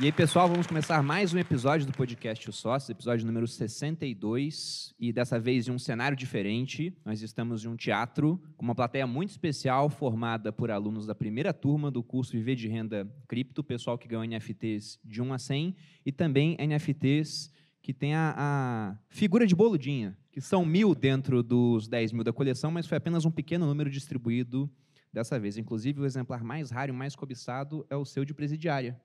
[0.00, 4.94] E aí, pessoal, vamos começar mais um episódio do podcast Os Sócios, episódio número 62,
[4.96, 6.96] e dessa vez em um cenário diferente.
[7.04, 11.52] Nós estamos em um teatro com uma plateia muito especial, formada por alunos da primeira
[11.52, 15.74] turma do curso Viver de Renda Cripto, pessoal que ganhou NFTs de 1 a 100,
[16.06, 21.88] e também NFTs que tem a, a figura de boludinha, que são mil dentro dos
[21.88, 24.70] 10 mil da coleção, mas foi apenas um pequeno número distribuído
[25.12, 25.56] dessa vez.
[25.56, 28.96] Inclusive, o exemplar mais raro e mais cobiçado é o seu de presidiária.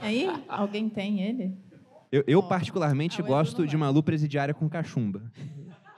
[0.00, 1.56] Aí, alguém tem ele?
[2.12, 5.30] Eu, eu particularmente, Ah, gosto de uma lu presidiária com cachumba.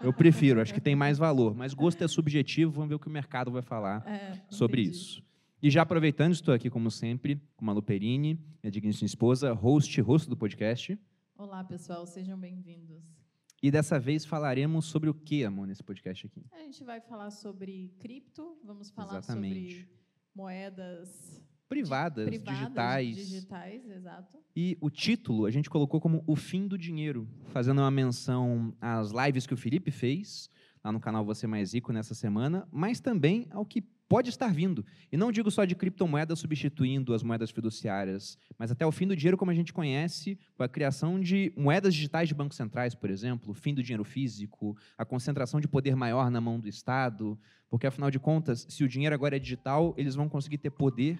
[0.00, 1.54] Eu prefiro, acho que tem mais valor.
[1.54, 4.96] Mas gosto é subjetivo, vamos ver o que o mercado vai falar É, sobre entendi.
[4.96, 5.22] isso.
[5.60, 10.30] E já aproveitando, estou aqui, como sempre, com Malu Perini, minha digníssima esposa, host, rosto
[10.30, 10.96] do podcast.
[11.36, 13.02] Olá, pessoal, sejam bem-vindos.
[13.60, 16.44] E dessa vez falaremos sobre o que, amor, nesse podcast aqui?
[16.52, 19.70] A gente vai falar sobre cripto, vamos falar Exatamente.
[19.80, 19.88] sobre
[20.32, 23.16] moedas Privadas, privadas, digitais.
[23.16, 24.38] digitais, exato.
[24.56, 29.10] E o título a gente colocou como O Fim do Dinheiro, fazendo uma menção às
[29.10, 30.50] lives que o Felipe fez
[30.82, 34.84] lá no canal Você Mais Rico nessa semana, mas também ao que pode estar vindo.
[35.12, 39.14] E não digo só de criptomoedas substituindo as moedas fiduciárias, mas até o fim do
[39.14, 43.10] dinheiro como a gente conhece, com a criação de moedas digitais de bancos centrais, por
[43.10, 47.38] exemplo, o fim do dinheiro físico, a concentração de poder maior na mão do Estado,
[47.68, 51.18] porque afinal de contas, se o dinheiro agora é digital, eles vão conseguir ter poder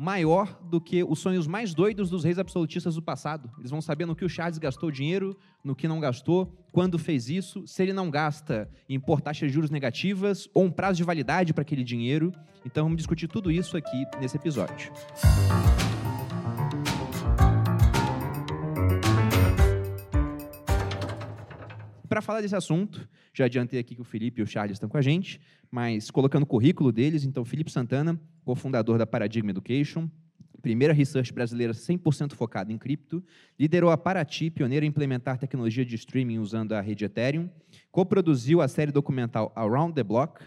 [0.00, 3.50] maior do que os sonhos mais doidos dos reis absolutistas do passado.
[3.58, 7.28] Eles vão saber no que o Charles gastou dinheiro, no que não gastou, quando fez
[7.28, 11.04] isso, se ele não gasta em pôr taxas de juros negativas ou um prazo de
[11.04, 12.32] validade para aquele dinheiro.
[12.64, 14.90] Então vamos discutir tudo isso aqui nesse episódio.
[22.08, 24.96] Para falar desse assunto, já adiantei aqui que o Felipe e o Charles estão com
[24.96, 30.08] a gente, mas colocando o currículo deles, então Felipe Santana, cofundador da Paradigm Education,
[30.60, 33.24] primeira research brasileira 100% focada em cripto,
[33.58, 37.48] liderou a Paraty, pioneira em implementar tecnologia de streaming usando a rede Ethereum,
[37.90, 40.42] coproduziu a série documental Around the Block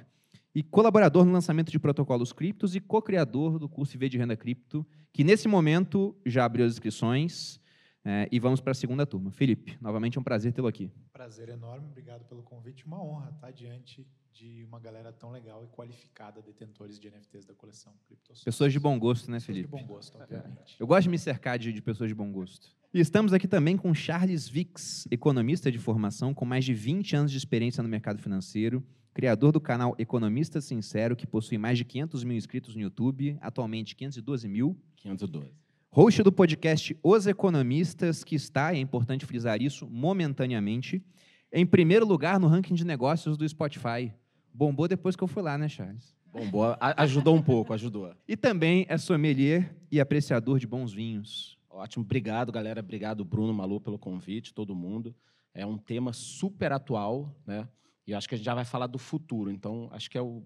[0.56, 4.86] e colaborador no lançamento de protocolos criptos e co-criador do curso IV de Renda Cripto,
[5.12, 7.60] que nesse momento já abriu as inscrições
[8.06, 9.32] eh, e vamos para a segunda turma.
[9.32, 10.92] Felipe, novamente é um prazer tê-lo aqui.
[11.12, 12.86] Prazer enorme, obrigado pelo convite.
[12.86, 17.54] Uma honra estar diante de uma galera tão legal e qualificada, detentores de NFTs da
[17.54, 18.44] coleção CryptoSource.
[18.44, 19.84] Pessoas de bom gosto, né, Pessoas de Felipe?
[19.84, 20.76] bom gosto, obviamente.
[20.80, 22.76] Eu gosto de me cercar de, de pessoas de bom gosto.
[22.94, 27.32] E estamos aqui também com Charles Vix, economista de formação com mais de 20 anos
[27.32, 28.84] de experiência no mercado financeiro,
[29.14, 33.96] criador do canal Economista Sincero, que possui mais de 500 mil inscritos no YouTube, atualmente
[33.96, 34.76] 512 mil.
[34.96, 35.63] 512.
[35.96, 41.04] Host do podcast Os Economistas, que está, é importante frisar isso, momentaneamente,
[41.52, 44.12] em primeiro lugar no ranking de negócios do Spotify.
[44.52, 46.16] Bombou depois que eu fui lá, né, Charles?
[46.32, 46.76] Bom, boa.
[46.82, 48.12] A- Ajudou um pouco, ajudou.
[48.28, 51.60] E também é sommelier e apreciador de bons vinhos.
[51.70, 52.04] Ótimo.
[52.04, 52.80] Obrigado, galera.
[52.80, 55.16] Obrigado, Bruno, Malu, pelo convite, todo mundo.
[55.54, 57.68] É um tema super atual, né?
[58.08, 59.52] E acho que a gente já vai falar do futuro.
[59.52, 60.44] Então, acho que é o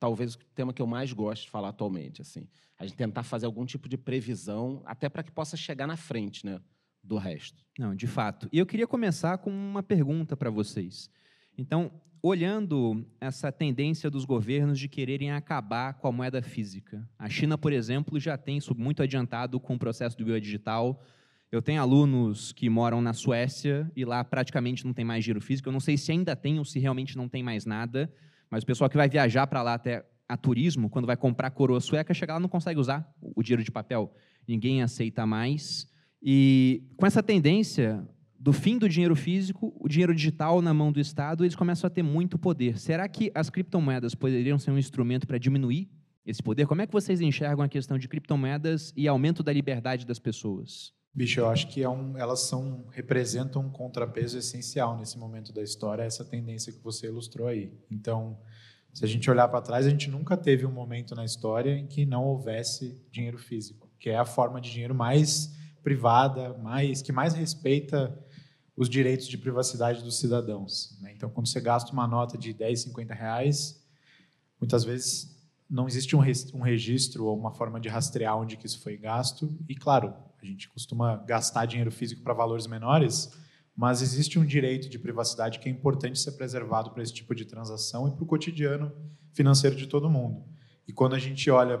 [0.00, 2.48] talvez o tema que eu mais gosto de falar atualmente, assim.
[2.78, 6.44] A gente tentar fazer algum tipo de previsão, até para que possa chegar na frente,
[6.46, 6.58] né,
[7.04, 7.62] do resto.
[7.78, 8.48] Não, de fato.
[8.50, 11.10] E eu queria começar com uma pergunta para vocês.
[11.56, 17.06] Então, olhando essa tendência dos governos de quererem acabar com a moeda física.
[17.18, 21.02] A China, por exemplo, já tem isso muito adiantado com o processo do biodigital.
[21.52, 25.68] Eu tenho alunos que moram na Suécia e lá praticamente não tem mais dinheiro físico.
[25.68, 28.10] Eu não sei se ainda tem ou se realmente não tem mais nada,
[28.50, 31.80] mas o pessoal que vai viajar para lá até a turismo, quando vai comprar coroa
[31.80, 34.12] sueca, chega lá não consegue usar o dinheiro de papel.
[34.46, 35.88] Ninguém aceita mais.
[36.22, 38.06] E com essa tendência
[38.38, 41.90] do fim do dinheiro físico, o dinheiro digital na mão do Estado, eles começam a
[41.90, 42.78] ter muito poder.
[42.78, 45.90] Será que as criptomoedas poderiam ser um instrumento para diminuir
[46.24, 46.66] esse poder?
[46.66, 50.92] Como é que vocês enxergam a questão de criptomoedas e aumento da liberdade das pessoas?
[51.12, 55.62] Bicho, eu acho que é um, elas são, representam um contrapeso essencial nesse momento da
[55.62, 57.72] história, essa tendência que você ilustrou aí.
[57.90, 58.38] Então,
[58.92, 61.86] se a gente olhar para trás, a gente nunca teve um momento na história em
[61.86, 65.52] que não houvesse dinheiro físico, que é a forma de dinheiro mais
[65.82, 68.16] privada, mais que mais respeita
[68.76, 70.96] os direitos de privacidade dos cidadãos.
[71.00, 71.12] né?
[71.12, 73.84] Então, quando você gasta uma nota de 10, 50 reais,
[74.60, 75.39] muitas vezes
[75.70, 76.20] não existe um,
[76.54, 79.56] um registro ou uma forma de rastrear onde que isso foi gasto.
[79.68, 80.12] E, claro,
[80.42, 83.30] a gente costuma gastar dinheiro físico para valores menores,
[83.76, 87.44] mas existe um direito de privacidade que é importante ser preservado para esse tipo de
[87.44, 88.92] transação e para o cotidiano
[89.32, 90.44] financeiro de todo mundo.
[90.88, 91.78] E quando a gente olha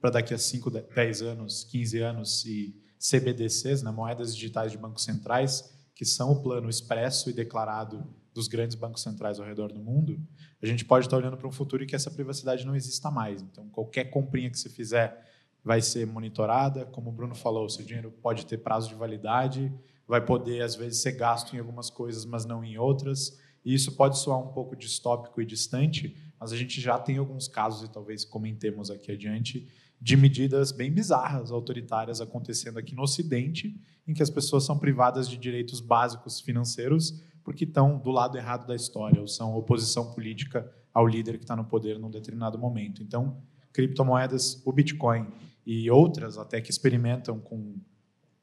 [0.00, 5.04] para daqui a 5, 10 anos, 15 anos e CBDCs, né, moedas digitais de bancos
[5.04, 8.04] centrais, que são o plano expresso e declarado
[8.34, 10.20] dos grandes bancos centrais ao redor do mundo,
[10.62, 13.40] a gente pode estar olhando para um futuro em que essa privacidade não exista mais.
[13.42, 15.24] Então, qualquer comprinha que você fizer
[15.64, 16.86] vai ser monitorada.
[16.86, 19.72] Como o Bruno falou, seu dinheiro pode ter prazo de validade,
[20.06, 23.38] vai poder, às vezes, ser gasto em algumas coisas, mas não em outras.
[23.64, 27.46] E isso pode soar um pouco distópico e distante, mas a gente já tem alguns
[27.46, 29.68] casos, e talvez comentemos aqui adiante,
[30.00, 35.28] de medidas bem bizarras, autoritárias acontecendo aqui no Ocidente, em que as pessoas são privadas
[35.28, 40.70] de direitos básicos financeiros porque estão do lado errado da história, ou são oposição política
[40.92, 43.02] ao líder que está no poder num determinado momento.
[43.02, 43.38] Então,
[43.72, 45.26] criptomoedas, o Bitcoin
[45.64, 47.76] e outras até que experimentam com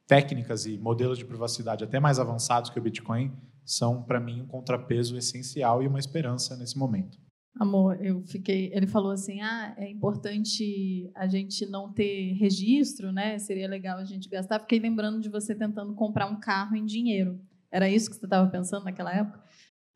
[0.08, 3.32] técnicas e modelos de privacidade até mais avançados que o Bitcoin,
[3.64, 7.16] são, para mim, um contrapeso essencial e uma esperança nesse momento.
[7.60, 8.72] Amor, eu fiquei.
[8.74, 13.38] Ele falou assim: ah, é importante a gente não ter registro, né?
[13.38, 14.58] Seria legal a gente gastar.
[14.58, 17.40] Fiquei lembrando de você tentando comprar um carro em dinheiro.
[17.70, 19.40] Era isso que você estava pensando naquela época?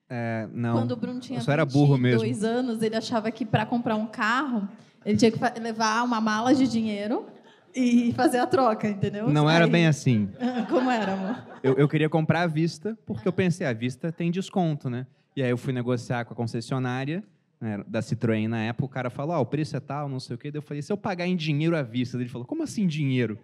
[0.09, 0.73] É, não.
[0.75, 2.19] Quando o Bruno tinha eu era burro mesmo.
[2.19, 4.69] dois anos, ele achava que para comprar um carro,
[5.05, 7.27] ele tinha que levar uma mala de dinheiro
[7.75, 9.31] e fazer a troca, entendeu?
[9.31, 10.29] Não era bem assim.
[10.69, 11.37] Como era, amor?
[11.63, 15.07] Eu, eu queria comprar à vista, porque eu pensei, à vista tem desconto, né?
[15.37, 17.23] E aí eu fui negociar com a concessionária
[17.61, 20.35] né, da Citroën na época, o cara falou, ah, o preço é tal, não sei
[20.35, 20.51] o quê.
[20.51, 22.17] Daí eu falei, se eu pagar em dinheiro à vista?
[22.17, 23.39] Ele falou, como assim dinheiro?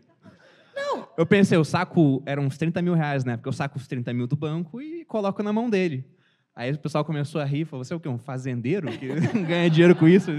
[0.76, 1.08] Não.
[1.16, 3.36] Eu pensei, o saco era uns 30 mil reais, né?
[3.36, 6.04] Porque eu saco os 30 mil do banco e coloco na mão dele.
[6.54, 8.08] Aí o pessoal começou a rir, falou, você é o quê?
[8.08, 9.08] Um fazendeiro que
[9.46, 10.30] ganha dinheiro com isso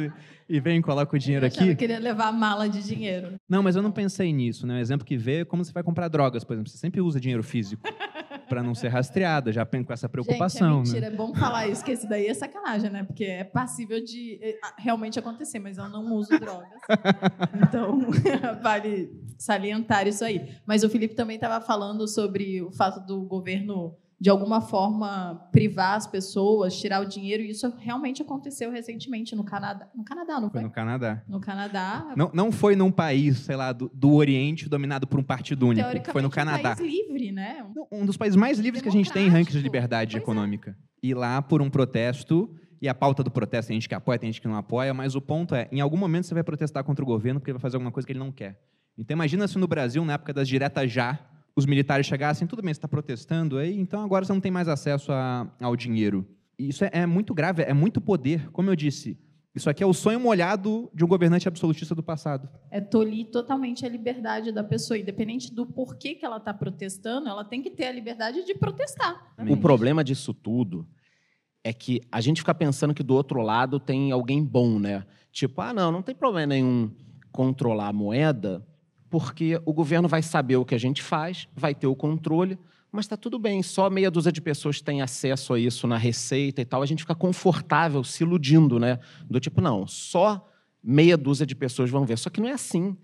[0.49, 1.69] e vem e coloca o dinheiro aqui?
[1.69, 3.35] Eu queria levar a mala de dinheiro.
[3.47, 4.77] Não, mas eu não pensei nisso, né?
[4.77, 6.71] O exemplo que veio é como você vai comprar drogas, por exemplo.
[6.71, 7.83] Você sempre usa dinheiro físico
[8.47, 10.83] para não ser rastreada, já com essa preocupação.
[10.85, 11.13] Gente, é mentira, né?
[11.13, 13.03] é bom falar isso, que esse daí é sacanagem, né?
[13.03, 16.69] Porque é passível de eh, realmente acontecer, mas eu não uso drogas.
[17.67, 17.99] então,
[18.61, 20.55] vale salientar isso aí.
[20.65, 25.95] Mas o Felipe também estava falando sobre o fato do governo de alguma forma privar
[25.95, 29.87] as pessoas, tirar o dinheiro, e isso realmente aconteceu recentemente no Canadá.
[29.95, 30.59] No Canadá, não foi?
[30.59, 31.23] Foi no Canadá.
[31.27, 32.13] No Canadá.
[32.15, 35.87] Não, não foi num país, sei lá, do, do Oriente dominado por um partido único.
[36.11, 36.71] Foi no Canadá.
[36.71, 37.63] Um país livre, né?
[37.91, 40.71] Um, dos países mais livres que a gente tem em rankings de liberdade pois econômica.
[40.71, 40.87] É.
[41.03, 42.49] E lá, por um protesto,
[42.81, 45.13] e a pauta do protesto tem gente que apoia, tem gente que não apoia, mas
[45.13, 47.61] o ponto é, em algum momento você vai protestar contra o governo porque ele vai
[47.61, 48.59] fazer alguma coisa que ele não quer.
[48.97, 51.19] Então imagina se no Brasil, na época das diretas já,
[51.57, 54.67] os militares chegassem, tudo bem, você está protestando aí, então agora você não tem mais
[54.67, 56.23] acesso a, ao dinheiro.
[56.57, 58.51] E isso é, é, muito grave, é muito poder.
[58.51, 59.17] Como eu disse,
[59.55, 62.47] isso aqui é o sonho molhado de um governante absolutista do passado.
[62.69, 67.43] É tolir totalmente a liberdade da pessoa, independente do porquê que ela está protestando, ela
[67.43, 69.33] tem que ter a liberdade de protestar.
[69.49, 70.87] O problema disso tudo
[71.63, 75.07] é que a gente fica pensando que do outro lado tem alguém bom, né?
[75.31, 76.91] Tipo, ah, não, não tem problema nenhum
[77.31, 78.63] controlar a moeda,
[79.09, 82.57] porque o governo vai saber o que a gente faz, vai ter o controle,
[82.91, 86.61] mas está tudo bem, só meia dúzia de pessoas têm acesso a isso na receita
[86.61, 88.99] e tal, a gente fica confortável se iludindo, né?
[89.29, 90.49] Do tipo, não, só
[90.81, 92.17] meia dúzia de pessoas vão ver.
[92.17, 92.95] Só que não é assim.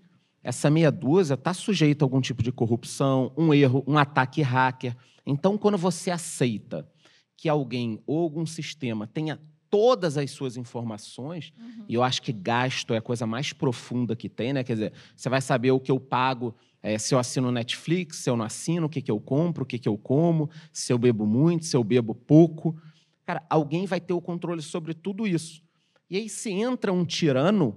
[0.42, 4.96] Essa meia dúzia está sujeita a algum tipo de corrupção, um erro, um ataque hacker.
[5.26, 6.88] Então, quando você aceita
[7.36, 9.40] que alguém ou algum sistema tenha
[9.74, 11.84] todas as suas informações, uhum.
[11.88, 14.62] e eu acho que gasto é a coisa mais profunda que tem, né?
[14.62, 18.30] Quer dizer, você vai saber o que eu pago, é, se eu assino Netflix, se
[18.30, 20.96] eu não assino, o que, que eu compro, o que, que eu como, se eu
[20.96, 22.80] bebo muito, se eu bebo pouco.
[23.26, 25.60] Cara, alguém vai ter o controle sobre tudo isso.
[26.08, 27.76] E aí, se entra um tirano,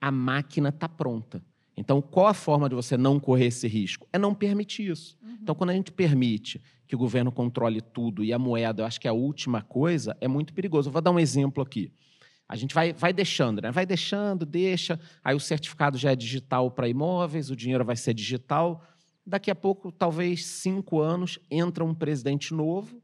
[0.00, 1.44] a máquina está pronta.
[1.76, 4.06] Então, qual a forma de você não correr esse risco?
[4.12, 5.16] É não permitir isso.
[5.22, 5.38] Uhum.
[5.42, 9.00] Então, quando a gente permite que o governo controle tudo e a moeda, eu acho
[9.00, 10.88] que é a última coisa, é muito perigoso.
[10.88, 11.90] Eu vou dar um exemplo aqui.
[12.46, 13.70] A gente vai, vai deixando, né?
[13.70, 15.00] Vai deixando, deixa.
[15.24, 18.84] Aí o certificado já é digital para imóveis, o dinheiro vai ser digital.
[19.26, 23.00] Daqui a pouco, talvez cinco anos, entra um presidente novo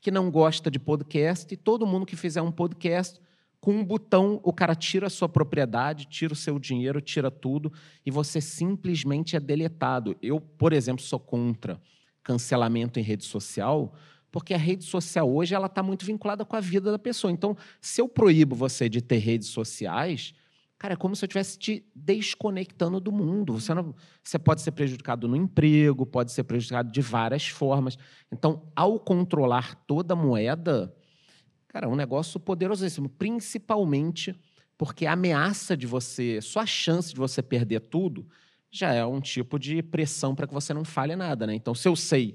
[0.00, 3.20] que não gosta de podcast e todo mundo que fizer um podcast
[3.66, 7.72] com um botão, o cara tira a sua propriedade, tira o seu dinheiro, tira tudo
[8.06, 10.16] e você simplesmente é deletado.
[10.22, 11.82] Eu, por exemplo, sou contra
[12.22, 13.92] cancelamento em rede social,
[14.30, 17.32] porque a rede social hoje ela está muito vinculada com a vida da pessoa.
[17.32, 20.32] Então, se eu proíbo você de ter redes sociais,
[20.78, 23.54] cara, é como se eu estivesse te desconectando do mundo.
[23.54, 27.98] Você, não, você pode ser prejudicado no emprego, pode ser prejudicado de várias formas.
[28.30, 30.94] Então, ao controlar toda a moeda,
[31.76, 34.34] cara, é um negócio poderosíssimo, principalmente
[34.78, 38.26] porque a ameaça de você, só a chance de você perder tudo,
[38.70, 41.46] já é um tipo de pressão para que você não fale nada.
[41.46, 41.54] Né?
[41.54, 42.34] Então, se eu sei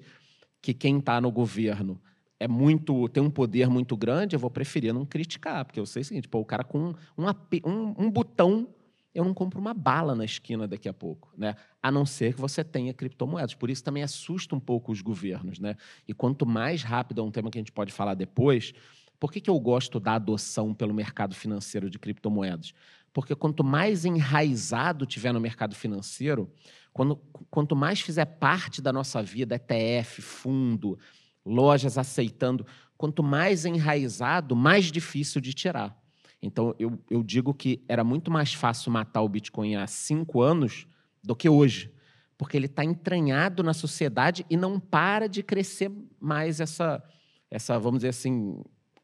[0.61, 1.99] que quem está no governo
[2.39, 6.03] é muito tem um poder muito grande, eu vou preferir não criticar, porque eu sei
[6.03, 7.25] o seguinte, pô, o cara com um,
[7.65, 8.67] um, um botão,
[9.13, 11.55] eu não compro uma bala na esquina daqui a pouco, né?
[11.81, 13.55] A não ser que você tenha criptomoedas.
[13.55, 15.75] Por isso também assusta um pouco os governos, né?
[16.07, 18.73] E quanto mais rápido é um tema que a gente pode falar depois,
[19.21, 22.73] por que, que eu gosto da adoção pelo mercado financeiro de criptomoedas?
[23.13, 26.51] Porque quanto mais enraizado tiver no mercado financeiro,
[26.91, 27.17] quando,
[27.51, 30.97] quanto mais fizer parte da nossa vida, ETF, fundo,
[31.45, 32.65] lojas aceitando,
[32.97, 35.95] quanto mais enraizado, mais difícil de tirar.
[36.41, 40.87] Então, eu, eu digo que era muito mais fácil matar o Bitcoin há cinco anos
[41.23, 41.93] do que hoje,
[42.35, 47.03] porque ele está entranhado na sociedade e não para de crescer mais essa,
[47.51, 48.59] essa vamos dizer assim,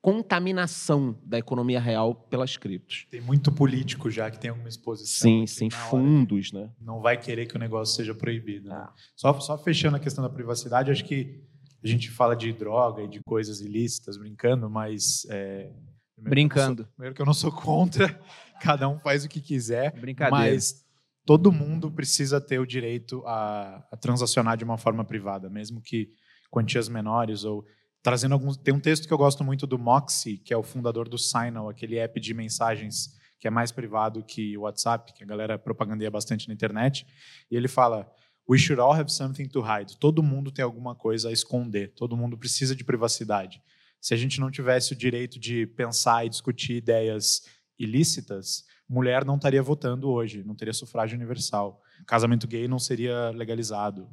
[0.07, 3.05] contaminação da economia real pelas criptos.
[3.11, 5.29] Tem muito político já que tem alguma exposição.
[5.29, 6.71] Sim, sim, fundos, né?
[6.79, 8.69] Não vai querer que o negócio seja proibido.
[8.69, 8.75] Né?
[8.75, 8.93] Ah.
[9.17, 11.43] Só, só fechando a questão da privacidade, acho que
[11.83, 15.73] a gente fala de droga e de coisas ilícitas brincando, mas é,
[16.15, 16.83] primeiro Brincando.
[16.83, 18.07] que sou- primeiro que eu não sou contra,
[18.63, 20.53] cada um faz o que quiser, Brincadeira.
[20.53, 20.85] mas
[21.25, 26.13] todo mundo precisa ter o direito a, a transacionar de uma forma privada, mesmo que
[26.49, 27.65] quantias menores ou
[28.07, 28.55] trazendo alguns.
[28.55, 31.67] Tem um texto que eu gosto muito do Moxie, que é o fundador do Signal,
[31.67, 36.09] aquele app de mensagens que é mais privado que o WhatsApp, que a galera propagandeia
[36.09, 37.05] bastante na internet.
[37.51, 38.09] E ele fala:
[38.49, 39.97] We should all have something to hide.
[39.99, 41.91] Todo mundo tem alguma coisa a esconder.
[41.95, 43.61] Todo mundo precisa de privacidade.
[43.99, 47.41] Se a gente não tivesse o direito de pensar e discutir ideias
[47.77, 51.81] ilícitas, mulher não estaria votando hoje, não teria sufrágio universal.
[52.07, 54.07] Casamento gay não seria legalizado.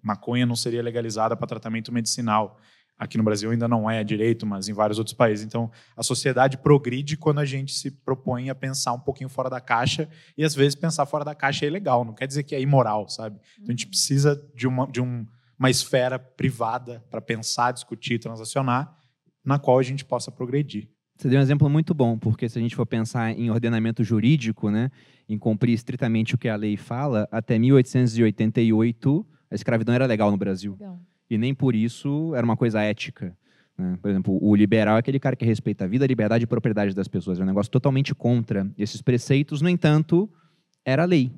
[0.00, 2.60] Maconha não seria legalizada para tratamento medicinal.
[2.98, 5.44] Aqui no Brasil ainda não é direito, mas em vários outros países.
[5.44, 9.60] Então, a sociedade progride quando a gente se propõe a pensar um pouquinho fora da
[9.60, 10.08] caixa
[10.38, 13.08] e às vezes pensar fora da caixa é ilegal, não quer dizer que é imoral,
[13.08, 13.40] sabe?
[13.54, 15.26] Então, a gente precisa de uma, de um,
[15.58, 18.96] uma esfera privada para pensar, discutir, transacionar,
[19.44, 20.88] na qual a gente possa progredir.
[21.16, 24.70] Você deu um exemplo muito bom, porque se a gente for pensar em ordenamento jurídico,
[24.70, 24.90] né,
[25.28, 30.36] em cumprir estritamente o que a lei fala, até 1888 a escravidão era legal no
[30.36, 30.72] Brasil.
[30.72, 31.00] Legal.
[31.30, 33.36] E nem por isso era uma coisa ética.
[33.76, 33.98] né?
[34.00, 36.94] Por exemplo, o liberal é aquele cara que respeita a vida, a liberdade e propriedade
[36.94, 37.38] das pessoas.
[37.38, 40.30] É um negócio totalmente contra esses preceitos, no entanto,
[40.84, 41.32] era lei.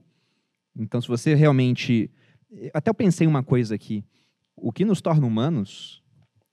[0.77, 2.11] Então, se você realmente.
[2.73, 4.05] Até eu pensei uma coisa aqui.
[4.57, 6.03] O que nos torna humanos,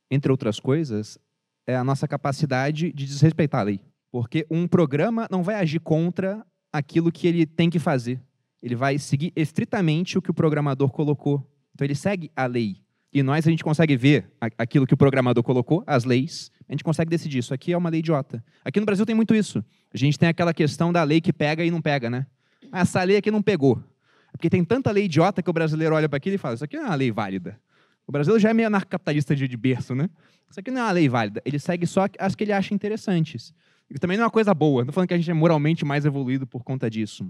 [0.09, 1.17] entre outras coisas,
[1.65, 3.79] é a nossa capacidade de desrespeitar a lei.
[4.11, 8.21] Porque um programa não vai agir contra aquilo que ele tem que fazer.
[8.61, 11.45] Ele vai seguir estritamente o que o programador colocou.
[11.73, 12.82] Então, ele segue a lei.
[13.13, 16.83] E nós, a gente consegue ver aquilo que o programador colocou, as leis, a gente
[16.83, 17.37] consegue decidir.
[17.37, 18.43] Isso aqui é uma lei idiota.
[18.65, 19.63] Aqui no Brasil tem muito isso.
[19.93, 22.25] A gente tem aquela questão da lei que pega e não pega, né?
[22.71, 23.83] Ah, essa lei aqui não pegou.
[24.31, 26.75] Porque tem tanta lei idiota que o brasileiro olha para aquilo e fala: Isso aqui
[26.75, 27.59] não é uma lei válida.
[28.07, 30.09] O Brasil já é meio anarcocapitalista de, de berço, né?
[30.49, 31.39] Isso aqui não é uma lei válida.
[31.45, 33.53] Ele segue só as que ele acha interessantes.
[33.89, 34.83] E também não é uma coisa boa.
[34.83, 37.29] Não falando que a gente é moralmente mais evoluído por conta disso.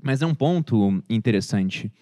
[0.00, 1.92] Mas é um ponto interessante.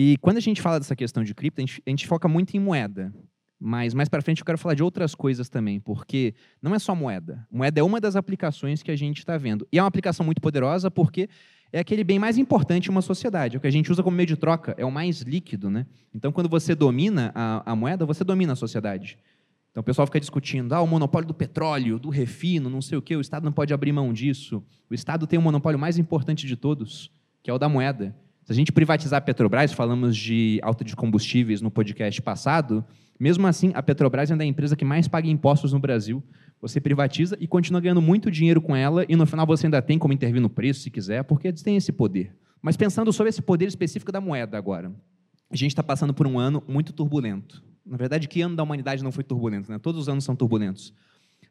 [0.00, 2.56] E quando a gente fala dessa questão de cripto, a gente, a gente foca muito
[2.56, 3.12] em moeda.
[3.58, 6.94] Mas mais para frente eu quero falar de outras coisas também, porque não é só
[6.94, 7.44] moeda.
[7.50, 9.66] Moeda é uma das aplicações que a gente está vendo.
[9.72, 11.28] E é uma aplicação muito poderosa porque
[11.72, 13.56] é aquele bem mais importante em uma sociedade.
[13.56, 15.68] O que a gente usa como meio de troca, é o mais líquido.
[15.68, 15.84] Né?
[16.14, 19.18] Então, quando você domina a, a moeda, você domina a sociedade.
[19.72, 23.02] Então, o pessoal fica discutindo, ah, o monopólio do petróleo, do refino, não sei o
[23.02, 24.62] quê, o Estado não pode abrir mão disso.
[24.88, 27.10] O Estado tem o monopólio mais importante de todos,
[27.42, 28.14] que é o da moeda.
[28.48, 32.82] Se a gente privatizar a Petrobras, falamos de alta de combustíveis no podcast passado,
[33.20, 36.22] mesmo assim, a Petrobras ainda é a empresa que mais paga impostos no Brasil.
[36.58, 39.98] Você privatiza e continua ganhando muito dinheiro com ela, e no final você ainda tem
[39.98, 42.34] como intervir no preço, se quiser, porque eles têm esse poder.
[42.62, 44.94] Mas pensando sobre esse poder específico da moeda agora,
[45.50, 47.62] a gente está passando por um ano muito turbulento.
[47.84, 49.70] Na verdade, que ano da humanidade não foi turbulento?
[49.70, 49.78] Né?
[49.78, 50.94] Todos os anos são turbulentos.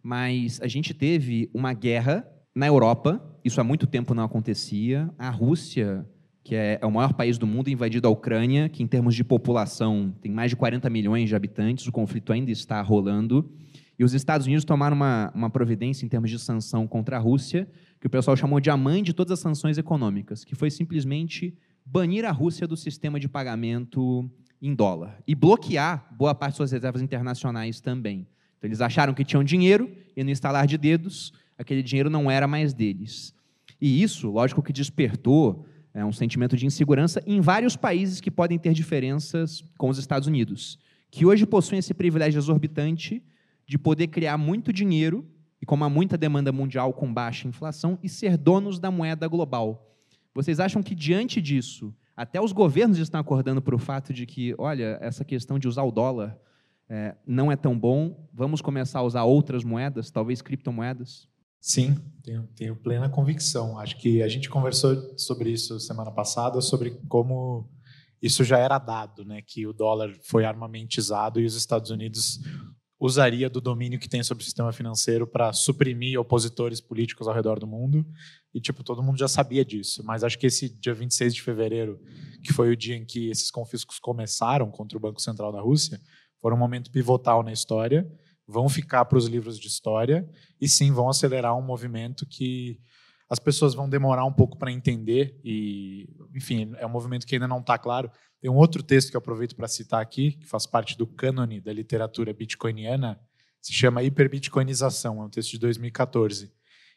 [0.01, 5.11] Mas a gente teve uma guerra na Europa, isso há muito tempo não acontecia.
[5.15, 6.03] A Rússia,
[6.47, 9.21] que é, é o maior país do mundo, invadido a Ucrânia, que em termos de
[9.21, 13.51] população tem mais de 40 milhões de habitantes, o conflito ainda está rolando.
[13.99, 17.67] E os Estados Unidos tomaram uma, uma providência em termos de sanção contra a Rússia,
[17.99, 21.53] que o pessoal chamou de a mãe de todas as sanções econômicas, que foi simplesmente
[21.85, 26.71] banir a Rússia do sistema de pagamento em dólar e bloquear boa parte de suas
[26.71, 28.25] reservas internacionais também.
[28.57, 32.47] Então, eles acharam que tinham dinheiro e, no instalar de dedos, aquele dinheiro não era
[32.47, 33.35] mais deles.
[33.81, 35.65] E isso, lógico, que despertou
[35.97, 40.27] é, um sentimento de insegurança em vários países que podem ter diferenças com os Estados
[40.27, 40.77] Unidos,
[41.09, 43.23] que hoje possuem esse privilégio exorbitante
[43.65, 45.27] de poder criar muito dinheiro
[45.59, 49.97] e com uma muita demanda mundial com baixa inflação e ser donos da moeda global.
[50.35, 54.53] Vocês acham que diante disso, até os governos estão acordando para o fato de que,
[54.59, 56.37] olha, essa questão de usar o dólar
[56.87, 61.27] é, não é tão bom, vamos começar a usar outras moedas, talvez criptomoedas?
[61.67, 63.77] Sim, tenho, tenho plena convicção.
[63.77, 67.69] Acho que a gente conversou sobre isso semana passada, sobre como
[68.21, 69.41] isso já era dado, né?
[69.41, 72.39] Que o dólar foi armamentizado e os Estados Unidos
[72.97, 77.59] usaria do domínio que tem sobre o sistema financeiro para suprimir opositores políticos ao redor
[77.59, 78.07] do mundo.
[78.53, 80.01] E, tipo, todo mundo já sabia disso.
[80.05, 81.99] Mas acho que esse dia 26 de fevereiro,
[82.45, 85.99] que foi o dia em que esses confiscos começaram contra o Banco Central da Rússia,
[86.41, 88.09] foi um momento pivotal na história.
[88.47, 90.27] Vão ficar para os livros de história
[90.59, 92.79] e, sim, vão acelerar um movimento que
[93.29, 97.47] as pessoas vão demorar um pouco para entender e, enfim, é um movimento que ainda
[97.47, 98.09] não está claro.
[98.39, 101.59] Tem um outro texto que eu aproveito para citar aqui, que faz parte do cânone
[101.59, 103.19] da literatura bitcoiniana,
[103.61, 106.51] se chama Hiperbitcoinização, é um texto de 2014.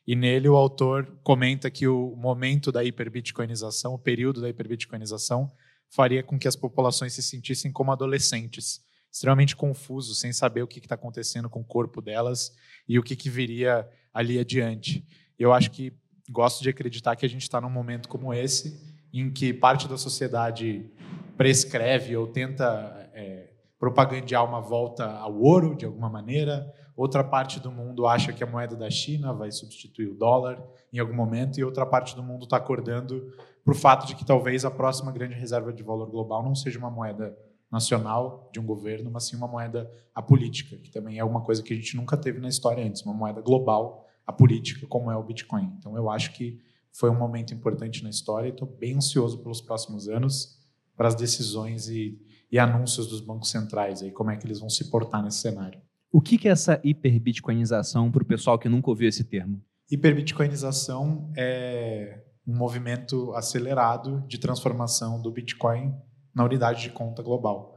[0.06, 5.50] E nele o autor comenta que o momento da hiperbitcoinização, o período da hiperbitcoinização,
[5.88, 10.78] faria com que as populações se sentissem como adolescentes, extremamente confusos, sem saber o que
[10.78, 12.54] está acontecendo com o corpo delas
[12.88, 15.04] e o que, que viria ali adiante.
[15.38, 15.92] Eu acho que
[16.30, 18.80] gosto de acreditar que a gente está num momento como esse,
[19.12, 20.88] em que parte da sociedade
[21.36, 27.72] prescreve ou tenta é, propagandear uma volta ao ouro de alguma maneira, outra parte do
[27.72, 30.62] mundo acha que a moeda da China vai substituir o dólar
[30.92, 33.32] em algum momento, e outra parte do mundo está acordando
[33.64, 36.78] para o fato de que talvez a próxima grande reserva de valor global não seja
[36.78, 37.36] uma moeda
[37.70, 41.72] nacional de um governo, mas sim uma moeda apolítica, que também é uma coisa que
[41.72, 45.22] a gente nunca teve na história antes, uma moeda global a política como é o
[45.22, 45.72] Bitcoin.
[45.78, 46.60] Então eu acho que
[46.92, 50.58] foi um momento importante na história e estou bem ansioso pelos próximos anos
[50.96, 52.18] para as decisões e,
[52.50, 55.80] e, anúncios dos bancos centrais aí como é que eles vão se portar nesse cenário.
[56.12, 59.62] O que, que é essa hiperbitcoinização para o pessoal que nunca ouviu esse termo?
[59.90, 65.94] Hiperbitcoinização é um movimento acelerado de transformação do Bitcoin
[66.34, 67.76] na unidade de conta global.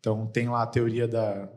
[0.00, 1.48] Então tem lá a teoria da,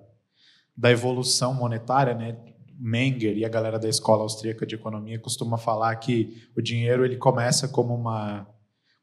[0.75, 2.37] da evolução monetária, né?
[2.77, 7.15] Menger e a galera da escola austríaca de economia costuma falar que o dinheiro ele
[7.15, 8.45] começa como uma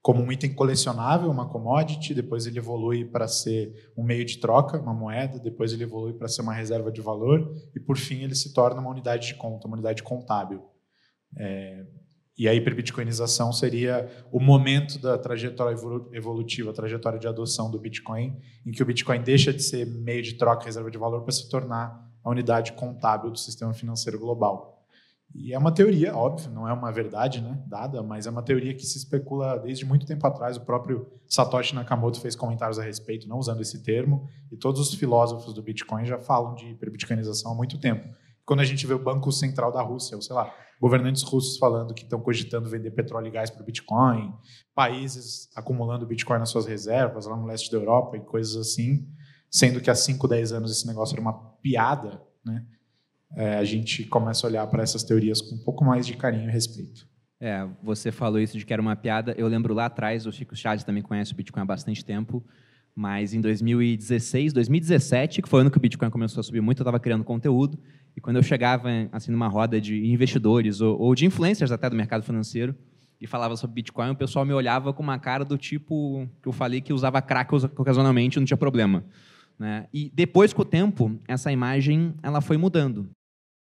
[0.02, 4.80] como um item colecionável, uma commodity, depois ele evolui para ser um meio de troca,
[4.80, 8.34] uma moeda, depois ele evolui para ser uma reserva de valor e por fim ele
[8.34, 10.60] se torna uma unidade de conta, uma unidade contábil.
[11.36, 11.86] É,
[12.36, 15.76] e a hiperbitcoinização seria o momento da trajetória
[16.12, 20.22] evolutiva, a trajetória de adoção do Bitcoin, em que o Bitcoin deixa de ser meio
[20.22, 24.72] de troca, reserva de valor, para se tornar a unidade contábil do sistema financeiro global.
[25.34, 28.74] E é uma teoria, óbvio, não é uma verdade né, dada, mas é uma teoria
[28.74, 30.58] que se especula desde muito tempo atrás.
[30.58, 34.94] O próprio Satoshi Nakamoto fez comentários a respeito, não usando esse termo, e todos os
[34.94, 38.06] filósofos do Bitcoin já falam de hiperbitcoinização há muito tempo.
[38.44, 41.94] Quando a gente vê o Banco Central da Rússia, ou sei lá, governantes russos falando
[41.94, 44.34] que estão cogitando vender petróleo e gás para o Bitcoin,
[44.74, 49.08] países acumulando Bitcoin nas suas reservas, lá no leste da Europa e coisas assim,
[49.48, 52.66] sendo que há 5, 10 anos esse negócio era uma piada, né?
[53.34, 56.48] É, a gente começa a olhar para essas teorias com um pouco mais de carinho
[56.48, 57.06] e respeito.
[57.40, 59.34] É, você falou isso de que era uma piada.
[59.38, 62.44] Eu lembro lá atrás, o Chico Chaves também conhece o Bitcoin há bastante tempo,
[62.94, 66.80] mas em 2016, 2017, que foi o ano que o Bitcoin começou a subir muito,
[66.80, 67.78] eu estava criando conteúdo,
[68.16, 71.96] e quando eu chegava assim numa roda de investidores ou, ou de influencers até do
[71.96, 72.76] mercado financeiro,
[73.22, 76.52] e falava sobre Bitcoin, o pessoal me olhava com uma cara do tipo que eu
[76.52, 79.04] falei que usava crack ocasionalmente, não tinha problema.
[79.56, 79.86] Né?
[79.94, 83.08] E depois, com o tempo, essa imagem ela foi mudando.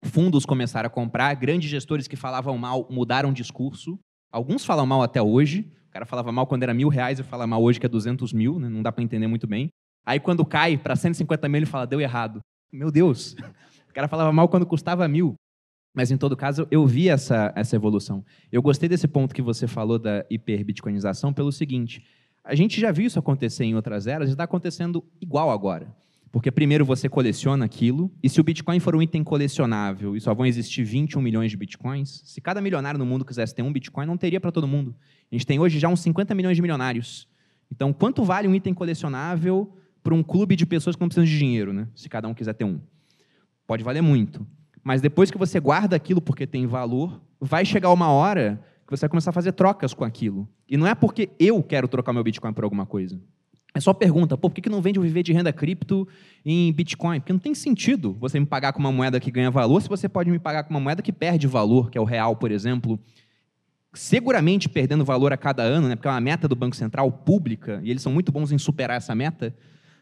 [0.05, 3.99] Fundos começaram a comprar, grandes gestores que falavam mal mudaram o discurso.
[4.31, 5.69] Alguns falam mal até hoje.
[5.89, 8.33] O cara falava mal quando era mil reais e fala mal hoje que é 200
[8.33, 8.69] mil, né?
[8.69, 9.71] não dá para entender muito bem.
[10.07, 12.41] Aí quando cai para 150 mil, ele fala, deu errado.
[12.73, 13.35] Meu Deus,
[13.91, 15.35] o cara falava mal quando custava mil.
[15.95, 18.25] Mas, em todo caso, eu vi essa, essa evolução.
[18.53, 22.05] Eu gostei desse ponto que você falou da hiperbitcoinização pelo seguinte:
[22.45, 25.93] a gente já viu isso acontecer em outras eras e está acontecendo igual agora.
[26.31, 30.35] Porque primeiro você coleciona aquilo, e se o Bitcoin for um item colecionável e só
[30.35, 34.07] vão existir 21 milhões de Bitcoins, se cada milionário no mundo quisesse ter um Bitcoin,
[34.07, 34.95] não teria para todo mundo.
[35.33, 37.27] A gente tem hoje já uns 50 milhões de milionários.
[37.73, 41.39] Então, quanto vale um item colecionável para um clube de pessoas que não precisam de
[41.39, 41.89] dinheiro, né?
[41.95, 42.81] se cada um quiser ter um?
[43.69, 44.47] Pode valer muito.
[44.83, 49.03] Mas depois que você guarda aquilo porque tem valor, vai chegar uma hora que você
[49.03, 50.49] vai começar a fazer trocas com aquilo.
[50.67, 53.21] E não é porque eu quero trocar meu Bitcoin por alguma coisa.
[53.75, 56.09] É só pergunta, pô, por que, que não vende o viver de renda cripto
[56.47, 57.21] em Bitcoin?
[57.21, 60.09] Porque não tem sentido você me pagar com uma moeda que ganha valor se você
[60.09, 62.99] pode me pagar com uma moeda que perde valor, que é o real, por exemplo.
[63.93, 67.83] Seguramente perdendo valor a cada ano, né, porque é uma meta do Banco Central pública,
[67.85, 69.55] e eles são muito bons em superar essa meta.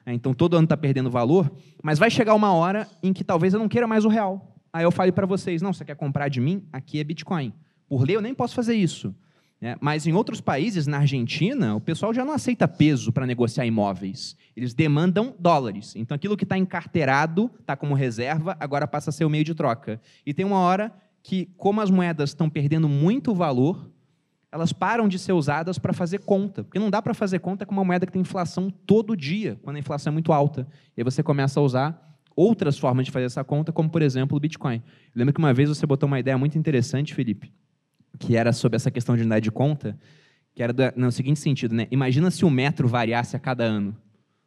[0.07, 3.53] Né, então todo ano está perdendo valor, mas vai chegar uma hora em que talvez
[3.53, 4.57] eu não queira mais o real.
[4.73, 6.62] Aí eu falo para vocês, não, você quer comprar de mim?
[6.73, 7.53] Aqui é Bitcoin.
[7.88, 9.14] Por lei, eu nem posso fazer isso.
[9.61, 13.64] É, mas em outros países, na Argentina, o pessoal já não aceita peso para negociar
[13.64, 14.37] imóveis.
[14.55, 15.95] Eles demandam dólares.
[15.97, 19.55] Então, aquilo que está encarteirado, está como reserva, agora passa a ser o meio de
[19.55, 19.99] troca.
[20.27, 20.92] E tem uma hora
[21.23, 23.90] que, como as moedas estão perdendo muito valor,
[24.57, 26.64] elas param de ser usadas para fazer conta.
[26.64, 29.77] Porque não dá para fazer conta com uma moeda que tem inflação todo dia, quando
[29.77, 30.66] a inflação é muito alta.
[30.97, 34.37] E aí você começa a usar outras formas de fazer essa conta, como, por exemplo,
[34.37, 34.77] o Bitcoin.
[34.77, 37.53] Eu lembro que uma vez você botou uma ideia muito interessante, Felipe,
[38.19, 39.99] que era sobre essa questão de unidade de conta,
[40.55, 41.87] que era no seguinte sentido, né?
[41.90, 43.97] Imagina se o metro variasse a cada ano.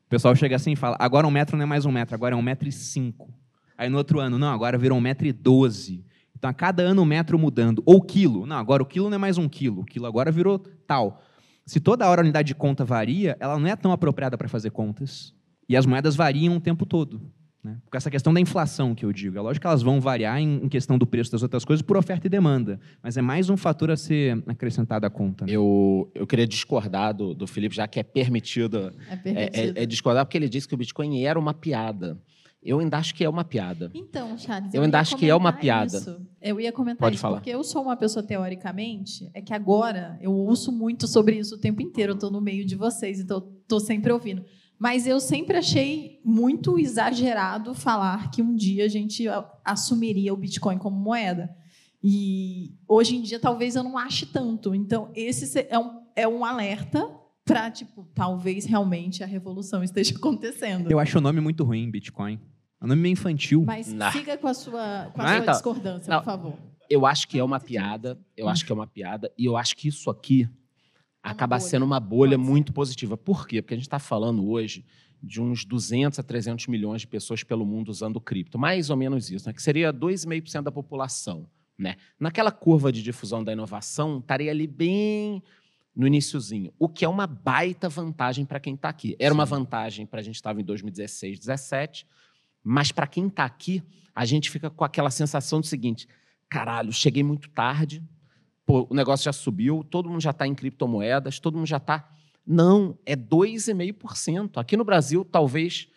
[0.05, 2.33] O pessoal chega assim e fala, agora um metro não é mais um metro, agora
[2.33, 3.31] é um metro e cinco.
[3.77, 6.03] Aí no outro ano, não, agora virou um metro e doze.
[6.39, 7.83] Então, a cada ano o metro mudando.
[7.85, 8.45] Ou quilo.
[8.45, 9.81] Não, agora o quilo não é mais um quilo.
[9.81, 11.21] O quilo agora virou tal.
[11.65, 14.71] Se toda hora a unidade de conta varia, ela não é tão apropriada para fazer
[14.71, 15.33] contas.
[15.67, 17.21] E as moedas variam o tempo todo.
[17.61, 17.77] Né?
[17.91, 19.37] Com essa questão da inflação que eu digo.
[19.37, 22.25] É lógico que elas vão variar em, questão do preço das outras coisas por oferta
[22.25, 22.79] e demanda.
[23.03, 25.45] Mas é mais um fator a ser acrescentado à conta.
[25.45, 25.51] Né?
[25.51, 29.55] Eu, eu queria discordar do, do Felipe, já que é permitido, É permitido.
[29.55, 32.17] é, é, é discordar, porque ele disse que o Bitcoin era uma piada.
[32.61, 33.89] Eu ainda acho que é uma piada.
[33.93, 35.97] Então, Charles, Eu ainda ia acho que é uma piada.
[35.97, 36.19] isso.
[36.41, 37.37] Eu ia comentar Pode isso falar.
[37.37, 41.57] porque eu sou uma pessoa teoricamente, é que agora eu ouço muito sobre isso o
[41.57, 44.43] tempo inteiro, eu estou no meio de vocês, então estou sempre ouvindo.
[44.77, 49.25] Mas eu sempre achei muito exagerado falar que um dia a gente
[49.63, 51.49] assumiria o Bitcoin como moeda.
[52.03, 54.73] E hoje em dia talvez eu não ache tanto.
[54.73, 57.09] Então, esse se- é um, é um alerta
[57.53, 60.89] para, tipo, talvez realmente a revolução esteja acontecendo.
[60.91, 62.39] Eu acho o nome muito ruim, Bitcoin.
[62.81, 63.63] É um nome meio infantil.
[63.65, 64.11] Mas Não.
[64.11, 65.35] siga com a sua, com a Não é?
[65.35, 66.19] sua Então, discordância, não.
[66.19, 66.53] por favor.
[66.89, 69.75] Eu acho que é uma piada, eu acho que é uma piada, e eu acho
[69.75, 70.43] que isso aqui
[71.23, 71.69] uma acaba bolha.
[71.69, 72.51] sendo uma bolha Pode ser.
[72.51, 73.17] muito positiva.
[73.17, 73.61] Por quê?
[73.61, 74.85] Porque a gente está falando hoje
[75.21, 78.57] de uns 200 a 300 milhões de pessoas pelo mundo usando cripto.
[78.57, 79.53] Mais ou menos isso, né?
[79.53, 81.45] que seria 2,5% da população.
[81.77, 81.95] Né?
[82.19, 85.43] Naquela curva de difusão da inovação, estaria ali bem
[85.95, 89.15] no iniciozinho, o que é uma baita vantagem para quem está aqui.
[89.19, 92.07] Era uma vantagem para a gente estava em 2016, 2017,
[92.63, 96.07] mas para quem está aqui, a gente fica com aquela sensação do seguinte:
[96.49, 98.03] caralho, cheguei muito tarde,
[98.65, 102.09] pô, o negócio já subiu, todo mundo já está em criptomoedas, todo mundo já está.
[102.45, 104.57] Não, é 2,5%.
[104.57, 105.87] Aqui no Brasil, talvez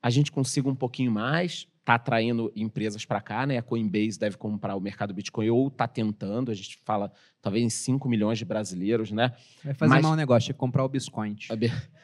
[0.00, 3.56] a gente consiga um pouquinho mais, está atraindo empresas para cá, né?
[3.56, 7.70] A Coinbase deve comprar o mercado Bitcoin ou está tentando, a gente fala talvez em
[7.70, 9.32] 5 milhões de brasileiros, né?
[9.64, 11.34] Vai fazer Mas- mau negócio, que comprar o Bitcoin.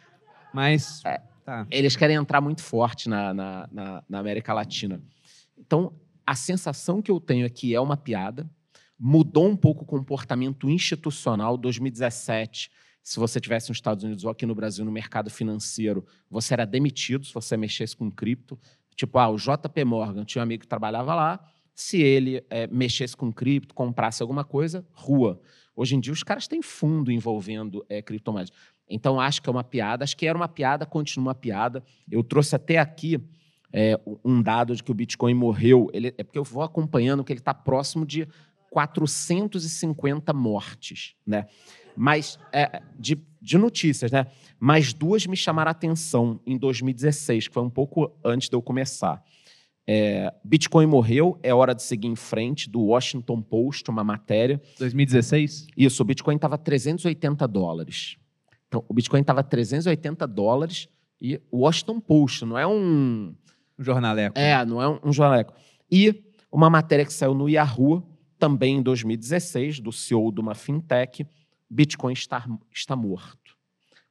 [0.54, 1.20] Mas, É.
[1.44, 1.66] tá.
[1.70, 5.02] eles querem entrar muito forte na, na, na- na América Latina.
[5.58, 5.92] Então,
[6.26, 8.48] a sensação que eu tenho é que é uma piada,
[8.98, 11.58] mudou um pouco o comportamento institucional.
[11.58, 12.70] 2017,
[13.02, 16.64] se você tivesse nos Estados Unidos ou aqui no Brasil, no mercado financeiro, você era
[16.64, 18.58] demitido se você mexesse com cripto.
[18.96, 23.16] Tipo, ah, o JP Morgan tinha um amigo que trabalhava lá, se ele eh, mexesse
[23.16, 25.40] com cripto, comprasse alguma coisa, rua.
[25.74, 28.52] Hoje em dia, os caras têm fundo envolvendo eh, criptomoedas.
[28.88, 30.04] Então, acho que é uma piada.
[30.04, 31.82] Acho que era uma piada, continua uma piada.
[32.10, 33.18] Eu trouxe até aqui
[33.72, 35.90] é, um dado de que o Bitcoin morreu.
[35.92, 38.28] Ele, é porque eu vou acompanhando que ele está próximo de
[38.70, 41.46] 450 mortes, né?
[41.96, 44.26] Mas, é, de, de notícias, né?
[44.58, 48.62] Mas duas me chamaram a atenção em 2016, que foi um pouco antes de eu
[48.62, 49.22] começar.
[49.86, 54.60] É, Bitcoin morreu, é hora de seguir em frente, do Washington Post, uma matéria.
[54.78, 55.66] 2016?
[55.76, 58.16] Isso, o Bitcoin estava 380 dólares.
[58.68, 60.88] Então, o Bitcoin estava 380 dólares
[61.20, 63.34] e o Washington Post, não é um.
[63.78, 64.38] Um jornaleco.
[64.38, 65.52] É, não é um, um jornaleco.
[65.90, 68.02] E uma matéria que saiu no Yahoo,
[68.38, 71.26] também em 2016, do CEO de uma fintech,
[71.74, 73.56] Bitcoin está, está morto.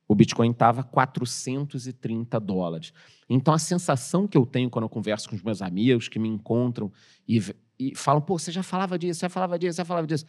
[0.05, 2.93] O Bitcoin estava 430 dólares.
[3.29, 6.27] Então, a sensação que eu tenho quando eu converso com os meus amigos que me
[6.27, 6.91] encontram
[7.25, 7.41] e,
[7.79, 10.25] e falam, pô, você já falava disso, já falava disso, já falava disso,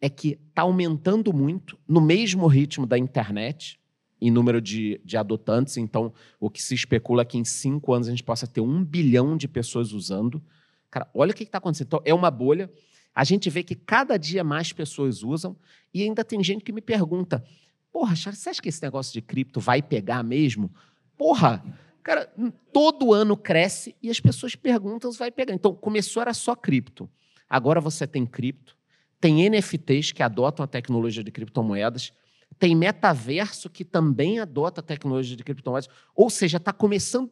[0.00, 3.78] é que está aumentando muito, no mesmo ritmo da internet,
[4.18, 5.76] em número de, de adotantes.
[5.76, 8.82] Então, o que se especula é que em cinco anos a gente possa ter um
[8.82, 10.42] bilhão de pessoas usando.
[10.90, 11.88] Cara, olha o que está acontecendo.
[11.88, 12.70] Então, é uma bolha.
[13.14, 15.56] A gente vê que cada dia mais pessoas usam
[15.92, 17.44] e ainda tem gente que me pergunta:
[17.92, 20.72] Porra, Charles, você acha que esse negócio de cripto vai pegar mesmo?
[21.16, 21.62] Porra,
[22.02, 22.32] cara,
[22.72, 25.52] todo ano cresce e as pessoas perguntam se vai pegar.
[25.52, 27.10] Então, começou era só cripto.
[27.48, 28.76] Agora você tem cripto,
[29.20, 32.12] tem NFTs que adotam a tecnologia de criptomoedas,
[32.58, 35.88] tem metaverso que também adota a tecnologia de criptomoedas.
[36.14, 37.30] Ou seja, está começando.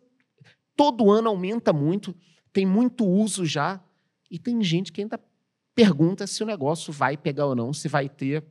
[0.75, 2.15] Todo ano aumenta muito,
[2.53, 3.81] tem muito uso já,
[4.31, 5.19] e tem gente que ainda
[5.79, 8.45] pergunta se o negócio vai pegar ou não, se vai ter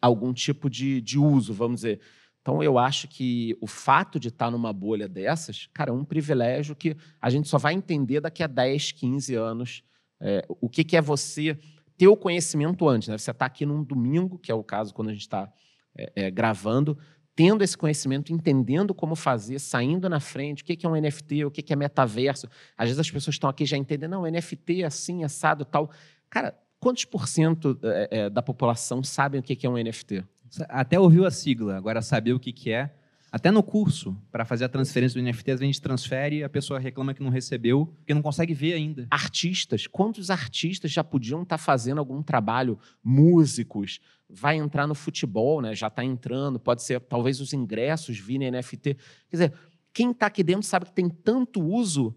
[0.00, 2.00] algum tipo de, de uso, vamos dizer.
[2.40, 6.74] Então, eu acho que o fato de estar numa bolha dessas, cara, é um privilégio
[6.74, 9.84] que a gente só vai entender daqui a 10, 15 anos
[10.18, 11.58] é, o que, que é você
[11.98, 13.08] ter o conhecimento antes.
[13.08, 13.18] Né?
[13.18, 15.52] Você está aqui num domingo, que é o caso quando a gente está
[15.94, 16.98] é, é, gravando,
[17.36, 21.44] tendo esse conhecimento, entendendo como fazer, saindo na frente, o que, que é um NFT,
[21.44, 22.48] o que, que é metaverso.
[22.76, 25.90] Às vezes as pessoas estão aqui já entendem, não, NFT é assim, assado tal.
[26.34, 30.24] Cara, quantos por cento é, é, da população sabem o que, é um NFT?
[30.68, 32.92] Até ouviu a sigla, agora saber o que, que é,
[33.30, 36.48] Até no curso, para fazer a transferência do NFT, às vezes a gente transfere, a
[36.48, 39.06] pessoa reclama que não recebeu, porque não consegue ver ainda.
[39.12, 42.80] Artistas, quantos artistas já podiam estar fazendo algum trabalho?
[43.00, 45.72] Músicos, vai entrar no futebol, né?
[45.72, 48.94] Já está entrando, pode ser talvez os ingressos virem NFT.
[48.94, 49.52] Quer dizer,
[49.92, 52.12] quem está aqui dentro sabe que tem tanto uso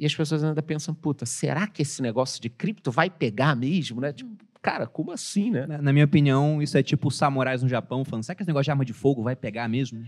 [0.00, 4.00] e as pessoas ainda pensam, puta, será que esse negócio de cripto vai pegar mesmo,
[4.00, 4.14] né?
[4.14, 4.30] Tipo,
[4.62, 5.66] cara, como assim, né?
[5.66, 8.48] Na, na minha opinião, isso é tipo os samurais no Japão falando, será que esse
[8.48, 10.02] negócio de arma de fogo vai pegar mesmo?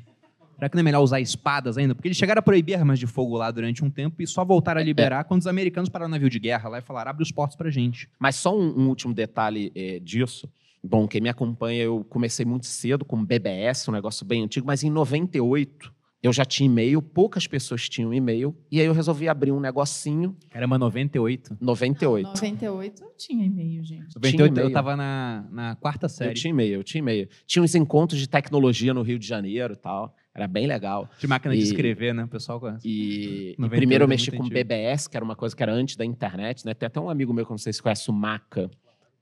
[0.54, 1.94] Será que não é melhor usar espadas ainda?
[1.94, 4.80] Porque eles chegaram a proibir armas de fogo lá durante um tempo e só voltaram
[4.80, 7.30] a liberar quando os americanos pararam no navio de guerra lá e falaram, abre os
[7.30, 8.08] portos pra gente.
[8.18, 10.48] Mas só um, um último detalhe é, disso.
[10.82, 14.82] Bom, quem me acompanha, eu comecei muito cedo com BBS, um negócio bem antigo, mas
[14.82, 19.50] em 98 eu já tinha e-mail, poucas pessoas tinham e-mail, e aí eu resolvi abrir
[19.50, 20.36] um negocinho.
[20.50, 21.56] Caramba, 98.
[21.60, 22.24] 98.
[22.24, 24.14] Não, 98 eu tinha e-mail, gente.
[24.14, 24.68] 98 e-mail.
[24.68, 26.34] eu tava na, na quarta Eu série.
[26.34, 27.28] tinha e-mail, eu tinha e-mail.
[27.46, 30.14] Tinha uns encontros de tecnologia no Rio de Janeiro e tal.
[30.34, 31.10] Era bem legal.
[31.18, 32.24] De máquina de E- escrever, né?
[32.24, 32.88] O pessoal conhece.
[32.88, 34.54] E, e 98 primeiro eu mexi com antigo.
[34.54, 36.72] BBS, que era uma coisa que era antes da internet, né?
[36.72, 38.70] Tem até um amigo meu que eu não sei se conhece, o Maca.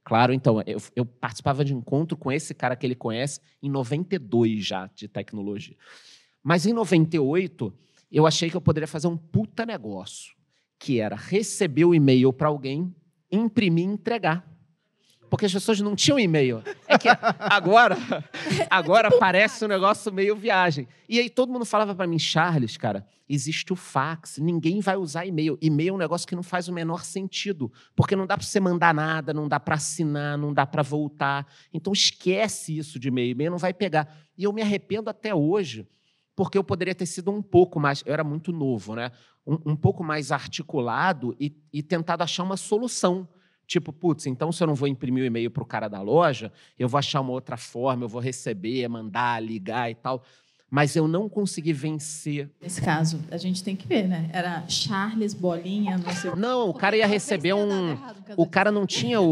[0.04, 4.64] Claro, então, eu, eu participava de encontro com esse cara que ele conhece em 92
[4.64, 5.76] já, de tecnologia.
[6.42, 7.72] Mas em 98,
[8.10, 10.34] eu achei que eu poderia fazer um puta negócio,
[10.78, 12.94] que era receber o e-mail para alguém,
[13.30, 14.50] imprimir e entregar.
[15.30, 16.60] Porque as pessoas não tinham e-mail.
[16.88, 17.96] É que agora,
[18.68, 20.88] agora parece um negócio meio viagem.
[21.08, 25.24] E aí todo mundo falava para mim, Charles, cara, existe o fax, ninguém vai usar
[25.24, 25.56] e-mail.
[25.62, 28.58] E-mail é um negócio que não faz o menor sentido, porque não dá para você
[28.58, 31.46] mandar nada, não dá para assinar, não dá para voltar.
[31.72, 34.12] Então esquece isso de e-mail, e-mail não vai pegar.
[34.36, 35.86] E eu me arrependo até hoje,
[36.34, 39.10] porque eu poderia ter sido um pouco mais, eu era muito novo, né?
[39.46, 43.28] Um, um pouco mais articulado e, e tentado achar uma solução.
[43.66, 46.52] Tipo, putz, então se eu não vou imprimir o e-mail para o cara da loja,
[46.76, 50.24] eu vou achar uma outra forma, eu vou receber, mandar, ligar e tal.
[50.70, 52.48] Mas eu não consegui vencer.
[52.62, 54.30] Nesse caso, a gente tem que ver, né?
[54.32, 57.96] Era Charles Bolinha, não sei o Não, o cara ia receber um.
[58.36, 59.26] O cara não tinha o,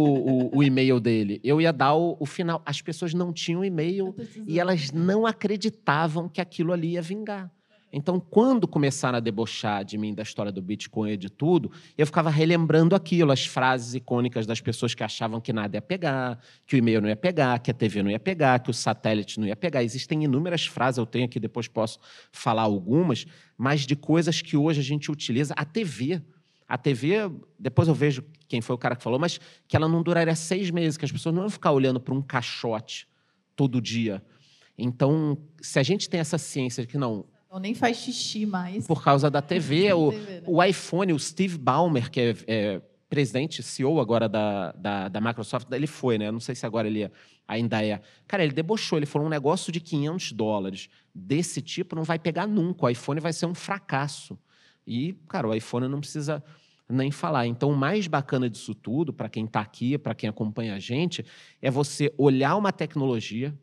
[0.46, 1.40] o- o e-mail dele.
[1.44, 2.60] Eu ia dar o, o final.
[2.66, 4.14] As pessoas não tinham e-mail
[4.46, 7.50] e elas não acreditavam que aquilo ali ia vingar.
[7.92, 12.04] Então, quando começaram a debochar de mim da história do Bitcoin e de tudo, eu
[12.04, 16.76] ficava relembrando aquilo, as frases icônicas das pessoas que achavam que nada ia pegar, que
[16.76, 19.46] o e-mail não ia pegar, que a TV não ia pegar, que o satélite não
[19.46, 19.82] ia pegar.
[19.82, 21.98] Existem inúmeras frases, eu tenho aqui, depois posso
[22.30, 23.24] falar algumas,
[23.56, 25.54] mas de coisas que hoje a gente utiliza.
[25.56, 26.22] A TV.
[26.68, 30.02] A TV, depois eu vejo quem foi o cara que falou, mas que ela não
[30.02, 33.08] duraria seis meses, que as pessoas não iam ficar olhando para um caixote
[33.56, 34.22] todo dia.
[34.76, 38.86] Então, se a gente tem essa ciência de que não, Então, nem faz xixi mais.
[38.86, 40.42] por causa da TV, o, TV, né?
[40.46, 45.66] o iPhone, o Steve Ballmer, que é, é presidente, CEO agora da, da, da Microsoft,
[45.72, 46.30] ele foi, né?
[46.30, 47.10] Não sei se agora ele
[47.46, 48.02] ainda é.
[48.26, 50.90] Cara, ele debochou, ele falou um negócio de 500 dólares.
[51.14, 54.38] Desse tipo não vai pegar nunca, o iPhone vai ser um fracasso.
[54.86, 56.44] E, cara, o iPhone não precisa
[56.86, 57.46] nem falar.
[57.46, 61.24] Então, o mais bacana disso tudo, para quem está aqui, para quem acompanha a gente,
[61.62, 63.58] é você olhar uma tecnologia,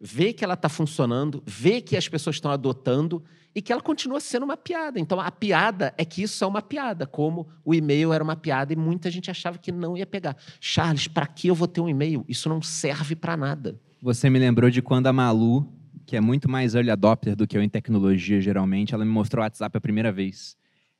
[0.00, 3.22] ver que ela está funcionando, ver que as pessoas estão adotando
[3.54, 5.00] e que ela continua sendo uma piada.
[5.00, 8.72] Então, a piada é que isso é uma piada, como o e-mail era uma piada
[8.72, 10.36] e muita gente achava que não ia pegar.
[10.60, 12.24] Charles, para que eu vou ter um e-mail?
[12.28, 13.80] Isso não serve para nada.
[14.02, 15.66] Você me lembrou de quando a Malu,
[16.04, 19.42] que é muito mais early adopter do que eu em tecnologia, geralmente, ela me mostrou
[19.42, 20.54] o WhatsApp a primeira vez.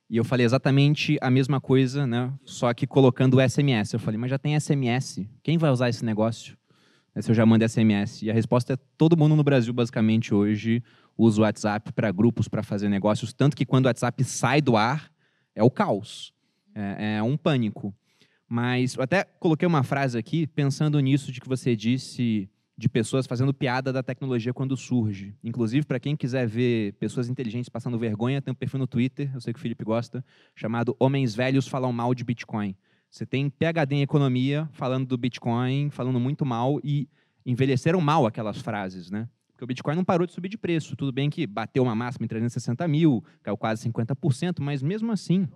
[0.09, 2.33] E eu falei exatamente a mesma coisa, né?
[2.43, 3.93] Só que colocando o SMS.
[3.93, 5.27] Eu falei, mas já tem SMS.
[5.43, 6.57] Quem vai usar esse negócio?
[7.17, 8.23] Né, Se eu já mando SMS.
[8.23, 10.83] E a resposta é todo mundo no Brasil, basicamente, hoje
[11.17, 13.33] usa o WhatsApp para grupos, para fazer negócios.
[13.33, 15.11] Tanto que quando o WhatsApp sai do ar,
[15.55, 16.31] é o caos.
[16.75, 17.91] É, é um pânico.
[18.47, 23.25] Mas eu até coloquei uma frase aqui, pensando nisso de que você disse de pessoas
[23.25, 25.33] fazendo piada da tecnologia quando surge.
[25.43, 29.41] Inclusive, para quem quiser ver pessoas inteligentes passando vergonha, tem um perfil no Twitter, eu
[29.41, 30.23] sei que o Felipe gosta,
[30.55, 32.75] chamado Homens Velhos Falam Mal de Bitcoin.
[33.09, 37.07] Você tem PhD em economia falando do Bitcoin, falando muito mal e
[37.45, 39.27] envelheceram mal aquelas frases, né?
[39.57, 40.95] Porque o Bitcoin não parou de subir de preço.
[40.95, 45.47] Tudo bem que bateu uma máxima em 360 mil, caiu quase 50%, mas mesmo assim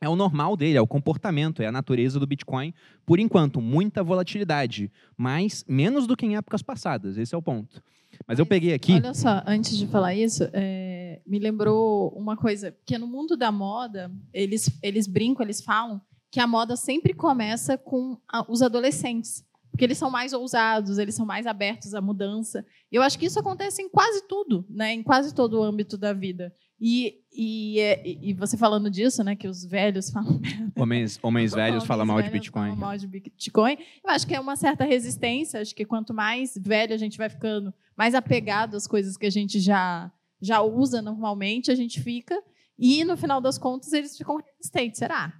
[0.00, 2.74] é o normal dele, é o comportamento, é a natureza do Bitcoin.
[3.04, 7.16] Por enquanto, muita volatilidade, mas menos do que em épocas passadas.
[7.16, 7.82] Esse é o ponto.
[8.26, 8.94] Mas eu peguei aqui.
[8.94, 13.52] Olha só, antes de falar isso, é, me lembrou uma coisa, que no mundo da
[13.52, 16.00] moda, eles, eles brincam, eles falam
[16.30, 19.44] que a moda sempre começa com a- os adolescentes.
[19.70, 22.64] Porque eles são mais ousados, eles são mais abertos à mudança.
[22.90, 24.94] Eu acho que isso acontece em quase tudo, né?
[24.94, 26.50] em quase todo o âmbito da vida.
[26.80, 30.40] E, e, é- e você falando disso, né, que os velhos falam
[30.76, 32.62] Homens, homens velhos falam mal de Bitcoin.
[32.70, 33.76] falam mal de Bitcoin.
[34.04, 35.60] Eu acho que é uma certa resistência.
[35.60, 39.30] Acho que quanto mais velho a gente vai ficando, mais apegado às coisas que a
[39.30, 40.10] gente já
[40.40, 42.38] já usa normalmente, a gente fica.
[42.78, 45.32] E no final das contas eles ficam resistentes, será?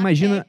[0.00, 0.46] Imagina-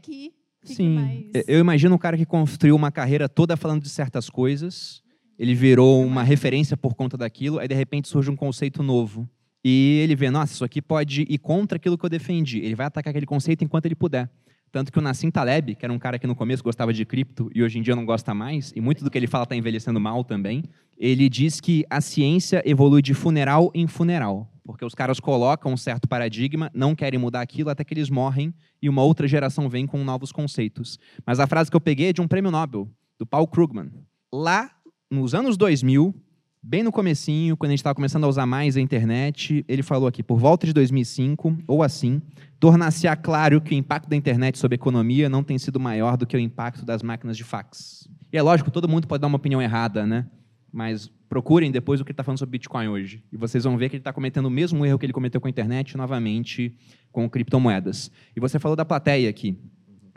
[0.64, 0.96] Sim.
[0.96, 5.02] mais- Eu imagino um cara que construiu uma carreira toda falando de certas coisas,
[5.38, 9.28] ele virou uma referência por conta daquilo, aí de repente surge um conceito novo.
[9.66, 12.60] E ele vê, nossa, isso aqui pode ir contra aquilo que eu defendi.
[12.60, 14.30] Ele vai atacar aquele conceito enquanto ele puder.
[14.74, 17.48] Tanto que o Nassim Taleb, que era um cara que no começo gostava de cripto
[17.54, 20.00] e hoje em dia não gosta mais, e muito do que ele fala está envelhecendo
[20.00, 20.64] mal também,
[20.98, 24.52] ele diz que a ciência evolui de funeral em funeral.
[24.64, 28.52] Porque os caras colocam um certo paradigma, não querem mudar aquilo até que eles morrem
[28.82, 30.98] e uma outra geração vem com novos conceitos.
[31.24, 33.92] Mas a frase que eu peguei é de um prêmio Nobel, do Paul Krugman.
[34.34, 34.72] Lá,
[35.08, 36.16] nos anos 2000,
[36.64, 40.08] bem no comecinho, quando a gente estava começando a usar mais a internet, ele falou
[40.08, 42.22] aqui, por volta de 2005, ou assim,
[42.60, 46.26] tornar-se-á claro que o impacto da internet sobre a economia não tem sido maior do
[46.26, 48.08] que o impacto das máquinas de fax.
[48.32, 50.26] E é lógico, todo mundo pode dar uma opinião errada, né?
[50.72, 53.24] Mas procurem depois o que ele está falando sobre Bitcoin hoje.
[53.32, 55.48] E vocês vão ver que ele está cometendo o mesmo erro que ele cometeu com
[55.48, 56.76] a internet, novamente
[57.12, 58.10] com criptomoedas.
[58.36, 59.58] E você falou da plateia aqui.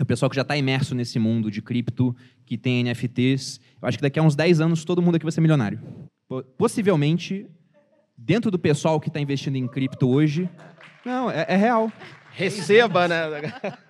[0.01, 2.15] O pessoal que já está imerso nesse mundo de cripto,
[2.47, 3.61] que tem NFTs.
[3.83, 5.81] Eu acho que daqui a uns 10 anos todo mundo aqui vai ser milionário.
[6.29, 7.47] Po- Possivelmente,
[8.17, 10.49] dentro do pessoal que está investindo em cripto hoje.
[11.05, 11.91] Não, é, é real.
[12.33, 13.17] Receba, né?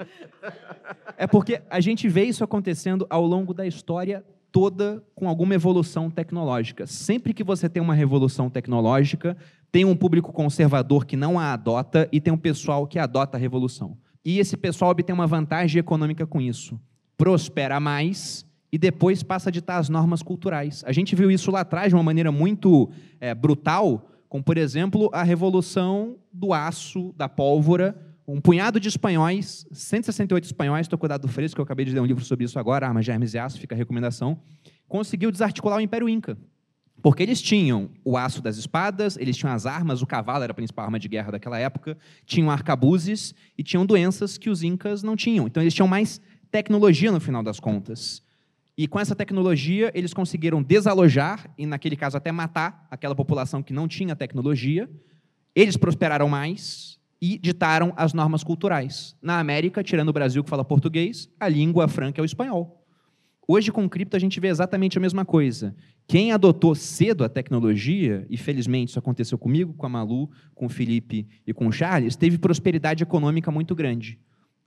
[1.19, 6.09] É porque a gente vê isso acontecendo ao longo da história toda com alguma evolução
[6.11, 6.87] tecnológica.
[6.87, 9.37] Sempre que você tem uma revolução tecnológica,
[9.73, 13.41] tem um público conservador que não a adota e tem um pessoal que adota a
[13.41, 13.97] revolução.
[14.25, 16.79] E esse pessoal obtém uma vantagem econômica com isso.
[17.17, 20.83] Prospera mais e depois passa a ditar as normas culturais.
[20.87, 25.09] A gente viu isso lá atrás de uma maneira muito eh, brutal, como, por exemplo,
[25.13, 31.09] a revolução do aço, da pólvora, um punhado de espanhóis, 168 espanhóis, estou com o
[31.09, 33.39] dado fresco, eu acabei de ler um livro sobre isso agora, Armas de Hermes e
[33.39, 34.41] Aço, fica a recomendação,
[34.89, 36.37] conseguiu desarticular o Império Inca.
[37.03, 40.55] Porque eles tinham o aço das espadas, eles tinham as armas, o cavalo era a
[40.55, 45.15] principal arma de guerra daquela época, tinham arcabuzes e tinham doenças que os incas não
[45.15, 45.47] tinham.
[45.47, 48.23] Então eles tinham mais tecnologia no final das contas.
[48.79, 53.73] E com essa tecnologia, eles conseguiram desalojar, e naquele caso até matar, aquela população que
[53.73, 54.89] não tinha tecnologia.
[55.55, 59.17] Eles prosperaram mais e ditaram as normas culturais.
[59.23, 62.85] Na América, tirando o Brasil que fala português, a língua franca é o espanhol.
[63.49, 65.75] Hoje, com cripto, a gente vê exatamente a mesma coisa.
[66.07, 70.69] Quem adotou cedo a tecnologia, e felizmente isso aconteceu comigo, com a Malu, com o
[70.69, 74.19] Felipe e com o Charles, teve prosperidade econômica muito grande.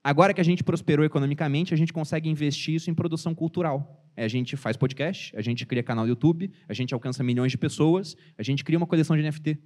[0.04, 4.06] Agora que a gente prosperou economicamente, a gente consegue investir isso em produção cultural.
[4.16, 7.52] É, A gente faz podcast, a gente cria canal no YouTube, a gente alcança milhões
[7.52, 9.58] de pessoas, a gente cria uma coleção de NFT.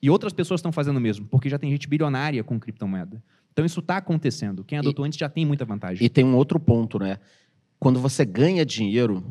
[0.00, 3.22] E outras pessoas estão fazendo o mesmo, porque já tem gente bilionária com criptomoeda.
[3.52, 4.64] Então isso está acontecendo.
[4.64, 6.04] Quem adotou antes já tem muita vantagem.
[6.04, 7.18] E tem um outro ponto, né?
[7.78, 9.24] Quando você ganha dinheiro,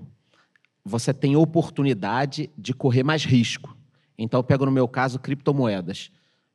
[0.83, 3.77] você tem oportunidade de correr mais risco.
[4.17, 6.09] Então, eu pego no meu caso criptomoedas.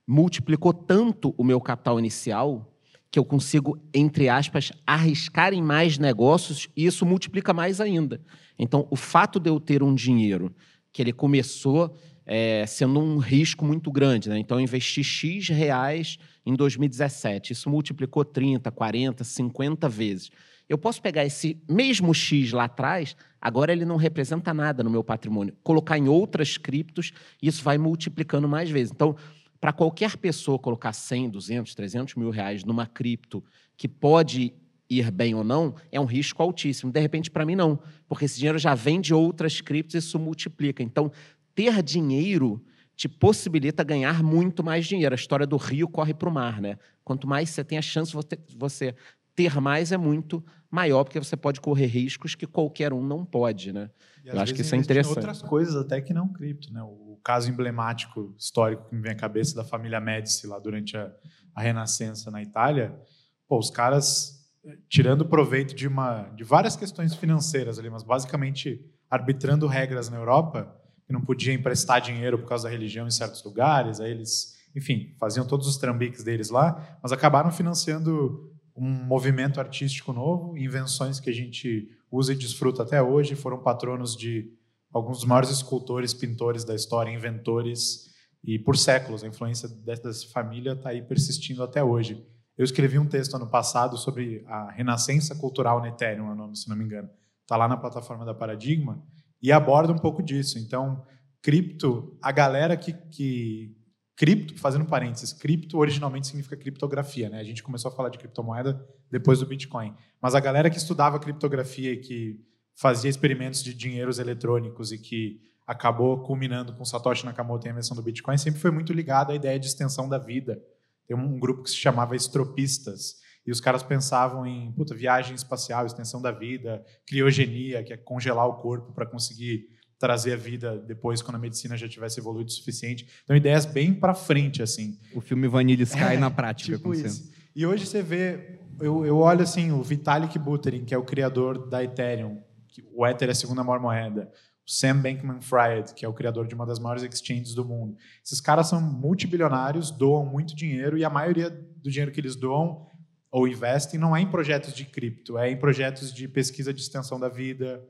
[0.07, 2.72] Multiplicou tanto o meu capital inicial
[3.13, 8.19] que eu consigo, entre aspas, arriscar em mais negócios e isso multiplica mais ainda.
[8.59, 10.51] Então, o fato de eu ter um dinheiro
[10.91, 11.95] que ele começou
[12.25, 14.39] é, sendo um risco muito grande, né?
[14.39, 17.53] Então, eu investi X reais em 2017.
[17.53, 20.31] Isso multiplicou 30, 40, 50 vezes.
[20.67, 25.05] Eu posso pegar esse mesmo X lá atrás, agora ele não representa nada no meu
[25.05, 25.55] patrimônio.
[25.63, 28.91] Colocar em outras criptos, isso vai multiplicando mais vezes.
[28.91, 29.15] Então,
[29.63, 33.45] para qualquer pessoa colocar 100, 200, 300 mil reais numa cripto
[33.77, 34.53] que pode
[34.91, 36.91] ir bem ou não, é um risco altíssimo.
[36.91, 37.79] De repente, para mim, não.
[38.09, 40.83] Porque esse dinheiro já vem de outras criptos e isso multiplica.
[40.83, 41.13] Então,
[41.55, 42.61] ter dinheiro
[42.97, 45.15] te possibilita ganhar muito mais dinheiro.
[45.15, 46.77] A história do rio corre para o mar, né?
[47.05, 48.13] Quanto mais você tem a chance
[48.59, 48.97] você
[49.33, 53.75] ter mais, é muito maior, porque você pode correr riscos que qualquer um não pode,
[53.75, 53.91] né?
[54.25, 55.19] E, Eu acho que isso é em interessante.
[55.19, 56.83] outras coisas até que não cripto, né?
[56.83, 61.13] O caso emblemático histórico que me vem à cabeça da família Médici lá durante a,
[61.55, 62.99] a Renascença na Itália,
[63.47, 68.83] pô, os caras eh, tirando proveito de uma de várias questões financeiras ali, mas basicamente
[69.11, 70.75] arbitrando regras na Europa
[71.07, 75.15] que não podia emprestar dinheiro por causa da religião em certos lugares, aí eles, enfim,
[75.21, 81.31] faziam todos os trambiques deles lá, mas acabaram financiando um movimento artístico novo, invenções que
[81.31, 84.53] a gente usa e desfruta até hoje, foram patronos de
[84.93, 88.13] alguns dos maiores escultores, pintores da história, inventores,
[88.45, 92.27] e por séculos a influência dessa família está aí persistindo até hoje.
[92.57, 96.69] Eu escrevi um texto ano passado sobre a renascença cultural no Ethereum, é nome, se
[96.69, 97.09] não me engano.
[97.43, 99.03] Está lá na plataforma da Paradigma
[99.41, 100.59] e aborda um pouco disso.
[100.59, 101.03] Então,
[101.41, 103.77] cripto, a galera que, que
[104.17, 107.41] cripto, fazendo parênteses, cripto originalmente significa criptografia, né?
[107.41, 109.95] A gente começou a falar de criptomoeda depois do Bitcoin.
[110.21, 112.41] Mas a galera que estudava criptografia e que
[112.75, 117.97] fazia experimentos de dinheiros eletrônicos e que acabou culminando com Satoshi Nakamoto e a invenção
[117.97, 120.63] do Bitcoin, sempre foi muito ligado à ideia de extensão da vida.
[121.07, 125.85] Tem um, grupo que se chamava estropistas, e os caras pensavam em puta, viagem espacial,
[125.85, 129.69] extensão da vida, criogenia, que é congelar o corpo para conseguir
[130.03, 133.07] trazer a vida depois quando a medicina já tivesse evoluído o suficiente.
[133.23, 134.99] Então ideias bem para frente assim.
[135.15, 137.31] O filme Vanilla Sky é, na prática tipo isso.
[137.55, 141.69] E hoje você vê, eu, eu olho assim, o Vitalik Buterin, que é o criador
[141.69, 144.29] da Ethereum, que o Ether é a segunda maior moeda.
[144.67, 147.97] O Sam Bankman-Fried, que é o criador de uma das maiores exchanges do mundo.
[148.25, 152.89] Esses caras são multibilionários, doam muito dinheiro e a maioria do dinheiro que eles doam
[153.31, 157.19] ou investem não é em projetos de cripto, é em projetos de pesquisa de extensão
[157.19, 157.83] da vida,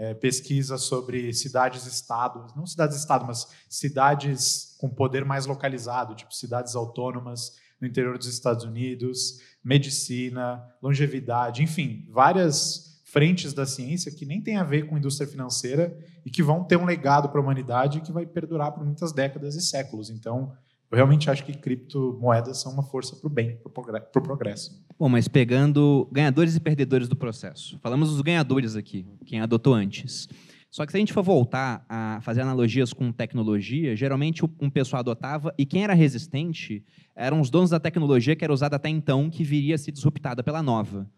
[0.00, 7.58] é, pesquisa sobre cidades-estado, não cidades-estado, mas cidades com poder mais localizado, tipo cidades autônomas
[7.78, 14.56] no interior dos Estados Unidos, medicina, longevidade, enfim, várias frentes da ciência que nem tem
[14.56, 15.94] a ver com indústria financeira
[16.24, 19.54] e que vão ter um legado para a humanidade que vai perdurar por muitas décadas
[19.54, 20.08] e séculos.
[20.08, 20.56] Então,
[20.90, 24.84] eu realmente acho que criptomoedas são uma força para o bem, para o progresso.
[24.98, 27.78] Bom, mas pegando ganhadores e perdedores do processo.
[27.80, 30.28] Falamos dos ganhadores aqui, quem adotou antes.
[30.70, 35.00] Só que se a gente for voltar a fazer analogias com tecnologia, geralmente um pessoal
[35.00, 36.84] adotava e quem era resistente
[37.14, 40.44] eram os donos da tecnologia que era usada até então, que viria a ser disruptada
[40.44, 41.10] pela nova.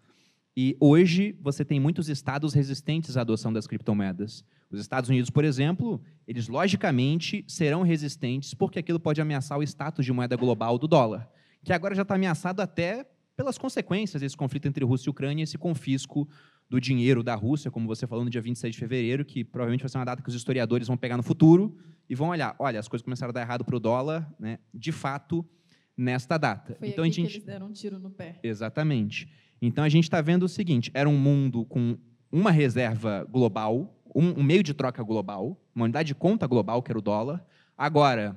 [0.57, 4.45] E hoje você tem muitos estados resistentes à adoção das criptomoedas.
[4.71, 10.05] Os Estados Unidos, por exemplo, eles logicamente serão resistentes porque aquilo pode ameaçar o status
[10.05, 11.31] de moeda global do dólar,
[11.63, 15.57] que agora já está ameaçado até pelas consequências desse conflito entre Rússia e Ucrânia, esse
[15.57, 16.29] confisco
[16.69, 19.89] do dinheiro da Rússia, como você falou no dia 26 de fevereiro, que provavelmente vai
[19.91, 21.77] ser uma data que os historiadores vão pegar no futuro
[22.09, 24.93] e vão olhar, olha, as coisas começaram a dar errado para o dólar, né, de
[24.93, 25.47] fato,
[25.97, 26.75] nesta data.
[26.79, 27.27] Foi então, a gente...
[27.27, 28.39] que eles deram um tiro no pé.
[28.43, 29.29] Exatamente.
[29.63, 31.97] Então a gente está vendo o seguinte: era um mundo com
[32.31, 36.91] uma reserva global, um, um, meio de troca global, uma unidade de conta global, que
[36.91, 37.45] era o dólar.
[37.79, 38.37] Agora,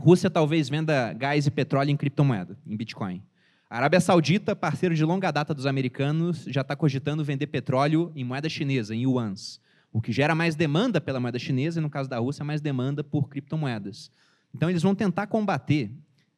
[0.00, 3.22] Rússia talvez venda gás e petróleo em criptomoeda, em Bitcoin.
[3.68, 8.24] A Arábia Saudita, parceiro de longa data dos americanos, já está cogitando vender petróleo em
[8.24, 9.60] moeda chinesa, em yuans,
[9.92, 13.04] o que gera mais demanda pela moeda chinesa e, no caso da Rússia, mais demanda
[13.04, 14.10] por criptomoedas.
[14.54, 15.90] Então, eles vão tentar combater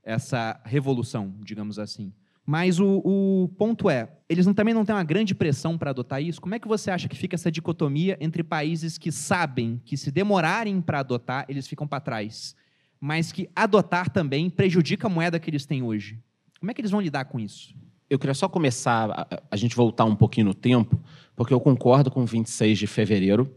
[0.05, 2.12] essa revolução, digamos assim.
[2.47, 6.22] Mas o, o, ponto é, eles não, também não têm uma grande pressão para adotar
[6.22, 6.40] isso?
[6.40, 10.11] Como é que você acha que fica essa dicotomia entre países que sabem que se
[10.11, 12.55] demorarem para adotar, eles ficam para trás,
[13.01, 16.20] mas que adotar também prejudica a moeda que eles têm hoje?
[16.61, 17.74] Como é que eles vão lidar com isso?
[18.11, 21.03] Eu queria só começar, a, a gente voltar um pouquinho no tempo,
[21.34, 23.51] porque eu concordo com 26 de fevereiro,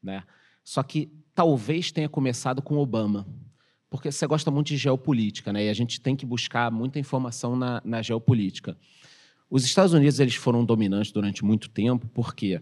[0.00, 0.22] né?
[0.62, 3.26] só que talvez tenha começado com Obama
[3.90, 5.66] porque você gosta muito de geopolítica, né?
[5.66, 8.76] E a gente tem que buscar muita informação na, na geopolítica.
[9.50, 12.60] Os Estados Unidos eles foram dominantes durante muito tempo porque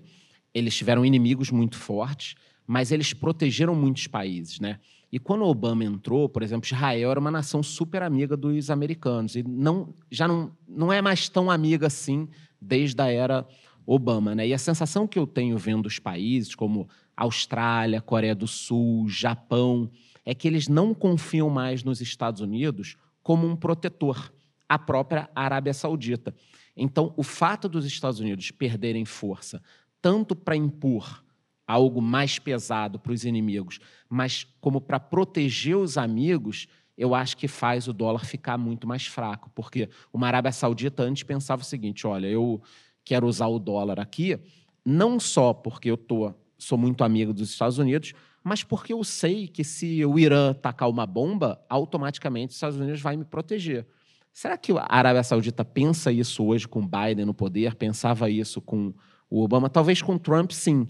[0.54, 4.78] eles tiveram inimigos muito fortes, mas eles protegeram muitos países, né?
[5.10, 9.42] E quando Obama entrou, por exemplo, Israel era uma nação super amiga dos americanos e
[9.42, 12.28] não, já não, não é mais tão amiga assim
[12.60, 13.46] desde a era
[13.86, 14.48] Obama, né?
[14.48, 19.90] E a sensação que eu tenho vendo os países como Austrália, Coreia do Sul, Japão,
[20.26, 24.32] é que eles não confiam mais nos Estados Unidos como um protetor,
[24.68, 26.34] a própria Arábia Saudita.
[26.76, 29.62] Então, o fato dos Estados Unidos perderem força,
[30.02, 31.24] tanto para impor
[31.66, 36.66] algo mais pesado para os inimigos, mas como para proteger os amigos,
[36.96, 41.22] eu acho que faz o dólar ficar muito mais fraco, porque uma Arábia Saudita antes
[41.22, 42.60] pensava o seguinte: olha, eu
[43.04, 44.38] quero usar o dólar aqui,
[44.84, 48.12] não só porque eu tô, sou muito amigo dos Estados Unidos,
[48.46, 53.00] mas porque eu sei que se o Irã tacar uma bomba, automaticamente os Estados Unidos
[53.00, 53.84] vai me proteger.
[54.32, 57.74] Será que a Arábia Saudita pensa isso hoje com Biden no poder?
[57.74, 58.94] Pensava isso com
[59.28, 59.68] o Obama?
[59.68, 60.86] Talvez com Trump, sim,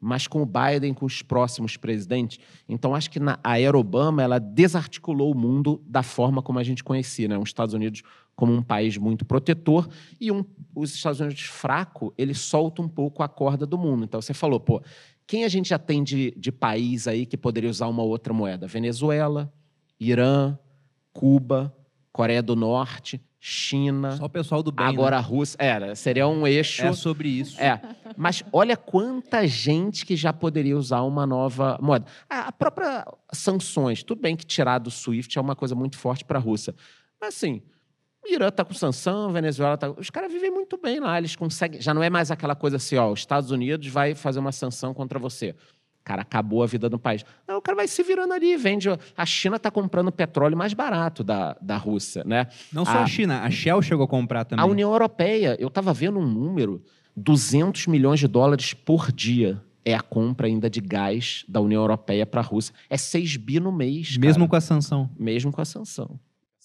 [0.00, 2.38] mas com o Biden, com os próximos presidentes.
[2.66, 6.62] Então, acho que na, a era Obama ela desarticulou o mundo da forma como a
[6.62, 7.36] gente conhecia, né?
[7.36, 8.02] Os Estados Unidos
[8.34, 9.88] como um país muito protetor
[10.20, 10.44] e um,
[10.74, 14.04] os Estados Unidos fraco, ele solta um pouco a corda do mundo.
[14.04, 14.82] Então, você falou, pô,
[15.26, 18.66] quem a gente já tem de, de país aí que poderia usar uma outra moeda?
[18.66, 19.52] Venezuela,
[19.98, 20.58] Irã,
[21.12, 21.74] Cuba,
[22.12, 24.12] Coreia do Norte, China.
[24.12, 24.86] Só o pessoal do bem.
[24.86, 25.22] Agora né?
[25.22, 25.56] a Rússia.
[25.60, 26.82] Era, seria um eixo.
[26.82, 27.60] É sobre isso.
[27.60, 27.80] É.
[28.16, 32.06] Mas olha quanta gente que já poderia usar uma nova moeda.
[32.28, 36.38] A própria sanções, tudo bem que tirar do SWIFT é uma coisa muito forte para
[36.38, 36.74] a Rússia.
[37.20, 37.62] Mas assim,
[38.32, 39.90] Irã está com sanção, Venezuela está.
[39.90, 41.80] Os caras vivem muito bem lá, eles conseguem.
[41.80, 44.94] Já não é mais aquela coisa assim, ó, os Estados Unidos vai fazer uma sanção
[44.94, 45.54] contra você.
[46.04, 47.24] Cara, acabou a vida do país.
[47.48, 48.88] Não, o cara vai se virando ali, vende.
[49.16, 52.46] A China está comprando petróleo mais barato da, da Rússia, né?
[52.70, 54.62] Não só a, a China, a Shell chegou a comprar também.
[54.62, 56.82] A União Europeia, eu estava vendo um número:
[57.16, 62.26] 200 milhões de dólares por dia é a compra ainda de gás da União Europeia
[62.26, 62.74] para a Rússia.
[62.88, 64.16] É 6 bi no mês.
[64.16, 64.50] Mesmo cara.
[64.50, 65.10] com a sanção.
[65.18, 66.18] Mesmo com a sanção.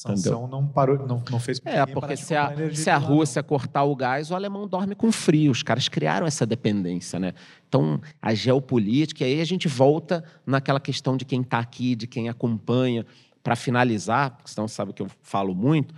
[0.06, 2.97] A sanção não parou, não, não fez É, porque se a, se a.
[2.97, 5.52] Rússia cortar o gás, o alemão dorme com frio.
[5.52, 7.34] Os caras criaram essa dependência, né?
[7.68, 12.08] Então, a geopolítica, e aí a gente volta naquela questão de quem está aqui, de
[12.08, 13.06] quem acompanha.
[13.41, 15.95] Para finalizar, porque senão você sabe que eu falo muito,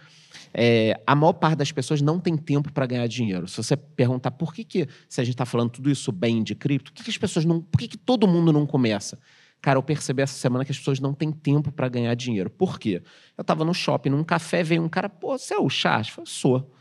[0.53, 3.47] é, a maior parte das pessoas não tem tempo para ganhar dinheiro.
[3.47, 6.53] Se você perguntar por que, que se a gente está falando tudo isso bem de
[6.53, 7.61] cripto, por que, que as pessoas não.
[7.61, 9.17] Por que, que todo mundo não começa?
[9.61, 12.49] Cara, eu percebi essa semana que as pessoas não têm tempo para ganhar dinheiro.
[12.49, 13.03] Por quê?
[13.37, 16.07] Eu estava no shopping, num café, veio um cara, pô, você é o Charles?
[16.07, 16.73] Eu falei, sou.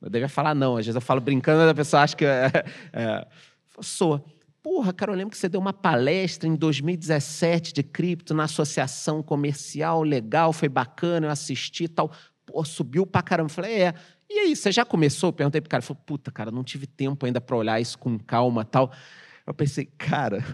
[0.00, 2.50] Eu devia falar não, às vezes eu falo brincando, a pessoa acha que é.
[2.92, 3.26] é.
[3.80, 4.24] Sou.
[4.62, 9.22] Porra, cara, eu lembro que você deu uma palestra em 2017 de cripto na associação
[9.22, 12.12] comercial, legal, foi bacana, eu assisti e tal.
[12.46, 13.46] Pô, subiu pra caramba.
[13.46, 13.94] Eu falei, é.
[14.30, 15.28] E aí, você já começou?
[15.28, 15.80] Eu perguntei pro cara.
[15.80, 18.92] Ele falou, puta, cara, não tive tempo ainda para olhar isso com calma tal.
[19.46, 20.44] Eu pensei, cara,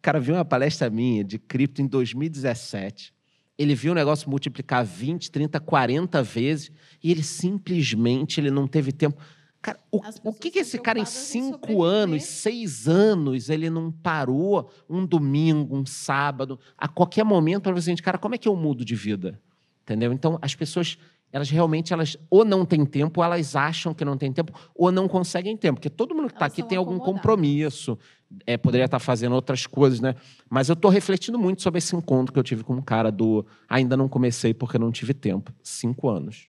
[0.00, 3.12] o cara viu uma palestra minha de cripto em 2017.
[3.58, 6.72] Ele viu o negócio multiplicar 20, 30, 40 vezes
[7.04, 9.20] e ele simplesmente ele não teve tempo.
[9.60, 14.72] Cara, o, o que, que esse cara em cinco anos, seis anos, ele não parou
[14.88, 18.86] um domingo, um sábado, a qualquer momento para você, cara, como é que eu mudo
[18.86, 19.38] de vida?
[19.82, 20.14] Entendeu?
[20.14, 20.96] Então, as pessoas,
[21.32, 24.90] elas realmente, elas ou não têm tempo, ou elas acham que não têm tempo, ou
[24.90, 25.76] não conseguem tempo.
[25.80, 27.98] Porque todo mundo que está aqui tem algum compromisso,
[28.46, 30.14] é, poderia estar fazendo outras coisas, né?
[30.48, 33.44] Mas eu estou refletindo muito sobre esse encontro que eu tive com um cara do
[33.68, 35.52] ainda não comecei porque não tive tempo.
[35.62, 36.48] Cinco anos.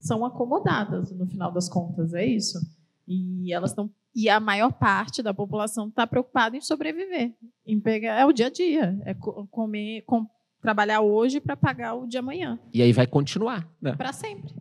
[0.00, 2.58] são acomodadas no final das contas, é isso.
[3.08, 7.34] E elas estão e a maior parte da população está preocupada em sobreviver,
[7.66, 10.26] em pegar é o dia a dia, é co- comer, com-
[10.66, 13.94] trabalhar hoje para pagar o de amanhã, E aí vai continuar, né?
[13.94, 14.52] para sempre,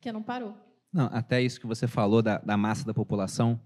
[0.00, 0.52] que não parou.
[0.92, 3.60] Não, até isso que você falou da, da massa da população,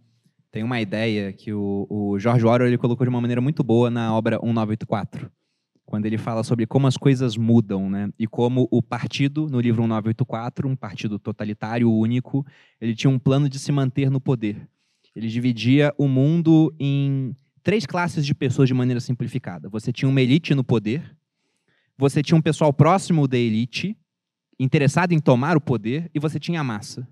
[0.51, 3.89] tem uma ideia que o, o George Orwell ele colocou de uma maneira muito boa
[3.91, 5.31] na obra 1984,
[5.87, 8.11] quando ele fala sobre como as coisas mudam, né?
[8.19, 12.45] E como o partido, no livro 1984, um partido totalitário único,
[12.79, 14.69] ele tinha um plano de se manter no poder.
[15.17, 19.71] Ele dividia o mundo em três classes de pessoas de maneira simplificada.
[19.71, 21.17] Você tinha uma elite no poder,
[21.99, 23.97] você tinha um pessoal próximo da elite,
[24.59, 27.07] interessado em tomar o poder, e você tinha a massa.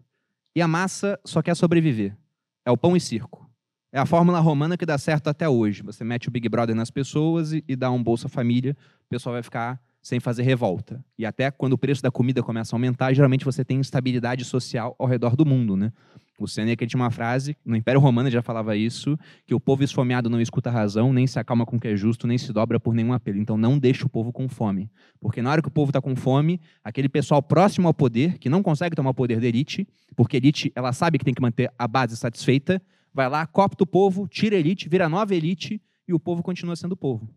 [0.55, 2.17] E a massa só quer sobreviver.
[2.65, 3.47] É o pão e circo.
[3.93, 5.83] É a fórmula romana que dá certo até hoje.
[5.83, 8.77] Você mete o Big Brother nas pessoas e, e dá um Bolsa Família,
[9.07, 11.05] o pessoal vai ficar sem fazer revolta.
[11.19, 14.95] E até quando o preço da comida começa a aumentar, geralmente você tem instabilidade social
[15.01, 15.93] ao redor do mundo, né?
[16.39, 19.83] O Seneca tinha uma frase, no Império Romano ele já falava isso, que o povo
[19.83, 22.53] esfomeado não escuta a razão, nem se acalma com o que é justo, nem se
[22.53, 23.37] dobra por nenhum apelo.
[23.39, 24.89] Então não deixe o povo com fome.
[25.19, 28.49] Porque na hora que o povo está com fome, aquele pessoal próximo ao poder, que
[28.49, 31.43] não consegue tomar o poder da elite, porque a elite ela sabe que tem que
[31.43, 32.81] manter a base satisfeita,
[33.13, 36.77] vai lá, copta o povo, tira a elite, vira nova elite, e o povo continua
[36.77, 37.29] sendo povo.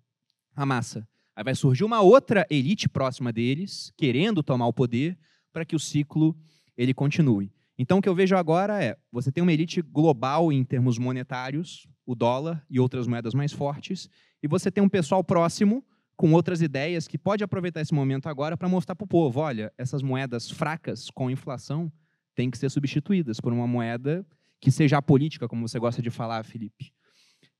[0.55, 1.07] A massa.
[1.39, 5.17] Aí vai surgir uma outra elite próxima deles, querendo tomar o poder,
[5.53, 6.35] para que o ciclo
[6.75, 7.49] ele continue.
[7.77, 11.87] Então, o que eu vejo agora é: você tem uma elite global em termos monetários,
[12.05, 14.09] o dólar e outras moedas mais fortes,
[14.43, 15.81] e você tem um pessoal próximo
[16.17, 19.71] com outras ideias que pode aproveitar esse momento agora para mostrar para o povo: olha,
[19.77, 21.89] essas moedas fracas com inflação
[22.35, 24.27] têm que ser substituídas por uma moeda
[24.59, 26.91] que seja apolítica, como você gosta de falar, Felipe.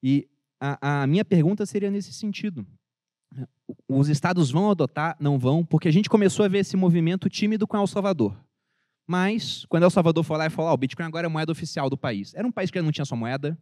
[0.04, 0.28] E
[0.60, 2.68] a, a minha pergunta seria nesse sentido.
[3.88, 5.16] Os estados vão adotar?
[5.20, 5.64] Não vão?
[5.64, 8.36] Porque a gente começou a ver esse movimento tímido com El Salvador.
[9.08, 11.52] Mas, quando El Salvador foi lá e falou, ah, o Bitcoin agora é a moeda
[11.52, 12.34] oficial do país.
[12.36, 13.58] Era um país que não tinha sua moeda,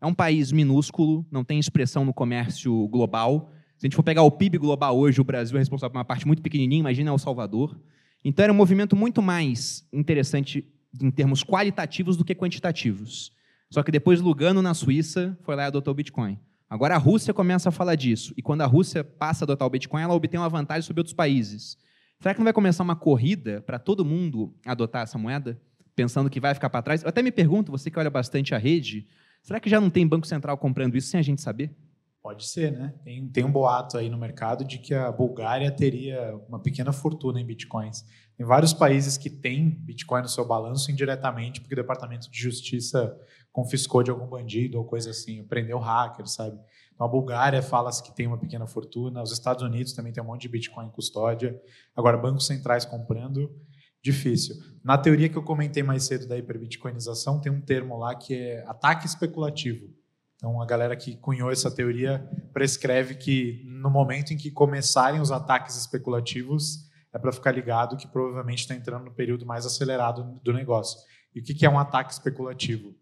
[0.00, 3.50] é um país minúsculo, não tem expressão no comércio global.
[3.78, 6.04] Se a gente for pegar o PIB global hoje, o Brasil é responsável por uma
[6.04, 7.80] parte muito pequenininha, imagina El Salvador.
[8.24, 13.32] Então, era um movimento muito mais interessante em termos qualitativos do que quantitativos.
[13.70, 16.38] Só que depois Lugano, na Suíça, foi lá e adotou o Bitcoin.
[16.72, 18.32] Agora a Rússia começa a falar disso.
[18.34, 21.12] E quando a Rússia passa a adotar o Bitcoin, ela obtém uma vantagem sobre outros
[21.12, 21.76] países.
[22.18, 25.60] Será que não vai começar uma corrida para todo mundo adotar essa moeda,
[25.94, 27.02] pensando que vai ficar para trás?
[27.02, 29.06] Eu até me pergunto, você que olha bastante a rede,
[29.42, 31.76] será que já não tem Banco Central comprando isso sem a gente saber?
[32.22, 32.94] Pode ser, né?
[33.04, 37.38] Tem, tem um boato aí no mercado de que a Bulgária teria uma pequena fortuna
[37.38, 38.02] em bitcoins.
[38.34, 43.14] Tem vários países que têm Bitcoin no seu balanço indiretamente, porque o Departamento de Justiça
[43.52, 46.58] confiscou de algum bandido ou coisa assim, prendeu hacker, sabe?
[46.94, 50.26] Então a Bulgária fala-se que tem uma pequena fortuna, os Estados Unidos também tem um
[50.26, 51.60] monte de Bitcoin em custódia.
[51.94, 53.54] Agora, bancos centrais comprando,
[54.02, 54.56] difícil.
[54.82, 58.64] Na teoria que eu comentei mais cedo da hiperbitcoinização, tem um termo lá que é
[58.66, 59.88] ataque especulativo.
[60.36, 65.30] Então, a galera que cunhou essa teoria prescreve que no momento em que começarem os
[65.30, 70.52] ataques especulativos, é para ficar ligado que provavelmente está entrando no período mais acelerado do
[70.52, 70.98] negócio.
[71.34, 72.94] E o que é um ataque especulativo?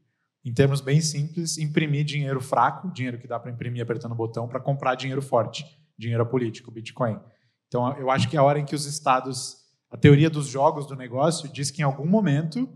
[0.45, 4.49] Em termos bem simples, imprimir dinheiro fraco, dinheiro que dá para imprimir apertando o botão,
[4.49, 5.65] para comprar dinheiro forte,
[5.99, 7.19] dinheiro político, Bitcoin.
[7.69, 9.57] Então, eu acho que é a hora em que os estados,
[9.91, 12.69] a teoria dos jogos do negócio diz que em algum momento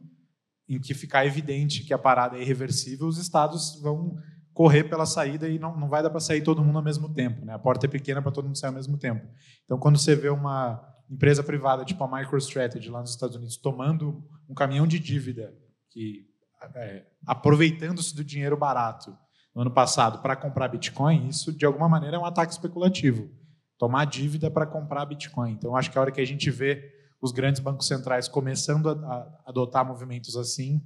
[0.69, 4.17] em que ficar evidente que a parada é irreversível, os estados vão
[4.53, 7.45] correr pela saída e não, não vai dar para sair todo mundo ao mesmo tempo.
[7.45, 7.53] Né?
[7.53, 9.27] A porta é pequena para todo mundo sair ao mesmo tempo.
[9.65, 14.25] Então, quando você vê uma empresa privada tipo a MicroStrategy lá nos Estados Unidos tomando
[14.49, 15.55] um caminhão de dívida
[15.91, 16.27] que
[16.75, 19.17] é, aproveitando-se do dinheiro barato
[19.55, 23.31] no ano passado para comprar Bitcoin, isso de alguma maneira é um ataque especulativo.
[23.79, 25.53] Tomar dívida para comprar Bitcoin.
[25.53, 29.43] Então, acho que a hora que a gente vê os grandes bancos centrais começando a,
[29.47, 30.83] adotar movimentos assim,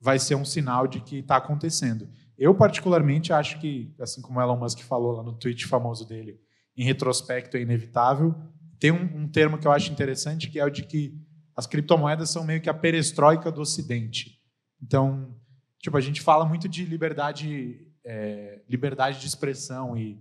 [0.00, 2.08] vai ser um sinal de que está acontecendo.
[2.38, 6.40] Eu, particularmente, acho que, assim como Elon Musk falou lá no tweet famoso dele,
[6.76, 8.34] em retrospecto é inevitável,
[8.78, 11.14] tem um, um termo que eu acho interessante, que é o de que
[11.54, 14.41] as criptomoedas são meio que a perestroika do Ocidente.
[14.82, 15.34] Então,
[15.78, 20.20] tipo, a gente fala muito de liberdade, é, liberdade de expressão e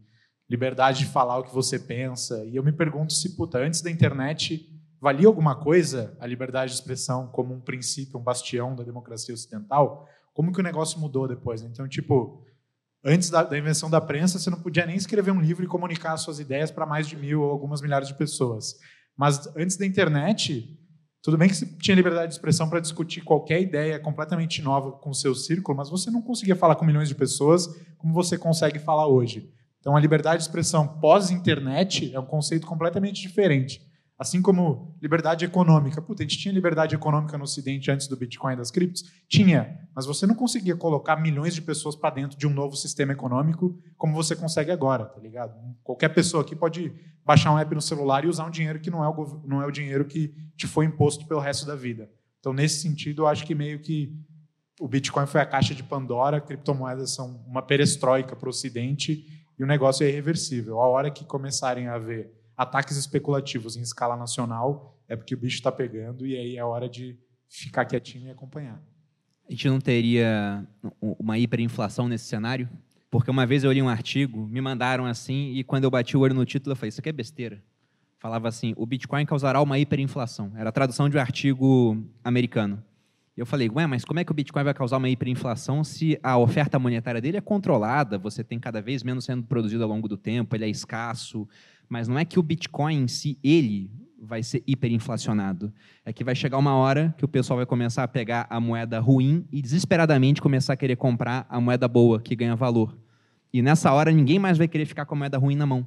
[0.50, 2.44] liberdade de falar o que você pensa.
[2.46, 6.78] E eu me pergunto se, puta, antes da internet, valia alguma coisa a liberdade de
[6.78, 10.08] expressão como um princípio, um bastião da democracia ocidental?
[10.34, 11.62] Como que o negócio mudou depois?
[11.62, 12.46] Então, tipo,
[13.04, 16.16] antes da, da invenção da prensa, você não podia nem escrever um livro e comunicar
[16.18, 18.76] suas ideias para mais de mil ou algumas milhares de pessoas.
[19.18, 20.78] Mas antes da internet,
[21.22, 25.12] tudo bem que você tinha liberdade de expressão para discutir qualquer ideia completamente nova com
[25.12, 27.68] o seu círculo, mas você não conseguia falar com milhões de pessoas
[27.98, 29.52] como você consegue falar hoje.
[29.80, 33.82] Então, a liberdade de expressão pós-internet é um conceito completamente diferente.
[34.22, 36.00] Assim como liberdade econômica.
[36.00, 39.04] Puta, a gente tinha liberdade econômica no Ocidente antes do Bitcoin e das criptos?
[39.28, 43.14] Tinha, mas você não conseguia colocar milhões de pessoas para dentro de um novo sistema
[43.14, 45.56] econômico como você consegue agora, tá ligado?
[45.84, 46.94] Qualquer pessoa aqui pode
[47.26, 49.66] baixar um app no celular e usar um dinheiro que não é o, não é
[49.66, 52.08] o dinheiro que te foi imposto pelo resto da vida.
[52.40, 54.16] Então, nesse sentido, eu acho que meio que
[54.80, 59.26] o Bitcoin foi a caixa de Pandora, criptomoedas são uma perestroika para o Ocidente
[59.58, 60.80] e o negócio é irreversível.
[60.80, 65.58] A hora que começarem a ver ataques especulativos em escala nacional, é porque o bicho
[65.58, 67.18] está pegando e aí é hora de
[67.50, 68.82] ficar quietinho e acompanhar.
[69.48, 70.66] A gente não teria
[71.02, 72.70] uma hiperinflação nesse cenário?
[73.10, 76.22] Porque uma vez eu li um artigo, me mandaram assim, e quando eu bati o
[76.22, 77.62] olho no título, eu falei: Isso aqui é besteira.
[78.20, 80.52] Falava assim: o Bitcoin causará uma hiperinflação.
[80.56, 82.82] Era a tradução de um artigo americano.
[83.36, 86.18] E eu falei: Ué, mas como é que o Bitcoin vai causar uma hiperinflação se
[86.22, 90.08] a oferta monetária dele é controlada, você tem cada vez menos sendo produzido ao longo
[90.08, 91.48] do tempo, ele é escasso,
[91.92, 95.74] mas não é que o Bitcoin em si, ele, vai ser hiperinflacionado.
[96.06, 98.98] É que vai chegar uma hora que o pessoal vai começar a pegar a moeda
[99.02, 102.98] ruim e desesperadamente começar a querer comprar a moeda boa, que ganha valor.
[103.52, 105.86] E nessa hora ninguém mais vai querer ficar com a moeda ruim na mão.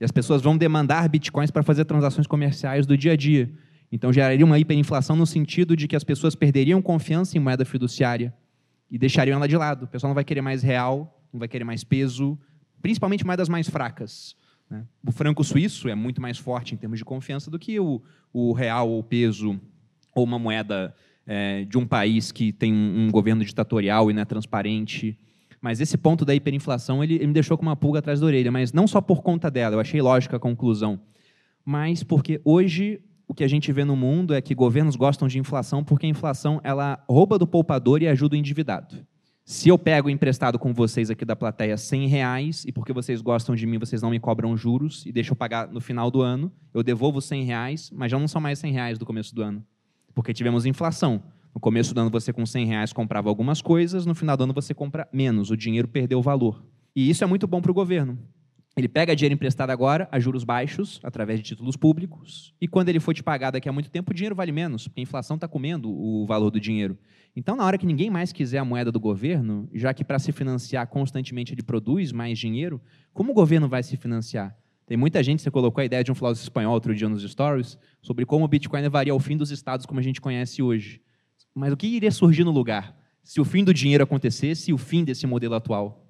[0.00, 3.52] E as pessoas vão demandar bitcoins para fazer transações comerciais do dia a dia.
[3.90, 8.32] Então geraria uma hiperinflação no sentido de que as pessoas perderiam confiança em moeda fiduciária
[8.88, 9.86] e deixariam ela de lado.
[9.86, 12.38] O pessoal não vai querer mais real, não vai querer mais peso,
[12.80, 14.40] principalmente moedas mais fracas.
[14.72, 14.86] Né?
[15.06, 18.00] O franco suíço é muito mais forte em termos de confiança do que o,
[18.32, 19.60] o real ou peso
[20.14, 20.94] ou uma moeda
[21.26, 25.18] é, de um país que tem um, um, governo ditatorial e não é transparente.
[25.60, 28.50] Mas esse ponto da hiperinflação ele, ele me deixou com uma pulga atrás da orelha,
[28.50, 30.98] mas não só por conta dela, eu achei lógica a conclusão,
[31.62, 32.98] mas porque hoje
[33.28, 36.08] o que a gente vê no mundo é que governos gostam de inflação porque a
[36.08, 39.06] inflação ela rouba do poupador e ajuda o endividado.
[39.52, 43.54] Se eu pego emprestado com vocês aqui da plateia 100 reais, e porque vocês gostam
[43.54, 46.50] de mim, vocês não me cobram juros, e deixam eu pagar no final do ano,
[46.72, 49.62] eu devolvo 100 reais, mas já não são mais 100 reais do começo do ano.
[50.14, 51.22] Porque tivemos inflação.
[51.54, 54.54] No começo do ano você com 100 reais comprava algumas coisas, no final do ano
[54.54, 56.64] você compra menos, o dinheiro perdeu valor.
[56.96, 58.18] E isso é muito bom para o governo.
[58.74, 63.00] Ele pega dinheiro emprestado agora a juros baixos, através de títulos públicos, e quando ele
[63.00, 65.46] for te pagar daqui a muito tempo, o dinheiro vale menos, porque a inflação está
[65.46, 66.96] comendo o valor do dinheiro.
[67.36, 70.32] Então, na hora que ninguém mais quiser a moeda do governo, já que para se
[70.32, 72.80] financiar constantemente ele produz mais dinheiro,
[73.12, 74.56] como o governo vai se financiar?
[74.86, 77.78] Tem muita gente, você colocou a ideia de um filósofo espanhol outro dia nos stories,
[78.00, 81.00] sobre como o Bitcoin levaria ao fim dos estados como a gente conhece hoje.
[81.54, 82.96] Mas o que iria surgir no lugar?
[83.22, 86.01] Se o fim do dinheiro acontecesse e o fim desse modelo atual?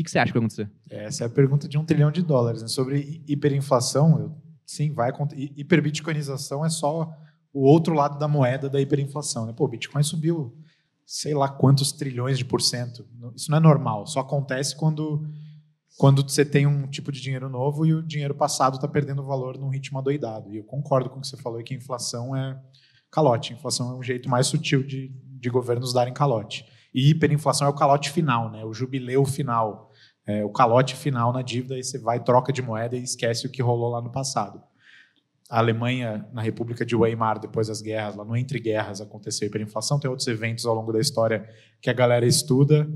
[0.00, 0.70] Que, que você acha que vai acontecer?
[0.88, 2.62] Essa é a pergunta de um trilhão de dólares.
[2.62, 2.68] Né?
[2.68, 4.34] Sobre hiperinflação, eu,
[4.64, 5.52] sim, vai acontecer.
[5.56, 7.14] Hiperbitcoinização é só
[7.52, 9.44] o outro lado da moeda da hiperinflação.
[9.44, 9.52] Né?
[9.52, 10.56] Pô, o Bitcoin subiu
[11.04, 13.06] sei lá quantos trilhões de por cento.
[13.36, 14.06] Isso não é normal.
[14.06, 15.26] Só acontece quando,
[15.98, 19.58] quando você tem um tipo de dinheiro novo e o dinheiro passado está perdendo valor
[19.58, 20.50] num ritmo adoidado.
[20.50, 22.58] E eu concordo com o que você falou, que a inflação é
[23.10, 23.52] calote.
[23.52, 26.64] A inflação é um jeito mais sutil de, de governos darem calote.
[26.94, 28.64] E hiperinflação é o calote final, né?
[28.64, 29.89] o jubileu final,
[30.30, 33.50] é, o calote final na dívida, e você vai, troca de moeda e esquece o
[33.50, 34.62] que rolou lá no passado.
[35.48, 39.98] a Alemanha, na República de Weimar, depois das guerras, lá no Entre Guerras, aconteceu hiperinflação.
[39.98, 41.48] Tem outros eventos ao longo da história
[41.82, 42.88] que a galera estuda.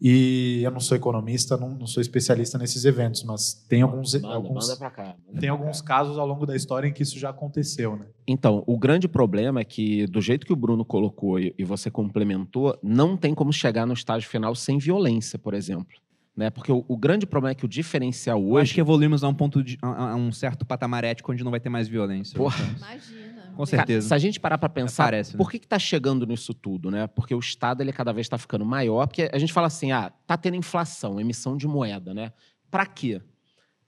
[0.00, 4.28] E eu não sou economista, não, não sou especialista nesses eventos, mas tem alguns, Manda,
[4.32, 5.02] alguns, manda pra cá.
[5.26, 5.88] manda tem pra alguns cá.
[5.96, 7.96] casos ao longo da história em que isso já aconteceu.
[7.96, 8.06] Né?
[8.24, 11.90] Então, o grande problema é que, do jeito que o Bruno colocou e e você
[11.90, 15.96] complementou, não tem como chegar no estágio final sem violência, por exemplo.
[16.38, 16.50] Né?
[16.50, 18.74] Porque o, o grande problema é que o diferencial Eu acho hoje.
[18.74, 21.58] que evoluímos a um ponto de, a, a um certo patamar ético onde não vai
[21.58, 22.36] ter mais violência.
[22.36, 22.64] Porra.
[22.76, 23.42] Imagina.
[23.56, 24.06] Com Cara, certeza.
[24.06, 25.36] se a gente parar para pensar, Parece, né?
[25.36, 27.08] por que está chegando nisso tudo, né?
[27.08, 30.12] Porque o Estado ele cada vez está ficando maior, porque a gente fala assim, ah,
[30.28, 32.30] tá tendo inflação, emissão de moeda, né?
[32.70, 33.20] Para quê?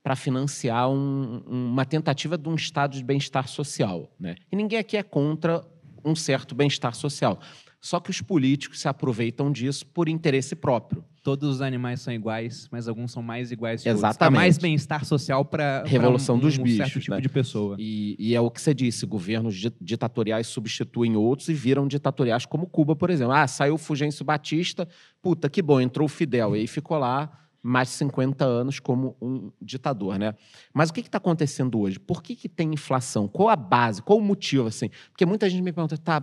[0.03, 4.35] Para financiar um- uma tentativa de um estado de bem-estar social, né?
[4.51, 5.63] E ninguém aqui é contra
[6.03, 7.39] um certo bem-estar social.
[7.81, 11.03] Só que os políticos se aproveitam disso por interesse próprio.
[11.23, 14.03] Todos os animais são iguais, mas alguns são mais iguais que outros.
[14.03, 14.37] Há Exatamente.
[14.39, 17.21] mais bem-estar social para Revolução um, dos um bichos, certo tipo né?
[17.21, 17.75] de pessoa.
[17.79, 22.45] E, e é o que você disse: governos di- ditatoriais substituem outros e viram ditatoriais
[22.45, 23.33] como Cuba, por exemplo.
[23.33, 24.87] Ah, saiu o Fulgêncio Batista,
[25.21, 26.55] puta que bom, entrou o Fidel.
[26.55, 27.31] E aí ficou lá
[27.63, 30.33] mais de 50 anos como um ditador, né?
[30.73, 31.99] Mas o que está acontecendo hoje?
[31.99, 33.27] Por que, que tem inflação?
[33.27, 34.01] Qual a base?
[34.01, 34.89] Qual o motivo, assim?
[35.11, 36.19] Porque muita gente me pergunta, tá,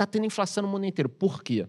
[0.00, 1.08] mas tá tendo inflação no mundo inteiro.
[1.10, 1.66] Por quê?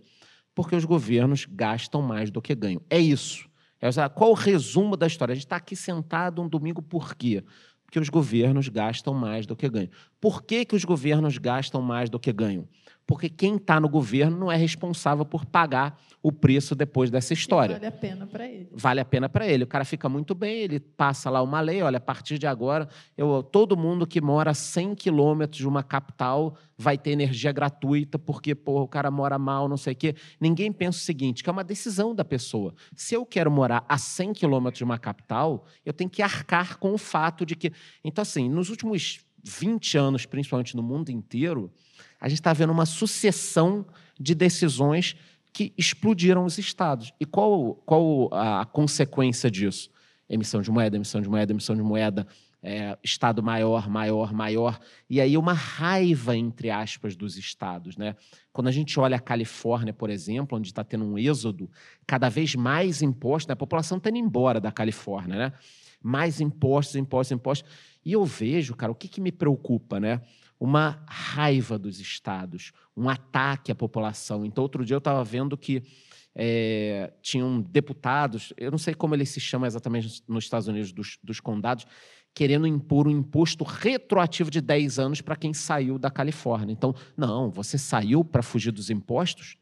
[0.56, 2.82] Porque os governos gastam mais do que ganham.
[2.90, 3.50] É isso.
[3.82, 5.34] É, qual o resumo da história?
[5.34, 7.44] A gente está aqui sentado um domingo por quê?
[7.84, 9.90] Porque os governos gastam mais do que ganham.
[10.20, 12.68] Por que, que os governos gastam mais do que ganham?
[13.12, 17.74] Porque quem está no governo não é responsável por pagar o preço depois dessa história
[17.76, 18.70] Vale a pena para ele.
[18.72, 19.66] vale a pena para ele.
[19.66, 22.88] O cara fica muito bem, ele passa lá uma lei, olha, a partir de agora,
[23.18, 28.18] eu, todo mundo que mora a 100 quilômetros de uma capital vai ter energia gratuita,
[28.18, 30.16] porque porra, o cara mora mal, não sei o quê.
[30.40, 32.74] Ninguém pensa o seguinte, que é uma decisão da pessoa.
[32.96, 36.94] Se eu quero morar a 100 quilômetros de uma capital, eu tenho que arcar com
[36.94, 37.74] o fato de que...
[38.06, 41.72] Então, assim, nos últimos 20 anos, principalmente no mundo inteiro,
[42.22, 43.84] a gente está vendo uma sucessão
[44.20, 45.16] de decisões
[45.52, 47.12] que explodiram os estados.
[47.20, 49.90] E qual, qual a consequência disso?
[50.30, 52.26] Emissão de moeda, emissão de moeda, emissão de moeda,
[52.64, 54.80] é, estado maior, maior, maior.
[55.10, 57.98] E aí uma raiva, entre aspas, dos estados.
[57.98, 58.16] Né?
[58.54, 61.70] Quando a gente olha a Califórnia, por exemplo, onde está tendo um êxodo,
[62.06, 63.54] cada vez mais impostos, né?
[63.54, 65.54] a população está indo embora da Califórnia, né?
[66.02, 67.70] mais impostos, impostos, impostos.
[68.06, 70.22] E eu vejo, cara, o que, que me preocupa, né?
[70.62, 74.46] Uma raiva dos estados, um ataque à população.
[74.46, 75.82] Então, outro dia eu estava vendo que
[76.36, 81.18] é, tinham deputados, eu não sei como eles se chamam exatamente nos Estados Unidos, dos,
[81.24, 81.88] dos condados,
[82.32, 86.72] querendo impor um imposto retroativo de 10 anos para quem saiu da Califórnia.
[86.72, 89.58] Então, não, você saiu para fugir dos impostos,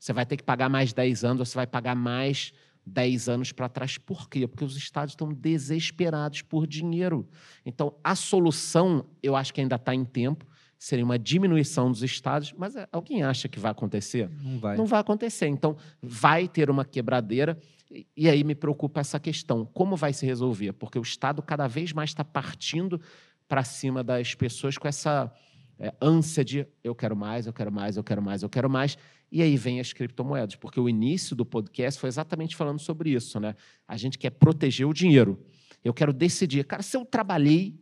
[0.00, 2.52] você vai ter que pagar mais 10 anos, você vai pagar mais
[2.86, 3.98] 10 anos para trás.
[3.98, 4.46] Por quê?
[4.46, 7.28] Porque os estados estão desesperados por dinheiro.
[7.64, 10.46] Então, a solução, eu acho que ainda está em tempo,
[10.78, 14.30] seria uma diminuição dos estados, mas é, alguém acha que vai acontecer?
[14.42, 14.76] Não vai.
[14.76, 15.46] Não vai acontecer.
[15.46, 17.58] Então, vai ter uma quebradeira.
[17.90, 19.64] E, e aí me preocupa essa questão.
[19.64, 20.72] Como vai se resolver?
[20.74, 23.00] Porque o Estado cada vez mais está partindo
[23.48, 25.32] para cima das pessoas com essa
[25.78, 28.98] é, ânsia de eu quero mais, eu quero mais, eu quero mais, eu quero mais.
[29.34, 33.40] E aí vem as criptomoedas, porque o início do podcast foi exatamente falando sobre isso,
[33.40, 33.56] né?
[33.88, 35.44] A gente quer proteger o dinheiro.
[35.82, 37.74] Eu quero decidir, cara, se eu trabalhei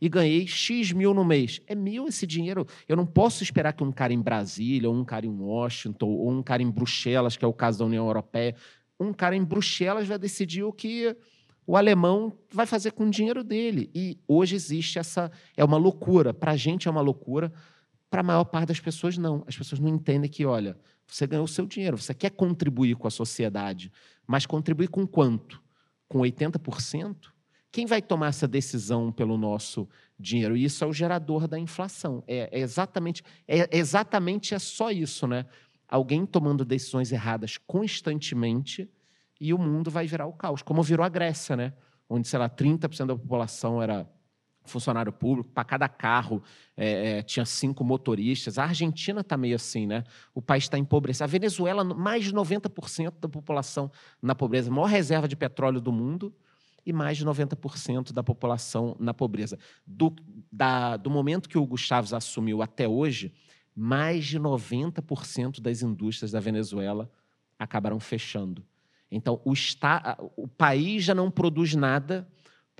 [0.00, 2.64] e ganhei X mil no mês, é meu esse dinheiro.
[2.86, 6.30] Eu não posso esperar que um cara em Brasília, ou um cara em Washington, ou
[6.30, 8.54] um cara em Bruxelas, que é o caso da União Europeia,
[9.00, 11.16] um cara em Bruxelas vai decidir o que
[11.66, 13.90] o alemão vai fazer com o dinheiro dele.
[13.92, 15.28] E hoje existe essa.
[15.56, 16.32] É uma loucura.
[16.32, 17.52] Para a gente é uma loucura,
[18.08, 19.42] para a maior parte das pessoas, não.
[19.44, 20.76] As pessoas não entendem que, olha,
[21.10, 23.92] você ganhou o seu dinheiro, você quer contribuir com a sociedade,
[24.26, 25.62] mas contribuir com quanto?
[26.08, 27.16] Com 80%?
[27.72, 29.88] Quem vai tomar essa decisão pelo nosso
[30.18, 30.56] dinheiro?
[30.56, 32.22] E isso é o gerador da inflação.
[32.26, 35.46] É, é exatamente, é exatamente é só isso, né?
[35.88, 38.88] Alguém tomando decisões erradas constantemente
[39.40, 41.72] e o mundo vai virar o caos, como virou a Grécia, né?
[42.08, 44.08] Onde, sei lá, 30% da população era
[44.64, 46.42] funcionário público, para cada carro
[46.76, 48.58] é, é, tinha cinco motoristas.
[48.58, 50.04] A Argentina está meio assim, né?
[50.34, 51.24] O país está empobrecido.
[51.24, 53.90] A Venezuela, mais de 90% da população
[54.22, 56.32] na pobreza, a maior reserva de petróleo do mundo
[56.84, 59.58] e mais de 90% da população na pobreza.
[59.86, 60.14] Do,
[60.50, 61.76] da, do momento que o Hugo
[62.14, 63.32] assumiu até hoje,
[63.74, 67.10] mais de 90% das indústrias da Venezuela
[67.58, 68.64] acabaram fechando.
[69.10, 72.28] Então, o, esta, o país já não produz nada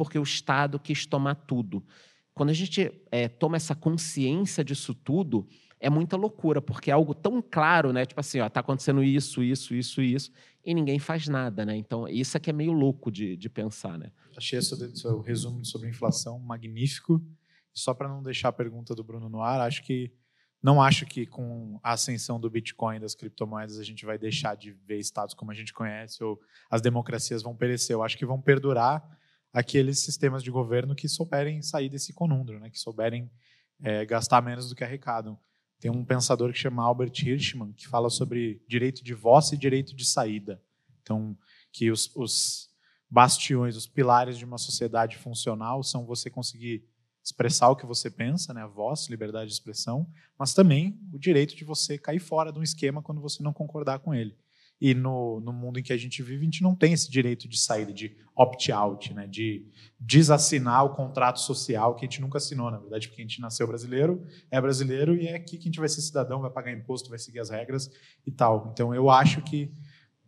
[0.00, 1.84] porque o Estado quis tomar tudo.
[2.32, 5.46] Quando a gente é, toma essa consciência disso tudo,
[5.78, 8.06] é muita loucura, porque é algo tão claro, né?
[8.06, 10.32] Tipo assim, ó, tá acontecendo isso, isso, isso, isso,
[10.64, 11.76] e ninguém faz nada, né?
[11.76, 14.10] Então, isso é que é meio louco de, de pensar, né?
[14.34, 17.22] Achei esse seu resumo sobre inflação magnífico.
[17.74, 20.10] Só para não deixar a pergunta do Bruno no ar, acho que
[20.62, 24.72] não acho que com a ascensão do Bitcoin, das criptomoedas, a gente vai deixar de
[24.72, 26.40] ver estados como a gente conhece ou
[26.70, 27.94] as democracias vão perecer.
[27.94, 29.19] Eu acho que vão perdurar
[29.52, 32.70] aqueles sistemas de governo que souberem sair desse conundro, né?
[32.70, 33.30] que souberem
[33.82, 35.38] é, gastar menos do que arrecadam.
[35.80, 39.96] Tem um pensador que chama Albert Hirschman, que fala sobre direito de voz e direito
[39.96, 40.62] de saída.
[41.02, 41.36] Então,
[41.72, 42.68] que os, os
[43.10, 46.84] bastiões, os pilares de uma sociedade funcional são você conseguir
[47.22, 50.06] expressar o que você pensa, né, a voz, liberdade de expressão,
[50.38, 53.98] mas também o direito de você cair fora de um esquema quando você não concordar
[53.98, 54.36] com ele.
[54.80, 57.46] E no, no mundo em que a gente vive, a gente não tem esse direito
[57.46, 59.66] de saída, de opt-out, né, de
[59.98, 63.66] desassinar o contrato social que a gente nunca assinou, na verdade, porque a gente nasceu
[63.66, 67.10] brasileiro, é brasileiro e é aqui que a gente vai ser cidadão, vai pagar imposto,
[67.10, 67.90] vai seguir as regras
[68.26, 68.70] e tal.
[68.72, 69.70] Então, eu acho que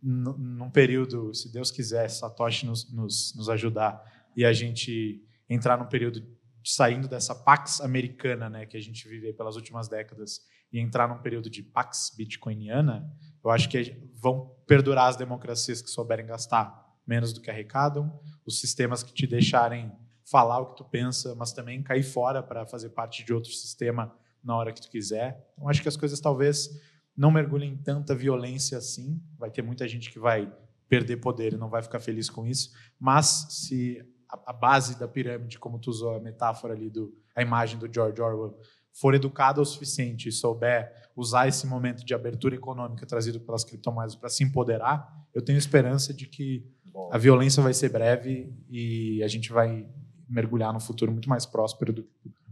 [0.03, 4.03] num período, se Deus quiser, Satoshi nos, nos, nos ajudar
[4.35, 6.21] e a gente entrar num período
[6.63, 10.41] saindo dessa pax americana, né, que a gente vive pelas últimas décadas
[10.71, 13.09] e entrar num período de pax bitcoiniana,
[13.43, 13.77] eu acho que
[14.23, 19.27] vão perdurar as democracias que souberem gastar menos do que arrecadam, os sistemas que te
[19.27, 19.91] deixarem
[20.23, 24.15] falar o que tu pensa, mas também cair fora para fazer parte de outro sistema
[24.41, 25.45] na hora que tu quiser.
[25.53, 26.69] Então acho que as coisas talvez
[27.15, 29.21] não mergulhem em tanta violência assim.
[29.37, 30.49] Vai ter muita gente que vai
[30.87, 35.59] perder poder e não vai ficar feliz com isso, mas se a, base da pirâmide,
[35.59, 38.57] como tu usou a metáfora ali, do, a imagem do George Orwell,
[38.93, 44.15] for educado o suficiente e souber usar esse momento de abertura econômica trazido pelas criptomoedas
[44.15, 46.65] para se empoderar, eu tenho esperança de que
[47.11, 49.85] a violência vai ser breve e a gente vai
[50.29, 52.07] mergulhar no futuro muito mais próspero do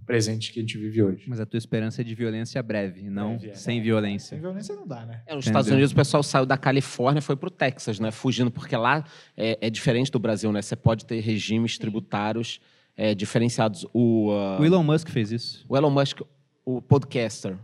[0.05, 1.23] presente que a gente vive hoje.
[1.27, 3.55] Mas a tua esperança é de violência breve, não Breve, é.
[3.55, 4.29] sem violência.
[4.29, 5.21] Sem violência não dá, né?
[5.25, 5.59] É, nos Entendeu?
[5.59, 8.11] Estados Unidos o pessoal saiu da Califórnia e foi para o Texas, né?
[8.11, 9.05] Fugindo, porque lá
[9.37, 10.61] é, é diferente do Brasil, né?
[10.61, 12.59] Você pode ter regimes tributários
[13.01, 13.83] é, diferenciados.
[13.91, 15.65] O, ah, O Elon Musk fez isso.
[15.67, 16.21] o Elon Musk,
[16.63, 17.57] o podcaster,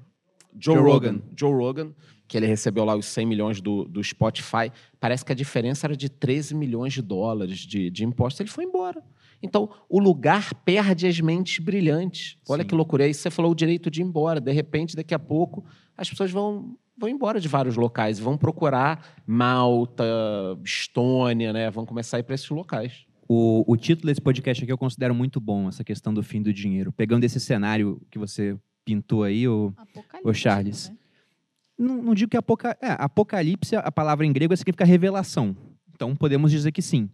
[0.59, 1.11] Joe, Joe Rogan.
[1.11, 1.21] Rogan.
[1.35, 1.93] Joe Rogan,
[2.27, 5.95] que ele recebeu lá os 100 milhões do, do Spotify, parece que a diferença era
[5.95, 8.39] de 13 milhões de dólares de, de impostos.
[8.39, 9.03] Ele foi embora.
[9.39, 12.39] Então, o lugar perde as mentes brilhantes.
[12.49, 12.69] Olha Sim.
[12.69, 13.03] que loucura.
[13.03, 14.41] Aí você falou o direito de ir embora.
[14.41, 15.63] De repente, daqui a pouco,
[15.95, 18.17] as pessoas vão, vão embora de vários locais.
[18.17, 20.03] Vão procurar Malta,
[20.65, 21.69] Estônia, né?
[21.69, 23.06] Vão começar a ir para esses locais.
[23.27, 26.53] O, o título desse podcast aqui eu considero muito bom, essa questão do fim do
[26.53, 26.91] dinheiro.
[26.91, 29.73] Pegando esse cenário que você pintou aí, o,
[30.23, 30.89] Ô, Charles.
[30.89, 30.97] né?
[31.77, 35.55] não, não digo que apoca, é, apocalipse, a palavra em grego significa revelação.
[35.93, 37.09] Então podemos dizer que sim.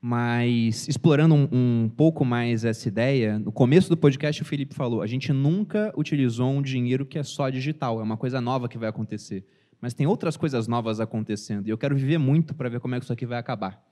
[0.00, 5.00] Mas explorando um, um pouco mais essa ideia, no começo do podcast o Felipe falou:
[5.00, 8.76] a gente nunca utilizou um dinheiro que é só digital, é uma coisa nova que
[8.78, 9.44] vai acontecer.
[9.80, 12.98] Mas tem outras coisas novas acontecendo e eu quero viver muito para ver como é
[12.98, 13.82] que isso aqui vai acabar.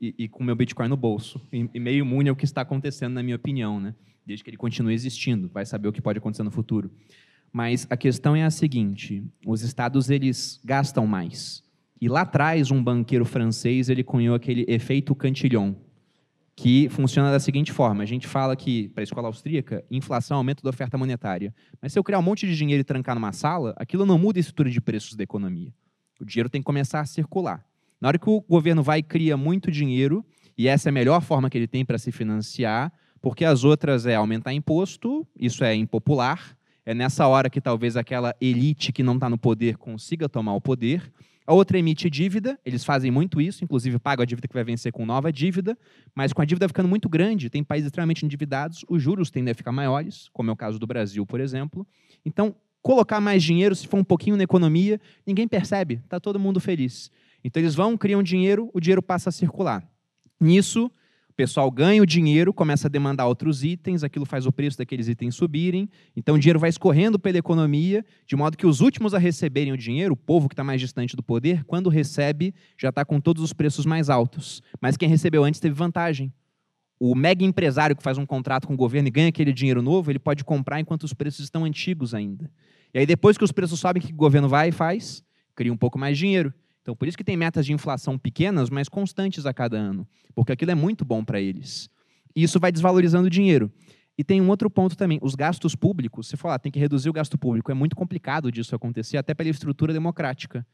[0.00, 1.40] E, e com meu Bitcoin no bolso.
[1.52, 3.94] E, e meio imune ao que está acontecendo, na minha opinião, né?
[4.24, 6.90] Desde que ele continue existindo, vai saber o que pode acontecer no futuro.
[7.52, 11.62] Mas a questão é a seguinte: os estados eles gastam mais.
[12.00, 15.74] E lá atrás, um banqueiro francês ele cunhou aquele efeito Cantillon,
[16.56, 20.38] que funciona da seguinte forma: a gente fala que para a escola austríaca, inflação é
[20.38, 21.54] aumento da oferta monetária.
[21.80, 24.38] Mas se eu criar um monte de dinheiro e trancar numa sala, aquilo não muda
[24.38, 25.72] a estrutura de preços da economia.
[26.20, 27.64] O dinheiro tem que começar a circular.
[28.00, 30.24] Na hora que o governo vai e cria muito dinheiro,
[30.56, 34.06] e essa é a melhor forma que ele tem para se financiar, porque as outras
[34.06, 36.56] é aumentar imposto, isso é impopular.
[36.86, 40.60] É nessa hora que talvez aquela elite que não está no poder consiga tomar o
[40.60, 41.12] poder.
[41.46, 44.92] A outra emite dívida, eles fazem muito isso, inclusive pagam a dívida que vai vencer
[44.92, 45.76] com nova dívida,
[46.14, 49.54] mas com a dívida ficando muito grande, tem países extremamente endividados, os juros tendem a
[49.54, 51.86] ficar maiores, como é o caso do Brasil, por exemplo.
[52.24, 56.60] Então, colocar mais dinheiro, se for um pouquinho na economia, ninguém percebe, está todo mundo
[56.60, 57.10] feliz.
[57.42, 59.86] Então, eles vão, criam dinheiro, o dinheiro passa a circular.
[60.40, 60.90] Nisso,
[61.28, 65.08] o pessoal ganha o dinheiro, começa a demandar outros itens, aquilo faz o preço daqueles
[65.08, 65.88] itens subirem.
[66.16, 69.76] Então, o dinheiro vai escorrendo pela economia, de modo que os últimos a receberem o
[69.76, 73.42] dinheiro, o povo que está mais distante do poder, quando recebe, já está com todos
[73.42, 74.62] os preços mais altos.
[74.80, 76.32] Mas quem recebeu antes teve vantagem.
[76.98, 80.10] O mega empresário que faz um contrato com o governo e ganha aquele dinheiro novo,
[80.10, 82.50] ele pode comprar enquanto os preços estão antigos ainda.
[82.92, 85.24] E aí, depois que os preços sobem, o que o governo vai e faz?
[85.54, 86.52] Cria um pouco mais de dinheiro.
[86.90, 90.50] Então, por isso que tem metas de inflação pequenas, mas constantes a cada ano, porque
[90.50, 91.88] aquilo é muito bom para eles.
[92.34, 93.70] E isso vai desvalorizando o dinheiro.
[94.18, 96.26] E tem um outro ponto também, os gastos públicos.
[96.26, 97.70] Você fala, ah, tem que reduzir o gasto público.
[97.70, 100.66] É muito complicado disso acontecer, até pela estrutura democrática.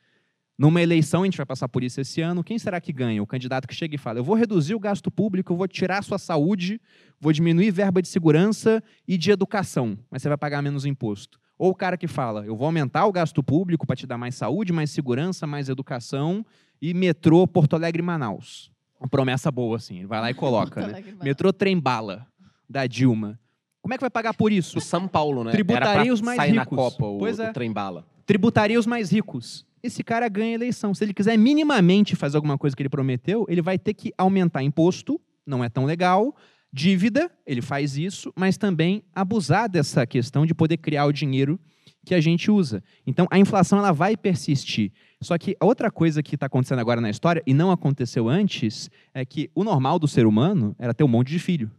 [0.58, 3.22] Numa eleição, a gente vai passar por isso esse ano, quem será que ganha?
[3.22, 5.98] O candidato que chega e fala, eu vou reduzir o gasto público, eu vou tirar
[5.98, 6.80] a sua saúde,
[7.20, 11.38] vou diminuir verba de segurança e de educação, mas você vai pagar menos imposto.
[11.58, 14.34] Ou o cara que fala, eu vou aumentar o gasto público para te dar mais
[14.34, 16.44] saúde, mais segurança, mais educação
[16.80, 18.70] e metrô Porto Alegre Manaus.
[18.98, 19.98] Uma promessa boa, assim.
[19.98, 21.04] Ele vai lá e coloca, né?
[21.22, 22.26] Metrô Trem Bala,
[22.68, 23.38] da Dilma.
[23.82, 24.78] Como é que vai pagar por isso?
[24.78, 25.52] O São Paulo, né?
[25.52, 26.76] Tributaria Era pra os mais sair na ricos.
[26.76, 27.50] Copa o, Pois é.
[27.50, 28.06] o trem bala.
[28.24, 29.65] Tributaria os mais ricos.
[29.82, 30.94] Esse cara ganha eleição.
[30.94, 34.62] Se ele quiser minimamente fazer alguma coisa que ele prometeu, ele vai ter que aumentar
[34.62, 36.34] imposto, não é tão legal.
[36.72, 41.58] Dívida, ele faz isso, mas também abusar dessa questão de poder criar o dinheiro
[42.04, 42.82] que a gente usa.
[43.06, 44.92] Então, a inflação ela vai persistir.
[45.20, 48.90] Só que a outra coisa que está acontecendo agora na história, e não aconteceu antes,
[49.12, 51.70] é que o normal do ser humano era ter um monte de filho.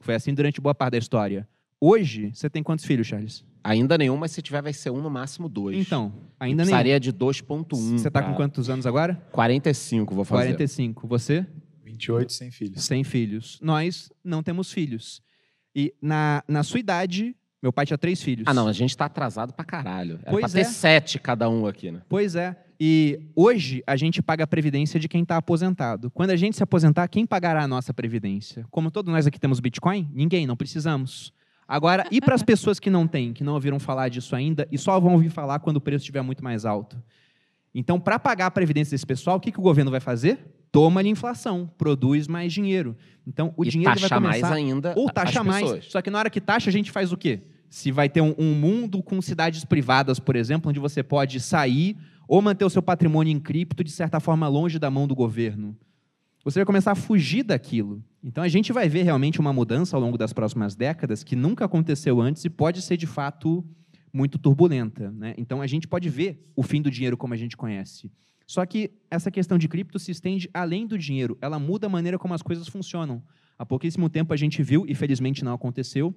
[0.00, 1.48] Foi assim durante boa parte da história.
[1.80, 3.44] Hoje, você tem quantos filhos, Charles?
[3.62, 5.76] Ainda nenhum, mas se tiver vai ser um, no máximo dois.
[5.76, 6.72] Então, ainda nem.
[6.72, 7.98] Precisaria de 2.1.
[7.98, 9.20] Você está com quantos anos agora?
[9.32, 10.44] 45, vou fazer.
[10.52, 11.06] 45.
[11.08, 11.46] Você?
[11.84, 12.84] 28 sem filhos.
[12.84, 13.58] Sem filhos.
[13.62, 15.22] Nós não temos filhos.
[15.74, 18.44] E na, na sua idade, meu pai tinha três filhos.
[18.46, 20.18] Ah, não, a gente tá atrasado pra caralho.
[20.22, 20.64] Era Pois pra é.
[20.64, 22.02] ter sete cada um aqui, né?
[22.08, 22.56] Pois é.
[22.78, 26.10] E hoje a gente paga a previdência de quem está aposentado.
[26.10, 28.66] Quando a gente se aposentar, quem pagará a nossa previdência?
[28.70, 30.08] Como todos nós aqui temos Bitcoin?
[30.12, 31.32] Ninguém, não precisamos.
[31.68, 34.78] Agora, e para as pessoas que não têm, que não ouviram falar disso ainda e
[34.78, 36.96] só vão ouvir falar quando o preço estiver muito mais alto?
[37.74, 40.38] Então, para pagar a previdência desse pessoal, o que, que o governo vai fazer?
[40.70, 42.96] Toma-lhe inflação, produz mais dinheiro.
[43.26, 45.62] Então, o e dinheiro vai começar mais ainda ou taxa mais.
[45.62, 45.84] pessoas.
[45.86, 47.40] Só que na hora que taxa, a gente faz o quê?
[47.68, 51.96] Se vai ter um, um mundo com cidades privadas, por exemplo, onde você pode sair
[52.28, 55.76] ou manter o seu patrimônio em cripto, de certa forma, longe da mão do governo.
[56.46, 58.00] Você vai começar a fugir daquilo.
[58.22, 61.64] Então a gente vai ver realmente uma mudança ao longo das próximas décadas que nunca
[61.64, 63.66] aconteceu antes e pode ser de fato
[64.12, 65.10] muito turbulenta.
[65.10, 65.34] Né?
[65.36, 68.12] Então a gente pode ver o fim do dinheiro como a gente conhece.
[68.46, 72.16] Só que essa questão de cripto se estende além do dinheiro, ela muda a maneira
[72.16, 73.20] como as coisas funcionam.
[73.58, 76.14] Há pouquíssimo tempo a gente viu, e felizmente não aconteceu,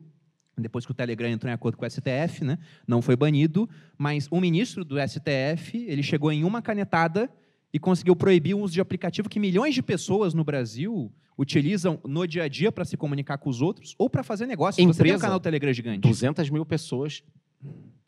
[0.56, 3.68] depois que o Telegram entrou em acordo com o STF, né, não foi banido,
[3.98, 7.32] mas um ministro do STF, ele chegou em uma canetada
[7.74, 12.28] e conseguiu proibir o uso de aplicativo que milhões de pessoas no Brasil utilizam no
[12.28, 14.76] dia a dia para se comunicar com os outros ou para fazer negócio.
[14.76, 15.22] Você tem um Empresa.
[15.22, 16.02] canal Telegram gigante.
[16.02, 17.24] 200 mil pessoas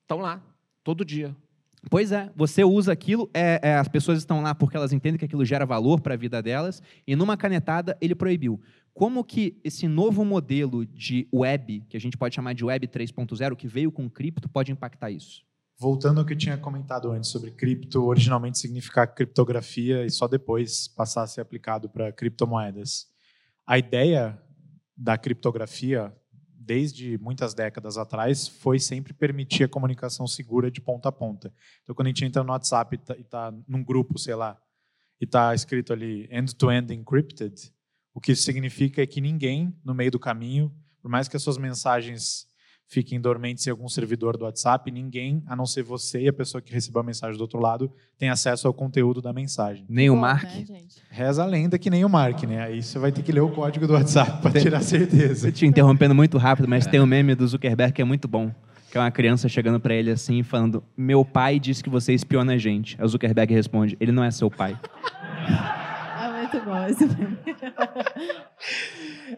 [0.01, 0.43] estão lá,
[0.84, 1.36] todo dia.
[1.89, 5.26] Pois é, você usa aquilo, é, é, as pessoas estão lá porque elas entendem que
[5.26, 8.59] aquilo gera valor para a vida delas, e numa canetada ele proibiu.
[8.93, 13.55] Como que esse novo modelo de web, que a gente pode chamar de web 3.0,
[13.55, 15.43] que veio com cripto, pode impactar isso?
[15.82, 20.88] Voltando ao que eu tinha comentado antes sobre cripto originalmente significar criptografia e só depois
[20.88, 23.07] passar a ser aplicado para criptomoedas.
[23.65, 24.39] A ideia
[24.95, 26.15] da criptografia,
[26.55, 31.51] desde muitas décadas atrás, foi sempre permitir a comunicação segura de ponta a ponta.
[31.82, 34.61] Então, quando a gente entra no WhatsApp e tá, e tá num grupo, sei lá,
[35.19, 37.55] e está escrito ali end-to-end encrypted,
[38.13, 40.71] o que isso significa é que ninguém, no meio do caminho,
[41.01, 42.51] por mais que as suas mensagens
[42.91, 46.61] fiquem dormentes em algum servidor do WhatsApp, ninguém, a não ser você e a pessoa
[46.61, 49.85] que recebeu a mensagem do outro lado, tem acesso ao conteúdo da mensagem.
[49.87, 50.43] Nem o Bom, Mark.
[50.43, 50.97] né, gente?
[51.09, 52.61] Reza a lenda que nem o Mark, né?
[52.61, 55.47] Aí você vai ter que ler o código do WhatsApp para tirar certeza.
[55.47, 58.53] Tô te interrompendo muito rápido, mas tem um meme do Zuckerberg que é muito bom.
[58.91, 62.13] Que é uma criança chegando para ele assim e falando: Meu pai disse que você
[62.13, 62.97] espiona a gente.
[62.99, 64.77] Aí o Zuckerberg responde: Ele não é seu pai.
[66.52, 67.04] Muito bom esse.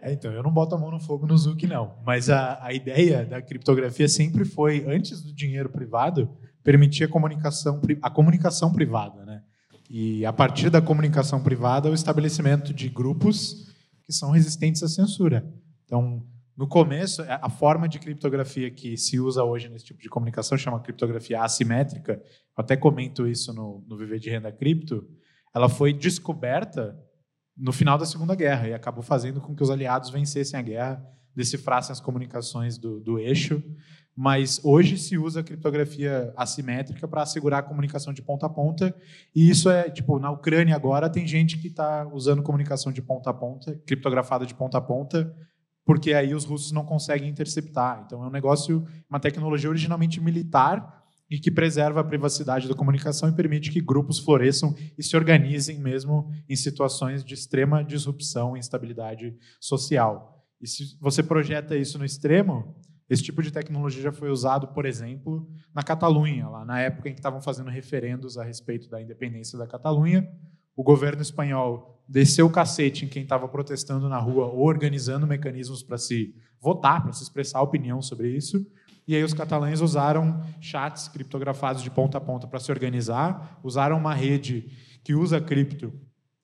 [0.02, 1.96] É, então, eu não boto a mão no fogo no Zuc, não.
[2.06, 6.30] Mas a, a ideia da criptografia sempre foi, antes do dinheiro privado,
[6.64, 9.44] permitir a comunicação, a comunicação privada, né?
[9.90, 13.72] E a partir da comunicação privada, o estabelecimento de grupos
[14.04, 15.46] que são resistentes à censura.
[15.86, 20.58] Então, no começo, a forma de criptografia que se usa hoje nesse tipo de comunicação
[20.58, 22.14] chama criptografia assimétrica.
[22.14, 22.22] Eu
[22.64, 25.08] até comento isso no, no Viver de Renda Cripto.
[25.54, 26.98] Ela foi descoberta
[27.56, 31.06] no final da Segunda Guerra e acabou fazendo com que os aliados vencessem a guerra,
[31.36, 33.62] decifrassem as comunicações do, do eixo.
[34.16, 38.96] Mas hoje se usa a criptografia assimétrica para assegurar a comunicação de ponta a ponta.
[39.36, 43.32] E isso é, tipo, na Ucrânia agora tem gente que está usando comunicação de ponta
[43.32, 45.36] a ponta, criptografada de ponta a ponta,
[45.84, 48.04] porque aí os russos não conseguem interceptar.
[48.06, 53.30] Então é um negócio, uma tecnologia originalmente militar e que preserva a privacidade da comunicação
[53.30, 58.60] e permite que grupos floresçam e se organizem mesmo em situações de extrema disrupção e
[58.60, 60.46] instabilidade social.
[60.62, 62.76] E se você projeta isso no extremo,
[63.10, 67.14] esse tipo de tecnologia já foi usado, por exemplo, na Catalunha, lá na época em
[67.14, 70.28] que estavam fazendo referendos a respeito da independência da Catalunha.
[70.76, 75.84] O governo espanhol desceu o cacete em quem estava protestando na rua ou organizando mecanismos
[75.84, 78.66] para se votar, para se expressar opinião sobre isso.
[79.08, 83.98] E aí os catalães usaram chats criptografados de ponta a ponta para se organizar, usaram
[83.98, 84.72] uma rede
[85.04, 85.94] que usa cripto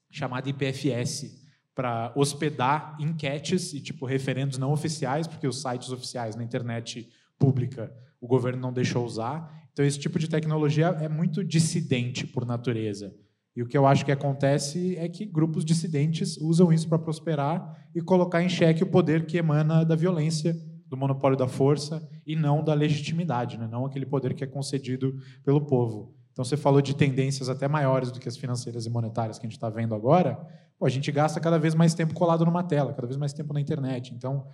[0.09, 1.39] chamada IPFS
[1.73, 7.07] para hospedar enquetes e tipo referendos não oficiais, porque os sites oficiais na internet
[7.37, 9.49] pública o governo não deixou usar.
[9.71, 13.15] Então esse tipo de tecnologia é muito dissidente por natureza.
[13.55, 17.87] E o que eu acho que acontece é que grupos dissidentes usam isso para prosperar
[17.95, 20.55] e colocar em xeque o poder que emana da violência
[20.89, 23.67] do monopólio da força e não da legitimidade, né?
[23.67, 26.15] não aquele poder que é concedido pelo povo.
[26.31, 29.49] Então, você falou de tendências até maiores do que as financeiras e monetárias que a
[29.49, 30.39] gente está vendo agora.
[30.77, 33.53] Pô, a gente gasta cada vez mais tempo colado numa tela, cada vez mais tempo
[33.53, 34.13] na internet.
[34.15, 34.47] Então,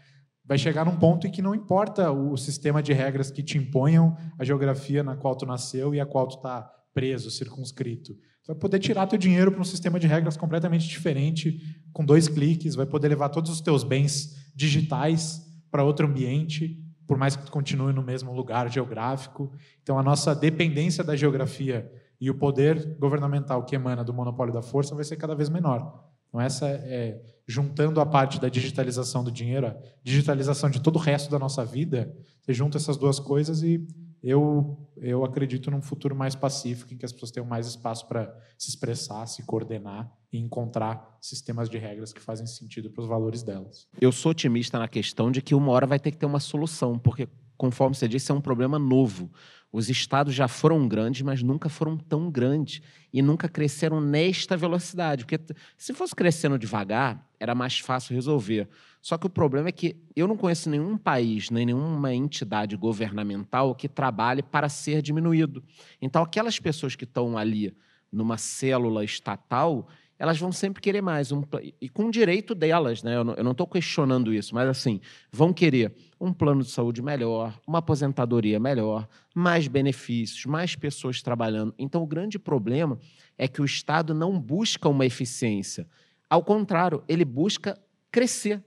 [0.43, 4.17] vai chegar num ponto em que não importa o sistema de regras que te imponham
[4.38, 8.13] a geografia na qual tu nasceu e a qual tu está preso, circunscrito.
[8.13, 11.59] Tu vai poder tirar teu dinheiro para um sistema de regras completamente diferente,
[11.93, 15.44] com dois cliques, vai poder levar todos os teus bens digitais
[15.76, 19.51] para outro ambiente por mais que continue no mesmo lugar geográfico.
[19.84, 24.61] Então, a nossa dependência da geografia e o poder governamental que emana do monopólio da
[24.61, 26.01] força vai ser cada vez menor.
[26.30, 30.99] Então, essa é, juntando a parte da digitalização do dinheiro, a digitalização de todo o
[30.99, 33.86] resto da nossa vida, você junta essas duas coisas e
[34.23, 38.34] eu, eu acredito num futuro mais pacífico, em que as pessoas tenham mais espaço para
[38.57, 43.43] se expressar, se coordenar e encontrar sistemas de regras que fazem sentido para os valores
[43.43, 43.88] delas.
[43.99, 46.99] Eu sou otimista na questão de que uma hora vai ter que ter uma solução,
[46.99, 47.27] porque,
[47.57, 49.31] conforme você disse, é um problema novo.
[49.71, 52.81] Os estados já foram grandes, mas nunca foram tão grandes
[53.11, 55.25] e nunca cresceram nesta velocidade.
[55.25, 55.39] Porque
[55.77, 58.69] se fosse crescendo devagar, era mais fácil resolver.
[59.01, 63.75] Só que o problema é que eu não conheço nenhum país, nem nenhuma entidade governamental
[63.75, 65.63] que trabalhe para ser diminuído.
[66.01, 67.75] Então, aquelas pessoas que estão ali
[68.11, 69.88] numa célula estatal,
[70.18, 71.32] elas vão sempre querer mais.
[71.32, 71.43] Um,
[71.82, 73.16] e com direito delas, né?
[73.16, 75.01] Eu não estou questionando isso, mas assim,
[75.32, 81.74] vão querer um plano de saúde melhor, uma aposentadoria melhor, mais benefícios, mais pessoas trabalhando.
[81.78, 82.97] Então, o grande problema
[83.38, 85.88] é que o Estado não busca uma eficiência.
[86.30, 87.78] Ao contrário, ele busca
[88.11, 88.63] crescer.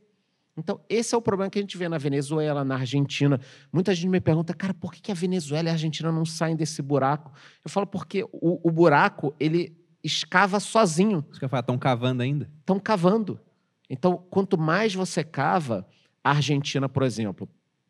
[0.57, 3.41] Então, esse é o problema que a gente vê na Venezuela, na Argentina.
[3.73, 6.83] Muita gente me pergunta, cara, por que a Venezuela e a Argentina não saem desse
[6.83, 7.33] buraco?
[7.65, 11.25] Eu falo, porque o, o buraco, ele escava sozinho.
[11.31, 12.51] Isso que eu falo, estão cavando ainda?
[12.61, 13.41] Estão cavando.
[13.89, 15.87] Então, quanto mais você cava,
[16.23, 17.49] a Argentina, por exemplo,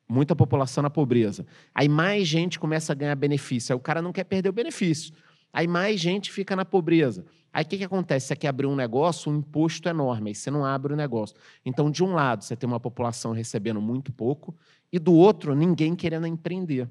[0.09, 1.47] muita população na pobreza.
[1.75, 3.73] Aí mais gente começa a ganhar benefício.
[3.73, 5.13] Aí o cara não quer perder o benefício.
[5.53, 7.25] Aí mais gente fica na pobreza.
[7.53, 8.27] Aí o que, que acontece?
[8.27, 11.37] Você quer abrir um negócio, um imposto enorme, aí você não abre o negócio.
[11.65, 14.55] Então, de um lado, você tem uma população recebendo muito pouco,
[14.93, 16.89] e do outro, ninguém querendo empreender.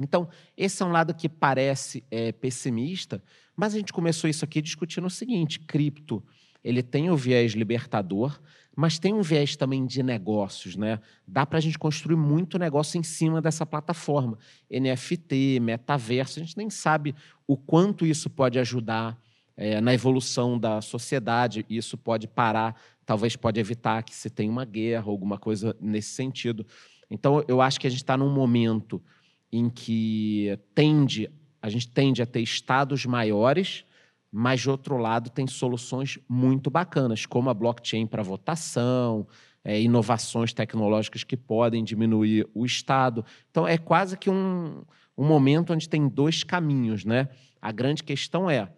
[0.00, 3.22] Então, esse é um lado que parece é, pessimista,
[3.58, 6.22] mas a gente começou isso aqui discutindo o seguinte: cripto
[6.62, 8.40] ele tem o viés libertador,
[8.76, 11.00] mas tem um viés também de negócios, né?
[11.26, 14.38] Dá para a gente construir muito negócio em cima dessa plataforma.
[14.70, 17.14] NFT, metaverso, a gente nem sabe
[17.46, 19.18] o quanto isso pode ajudar
[19.56, 21.66] é, na evolução da sociedade.
[21.68, 26.64] Isso pode parar, talvez pode evitar que se tenha uma guerra, alguma coisa nesse sentido.
[27.10, 29.02] Então, eu acho que a gente está num momento
[29.50, 31.30] em que tende,
[31.60, 33.84] a gente tende a ter estados maiores,
[34.30, 39.26] mas de outro lado tem soluções muito bacanas, como a blockchain para votação,
[39.64, 43.24] é, inovações tecnológicas que podem diminuir o estado.
[43.50, 44.82] Então é quase que um,
[45.16, 47.28] um momento onde tem dois caminhos, né?
[47.60, 48.70] A grande questão é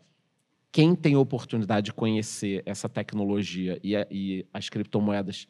[0.72, 5.48] quem tem oportunidade de conhecer essa tecnologia e, e as criptomoedas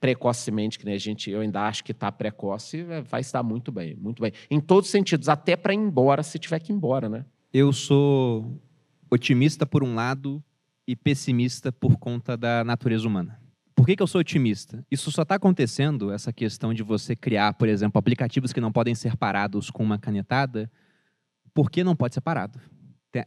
[0.00, 3.72] precocemente, que né, a gente, eu ainda acho que está precoce, é, vai dar muito
[3.72, 4.32] bem, muito bem.
[4.50, 7.24] Em todos os sentidos, até para ir embora, se tiver que ir embora, né?
[7.52, 8.60] Eu sou
[9.10, 10.42] otimista por um lado
[10.86, 13.40] e pessimista por conta da natureza humana.
[13.74, 14.84] Por que, que eu sou otimista?
[14.90, 18.94] Isso só está acontecendo, essa questão de você criar, por exemplo, aplicativos que não podem
[18.94, 20.70] ser parados com uma canetada,
[21.54, 22.60] porque não pode ser parado.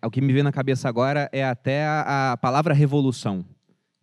[0.03, 3.45] O que me vem na cabeça agora é até a, a palavra revolução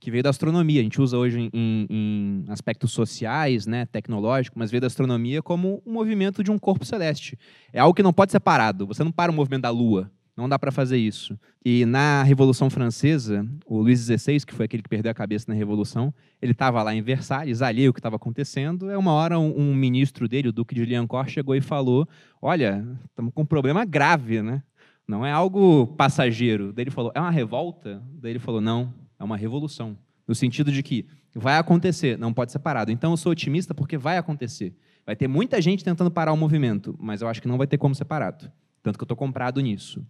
[0.00, 0.80] que veio da astronomia.
[0.80, 5.82] A gente usa hoje em, em aspectos sociais, né, tecnológico, mas veio da astronomia como
[5.84, 7.38] um movimento de um corpo celeste.
[7.72, 8.86] É algo que não pode ser parado.
[8.86, 10.10] Você não para o movimento da Lua.
[10.38, 11.36] Não dá para fazer isso.
[11.64, 15.54] E na Revolução Francesa, o Luís XVI, que foi aquele que perdeu a cabeça na
[15.54, 18.88] Revolução, ele estava lá em Versalhes, ali o que estava acontecendo.
[18.88, 22.08] É uma hora um, um, ministro dele, o Duque de Liancourt, chegou e falou:
[22.40, 24.62] "Olha, estamos com um problema grave, né?
[25.08, 26.72] Não é algo passageiro".
[26.72, 28.00] Daí ele falou: "É uma revolta?".
[28.22, 29.96] Daí ele falou: "Não, é uma revolução.
[30.26, 32.90] No sentido de que vai acontecer, não pode ser parado.
[32.90, 34.74] Então eu sou otimista porque vai acontecer.
[35.06, 37.78] Vai ter muita gente tentando parar o movimento, mas eu acho que não vai ter
[37.78, 38.50] como ser parado.
[38.82, 40.06] Tanto que eu estou comprado nisso.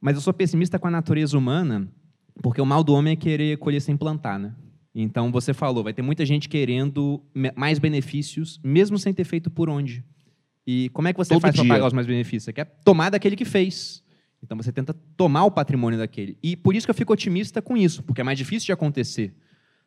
[0.00, 1.88] Mas eu sou pessimista com a natureza humana,
[2.42, 4.54] porque o mal do homem é querer colher sem plantar, né?
[4.94, 7.22] Então você falou, vai ter muita gente querendo
[7.56, 10.04] mais benefícios, mesmo sem ter feito por onde.
[10.66, 12.44] E como é que você Todo faz para pagar os mais benefícios?
[12.44, 14.02] Você quer tomar daquele que fez.
[14.42, 16.36] Então você tenta tomar o patrimônio daquele.
[16.42, 19.34] E por isso que eu fico otimista com isso, porque é mais difícil de acontecer.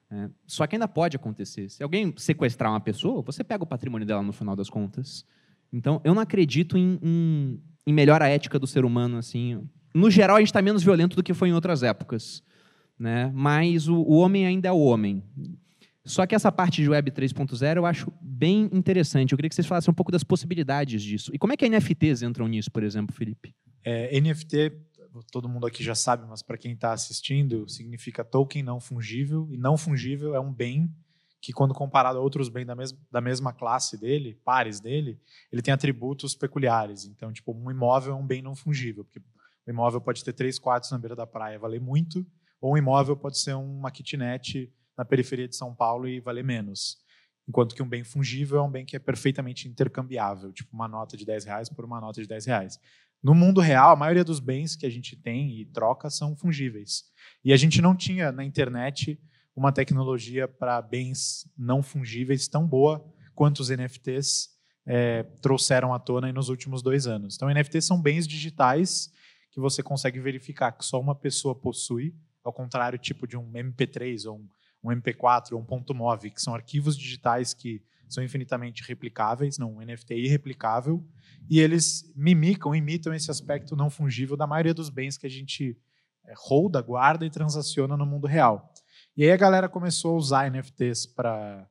[0.10, 1.69] É, só que ainda pode acontecer.
[1.69, 5.26] Se alguém sequestrar uma pessoa, você pega o patrimônio dela no final das contas.
[5.72, 7.95] Então eu não acredito em, em, em
[8.30, 9.61] ética do ser humano assim.
[9.94, 12.44] No geral, a gente está menos violento do que foi em outras épocas.
[12.98, 13.32] Né?
[13.34, 15.22] Mas o, o homem ainda é o homem.
[16.06, 19.32] Só que essa parte de Web 3.0 eu acho bem bem interessante.
[19.32, 21.32] Eu queria que vocês falassem um pouco das possibilidades disso.
[21.34, 23.56] E como é que NFTs entram nisso, por exemplo, Felipe?
[23.86, 24.72] É, NFT,
[25.32, 29.48] todo mundo aqui já sabe, mas para quem está assistindo, significa token não fungível.
[29.52, 30.91] E não fungível é um bem
[31.40, 35.20] que, quando comparado a outros bens da, mes da mesma classe dele, pares dele,
[35.52, 37.06] ele tem atributos peculiares.
[37.06, 40.57] Então, tipo, um imóvel é um bem não fungível, porque o imóvel pode ter três
[40.57, 42.26] quartos na beira da praia, valer muito,
[42.60, 46.98] ou um imóvel pode ser uma kitnet na periferia de São Paulo e valer menos.
[47.48, 51.16] Enquanto que um bem fungível é um bem que é perfeitamente intercambiável, tipo uma nota
[51.16, 52.80] de 10 reais por uma nota de 10 reais.
[53.26, 57.06] No mundo real, a maioria dos bens que a gente tem e troca são fungíveis.
[57.43, 59.19] E a gente não tinha na internet
[59.56, 63.03] uma tecnologia para bens não fungíveis tão boa
[63.34, 64.49] quanto os NFTs
[64.85, 67.34] é, trouxeram à tona nos últimos dois anos.
[67.34, 69.11] Então, NFTs são bens digitais
[69.49, 74.30] que você consegue verificar que só uma pessoa possui, ao contrário tipo de um MP3
[74.30, 74.47] ou um
[74.85, 79.76] um MP4 ou um ponto .mov, que são arquivos digitais que são infinitamente replicáveis, não,
[79.76, 81.06] um NFT irreplicável,
[81.49, 85.77] e eles mimicam, imitam esse aspecto não fungível da maioria dos bens que a gente
[86.26, 88.73] é, holda, guarda e transaciona no mundo real.
[89.15, 91.68] E aí a galera começou a usar NFTs para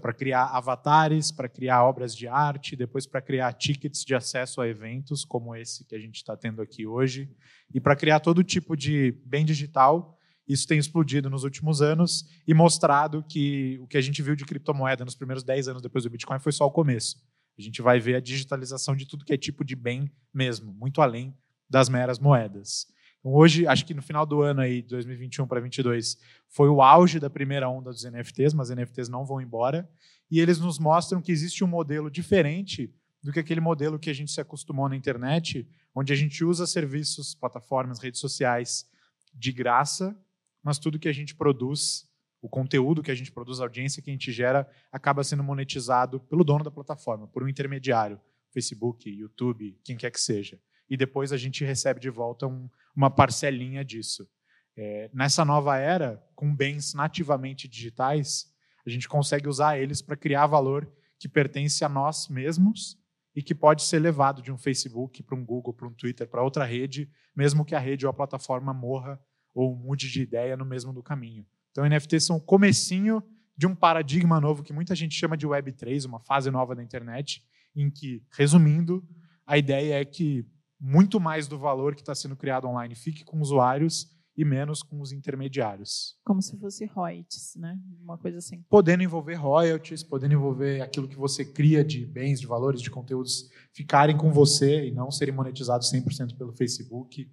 [0.00, 4.66] para criar avatares, para criar obras de arte, depois para criar tickets de acesso a
[4.66, 7.30] eventos como esse que a gente está tendo aqui hoje,
[7.72, 10.15] e para criar todo tipo de bem digital
[10.48, 14.44] isso tem explodido nos últimos anos e mostrado que o que a gente viu de
[14.44, 17.16] criptomoeda nos primeiros 10 anos depois do Bitcoin foi só o começo.
[17.58, 21.00] A gente vai ver a digitalização de tudo que é tipo de bem mesmo, muito
[21.00, 21.34] além
[21.68, 22.86] das meras moedas.
[23.18, 26.16] Então, hoje, acho que no final do ano aí, 2021 para 2022,
[26.48, 29.88] foi o auge da primeira onda dos NFTs, mas NFTs não vão embora.
[30.30, 34.14] E eles nos mostram que existe um modelo diferente do que aquele modelo que a
[34.14, 38.88] gente se acostumou na internet, onde a gente usa serviços, plataformas, redes sociais
[39.34, 40.16] de graça
[40.66, 42.08] mas tudo que a gente produz,
[42.42, 46.18] o conteúdo que a gente produz, a audiência que a gente gera, acaba sendo monetizado
[46.18, 48.20] pelo dono da plataforma, por um intermediário,
[48.52, 50.58] Facebook, YouTube, quem quer que seja.
[50.90, 54.28] E depois a gente recebe de volta um, uma parcelinha disso.
[54.76, 58.52] É, nessa nova era, com bens nativamente digitais,
[58.84, 62.98] a gente consegue usar eles para criar valor que pertence a nós mesmos
[63.36, 66.42] e que pode ser levado de um Facebook para um Google, para um Twitter, para
[66.42, 69.20] outra rede, mesmo que a rede ou a plataforma morra
[69.56, 71.46] ou mude de ideia no mesmo do caminho.
[71.70, 73.22] Então, NFTs são o comecinho
[73.56, 77.42] de um paradigma novo que muita gente chama de Web3, uma fase nova da internet,
[77.74, 79.02] em que, resumindo,
[79.46, 80.46] a ideia é que
[80.78, 85.00] muito mais do valor que está sendo criado online fique com usuários e menos com
[85.00, 86.18] os intermediários.
[86.22, 87.80] Como se fosse royalties, né?
[88.02, 88.62] Uma coisa assim.
[88.68, 93.48] Podendo envolver royalties, podendo envolver aquilo que você cria de bens, de valores, de conteúdos
[93.72, 97.26] ficarem com você e não serem monetizados 100% pelo Facebook.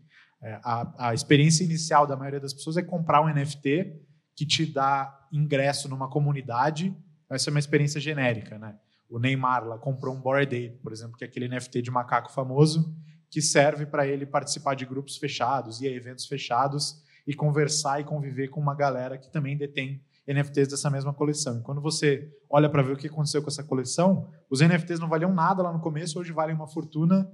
[0.44, 3.98] É, a, a experiência inicial da maioria das pessoas é comprar um NFT
[4.36, 6.94] que te dá ingresso numa comunidade.
[7.30, 8.76] Essa é uma experiência genérica, né?
[9.10, 12.32] O Neymar lá comprou um Bored Ape, por exemplo, que é aquele NFT de macaco
[12.32, 12.94] famoso
[13.30, 18.50] que serve para ele participar de grupos fechados, a eventos fechados e conversar e conviver
[18.50, 21.58] com uma galera que também detém NFTs dessa mesma coleção.
[21.58, 25.10] E quando você olha para ver o que aconteceu com essa coleção, os NFTs não
[25.10, 27.32] valiam nada lá no começo, hoje valem uma fortuna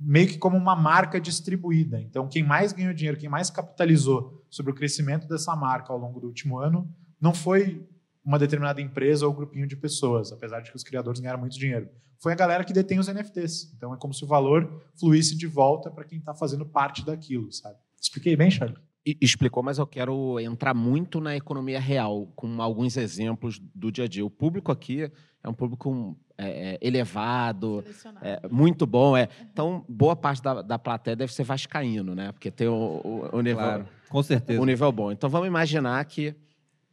[0.00, 2.00] meio que como uma marca distribuída.
[2.00, 6.18] Então, quem mais ganhou dinheiro, quem mais capitalizou sobre o crescimento dessa marca ao longo
[6.18, 6.88] do último ano,
[7.20, 7.86] não foi
[8.24, 11.88] uma determinada empresa ou grupinho de pessoas, apesar de que os criadores ganharam muito dinheiro.
[12.18, 13.72] Foi a galera que detém os NFTs.
[13.76, 17.52] Então, é como se o valor fluísse de volta para quem está fazendo parte daquilo,
[17.52, 17.76] sabe?
[18.00, 18.78] Expliquei bem, Charlie?
[19.20, 24.08] explicou, mas eu quero entrar muito na economia real, com alguns exemplos do dia a
[24.08, 24.24] dia.
[24.24, 25.10] O público aqui
[25.42, 27.84] é um público é, é elevado,
[28.22, 29.16] é, muito bom.
[29.16, 29.28] É.
[29.52, 32.32] Então, boa parte da, da plateia deve ser vascaíno, né?
[32.32, 33.58] Porque tem o, o, o nível...
[33.58, 34.60] Claro, com certeza.
[34.60, 35.12] O nível bom.
[35.12, 36.34] Então, vamos imaginar que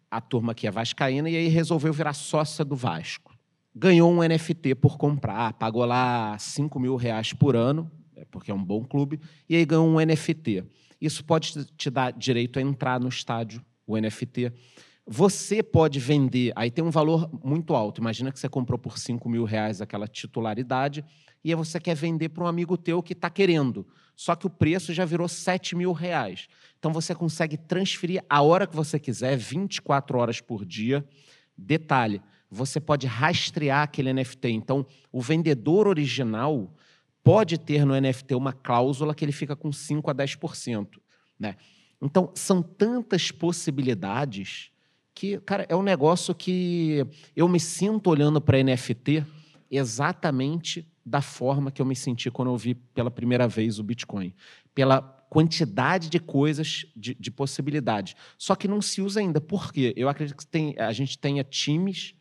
[0.09, 3.35] a turma aqui é vascaína e aí resolveu virar sócia do Vasco.
[3.75, 8.53] Ganhou um NFT por comprar, pagou lá 5 mil reais por ano, é, porque é
[8.53, 10.63] um bom clube, e aí ganhou um NFT.
[10.99, 14.51] Isso pode te dar direito a entrar no estádio, o NFT.
[15.09, 18.01] Você pode vender, aí tem um valor muito alto.
[18.01, 21.05] Imagina que você comprou por 5 mil reais aquela titularidade,
[21.41, 23.87] e aí você quer vender para um amigo teu que está querendo.
[24.17, 26.49] Só que o preço já virou 7 mil reais.
[26.77, 31.07] Então você consegue transferir a hora que você quiser, 24 horas por dia.
[31.57, 32.21] Detalhe,
[32.51, 34.49] você pode rastrear aquele NFT.
[34.49, 36.73] Então, o vendedor original
[37.23, 40.99] pode ter no NFT uma cláusula que ele fica com 5 a 10%.
[41.39, 41.55] Né?
[42.01, 44.69] Então, são tantas possibilidades
[45.17, 47.03] que, cara, é um negócio que
[47.35, 49.25] eu me sinto olhando para NFT
[49.69, 54.31] exatamente da forma que eu me senti quando eu vi pela primeira vez o Bitcoin.
[54.75, 58.15] Pela quantidade de coisas, de, de possibilidades.
[58.37, 59.41] Só que não se usa ainda.
[59.41, 59.91] Por quê?
[59.97, 62.13] Eu acredito que tem, a gente tenha times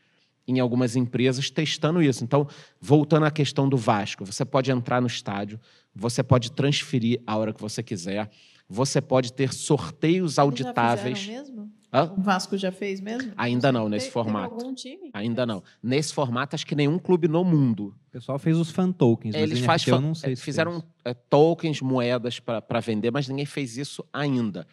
[0.49, 2.25] em algumas empresas testando isso.
[2.25, 2.49] Então,
[2.81, 5.61] voltando à questão do Vasco, você pode entrar no estádio,
[5.95, 8.31] você pode transferir a hora que você quiser,
[8.67, 11.19] você pode ter sorteios auditáveis.
[11.19, 11.76] Já mesmo?
[11.93, 12.13] Hã?
[12.17, 13.33] O Vasco já fez mesmo?
[13.37, 14.55] Ainda não, nesse formato.
[14.55, 15.11] Teve algum time?
[15.15, 15.49] Ainda fez?
[15.49, 15.63] não.
[15.83, 17.95] Nesse formato, acho que nenhum clube no mundo.
[18.09, 20.73] O pessoal fez os fan tokens, mas Eles NFT faz, eu não sei se fizeram
[20.81, 20.85] fez.
[21.05, 24.67] é, tokens, moedas para vender, mas ninguém fez isso ainda.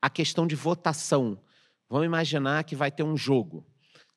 [0.00, 1.38] A questão de votação.
[1.88, 3.64] Vamos imaginar que vai ter um jogo.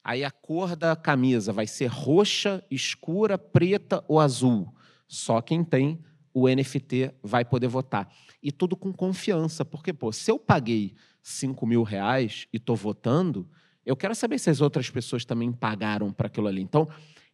[0.03, 4.73] Aí a cor da camisa vai ser roxa, escura, preta ou azul.
[5.07, 6.03] Só quem tem
[6.33, 8.11] o NFT vai poder votar.
[8.41, 13.49] E tudo com confiança, porque, pô, se eu paguei 5 mil reais e estou votando,
[13.85, 16.61] eu quero saber se as outras pessoas também pagaram para aquilo ali.
[16.61, 16.87] Então,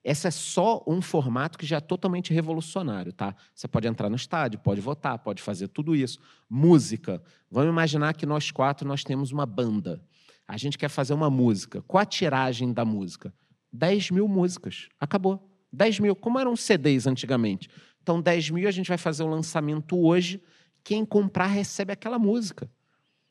[0.06, 3.36] esse é só um formato que já é totalmente revolucionário, tá?
[3.56, 6.20] Você pode entrar no estádio, pode votar, pode fazer tudo isso.
[6.48, 7.22] Música.
[7.50, 10.00] Vamos imaginar que nós quatro nós temos uma banda.
[10.48, 11.82] A gente quer fazer uma música.
[11.82, 13.34] Qual a tiragem da música?
[13.74, 14.90] 10 mil músicas.
[15.00, 15.50] Acabou.
[15.74, 16.16] 10 mil.
[16.16, 17.68] Como eram CDs antigamente.
[18.04, 20.40] Então, 10 mil a gente vai fazer o lançamento hoje.
[20.84, 22.70] Quem comprar recebe aquela música.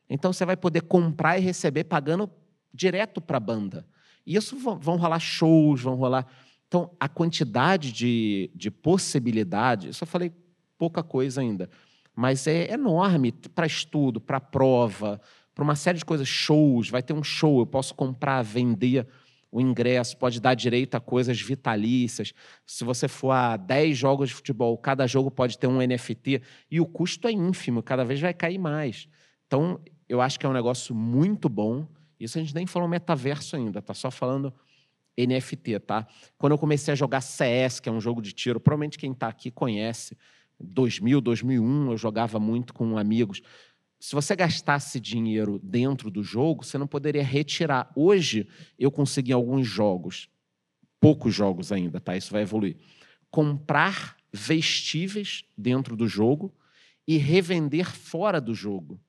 [0.09, 2.29] Então, você vai poder comprar e receber pagando
[2.73, 3.85] direto para a banda.
[4.25, 6.25] E isso vão, rolar shows, vão rolar.
[6.67, 10.31] Então, a quantidade de, de possibilidades, eu falei
[10.77, 11.69] pouca coisa ainda,
[12.15, 15.21] mas é enorme para estudo, para prova,
[15.53, 19.07] para uma série de coisas, shows, vai ter um show, eu posso comprar, vender
[19.51, 22.33] o ingresso, pode dar direito a coisas vitalícias.
[22.65, 26.81] Se você for a 10 jogos de futebol, cada jogo pode ter um NFT e
[26.81, 29.07] o custo é ínfimo, cada vez vai cair mais.
[29.47, 31.87] Então, eu acho que é um negócio muito bom.
[32.19, 34.53] Isso a gente nem falou metaverso ainda, tá só falando
[35.17, 36.07] NFT, tá?
[36.37, 39.27] Quando eu comecei a jogar CS, que é um jogo de tiro, provavelmente quem está
[39.27, 40.17] aqui conhece.
[40.59, 43.41] 2000, 2001, eu jogava muito com amigos.
[43.99, 47.91] Se você gastasse dinheiro dentro do jogo, você não poderia retirar.
[47.95, 50.29] Hoje, eu consegui alguns jogos,
[50.99, 52.15] poucos jogos ainda, tá?
[52.15, 52.77] Isso vai evoluir.
[53.29, 56.53] Comprar vestíveis dentro do jogo
[57.07, 58.99] e revender fora do jogo.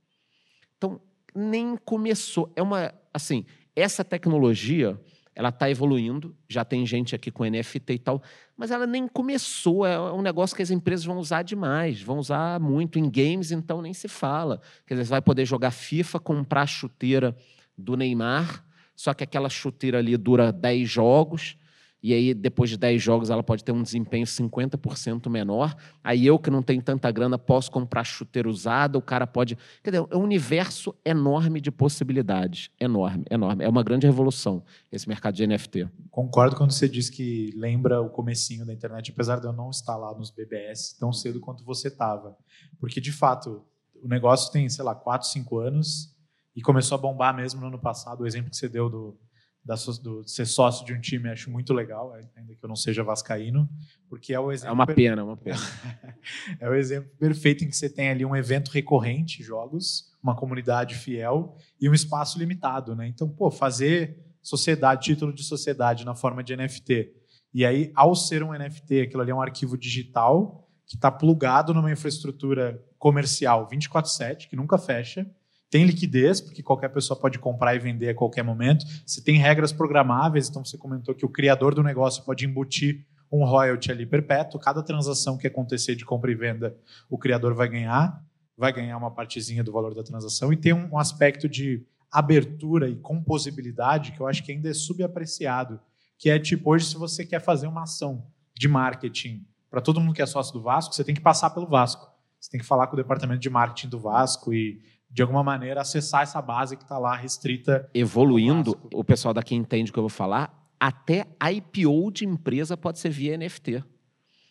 [0.76, 1.00] Então,
[1.34, 2.52] nem começou.
[2.56, 3.44] É uma, assim,
[3.74, 4.98] essa tecnologia,
[5.34, 8.22] ela está evoluindo, já tem gente aqui com NFT e tal,
[8.56, 9.86] mas ela nem começou.
[9.86, 12.98] É um negócio que as empresas vão usar demais, vão usar muito.
[12.98, 14.60] Em games, então, nem se fala.
[14.86, 17.36] Quer dizer, você vai poder jogar FIFA, comprar a chuteira
[17.76, 21.58] do Neymar, só que aquela chuteira ali dura 10 jogos,
[22.02, 25.74] e aí, depois de 10 jogos, ela pode ter um desempenho 50% menor.
[26.04, 29.56] Aí eu, que não tenho tanta grana, posso comprar chuteira usada, o cara pode.
[29.82, 32.70] Quer dizer, é um universo enorme de possibilidades.
[32.78, 33.64] Enorme, enorme.
[33.64, 34.62] É uma grande revolução
[34.92, 35.88] esse mercado de NFT.
[36.10, 39.96] Concordo quando você diz que lembra o comecinho da internet, apesar de eu não estar
[39.96, 42.36] lá nos BBS tão cedo quanto você estava.
[42.78, 43.64] Porque, de fato,
[44.02, 46.14] o negócio tem, sei lá, 4, 5 anos
[46.54, 48.20] e começou a bombar mesmo no ano passado.
[48.20, 49.18] O exemplo que você deu do,
[49.66, 53.02] da, do ser sócio de um time acho muito legal, ainda que eu não seja
[53.02, 53.68] vascaíno,
[54.08, 55.58] porque é o exemplo É uma pena, é uma pena.
[56.60, 60.94] é o exemplo perfeito em que você tem ali um evento recorrente, jogos, uma comunidade
[60.94, 63.08] fiel e um espaço limitado, né?
[63.08, 67.12] Então, pô, fazer sociedade, título de sociedade na forma de NFT.
[67.52, 71.74] E aí, ao ser um NFT, aquilo ali é um arquivo digital que está plugado
[71.74, 75.28] numa infraestrutura comercial 24/7, que nunca fecha.
[75.70, 78.84] Tem liquidez, porque qualquer pessoa pode comprar e vender a qualquer momento.
[79.04, 83.44] Você tem regras programáveis, então você comentou que o criador do negócio pode embutir um
[83.44, 84.60] royalty ali perpétuo.
[84.60, 86.76] Cada transação que acontecer de compra e venda,
[87.10, 88.22] o criador vai ganhar,
[88.56, 90.52] vai ganhar uma partezinha do valor da transação.
[90.52, 95.80] E tem um, aspecto de abertura e composibilidade que eu acho que ainda é subapreciado,
[96.16, 98.24] que é tipo, hoje, se você quer fazer uma ação
[98.54, 101.66] de marketing para todo mundo que é sócio do Vasco, você tem que passar pelo
[101.66, 102.10] Vasco.
[102.40, 104.80] Você tem que falar com o departamento de marketing do Vasco e,
[105.10, 107.88] de alguma maneira, acessar essa base que está lá restrita.
[107.94, 112.98] Evoluindo, o pessoal daqui entende o que eu vou falar, até IPO de empresa pode
[112.98, 113.82] ser via NFT.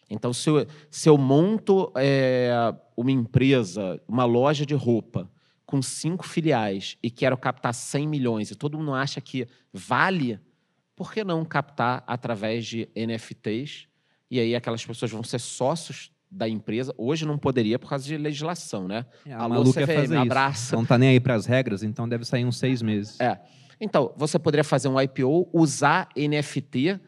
[0.09, 2.51] Então, se eu, se eu monto é,
[2.95, 5.29] uma empresa, uma loja de roupa,
[5.65, 10.39] com cinco filiais e quero captar 100 milhões e todo mundo acha que vale,
[10.95, 13.87] por que não captar através de NFTs?
[14.29, 16.93] E aí aquelas pessoas vão ser sócios da empresa.
[16.97, 19.05] Hoje não poderia por causa de legislação, né?
[19.25, 20.15] É, a Alô, CVM, fazer isso.
[20.15, 20.75] abraço.
[20.75, 23.19] Não tá nem aí para as regras, então deve sair uns seis meses.
[23.19, 23.39] É.
[23.79, 26.99] Então, você poderia fazer um IPO, usar NFT,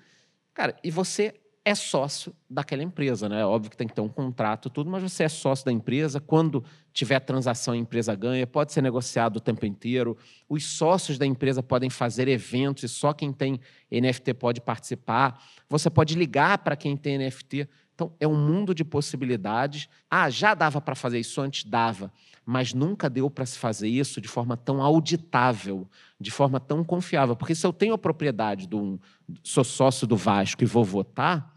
[0.54, 1.34] cara, e você
[1.68, 3.46] é sócio daquela empresa, né?
[3.46, 6.22] Óbvio que tem que ter um contrato, tudo, mas você é sócio da empresa.
[6.22, 6.64] Quando
[6.94, 10.18] tiver transação, a empresa ganha, pode ser negociado o tempo inteiro.
[10.48, 13.60] Os sócios da empresa podem fazer eventos e só quem tem
[13.92, 15.44] NFT pode participar.
[15.68, 17.68] Você pode ligar para quem tem NFT.
[17.98, 19.90] Então, é um mundo de possibilidades.
[20.08, 21.64] Ah, já dava para fazer isso antes?
[21.64, 22.14] Dava.
[22.46, 25.88] Mas nunca deu para se fazer isso de forma tão auditável,
[26.22, 27.36] de forma tão confiável.
[27.36, 29.00] Porque se eu tenho a propriedade de um.
[29.42, 31.52] sou sócio do Vasco e vou votar,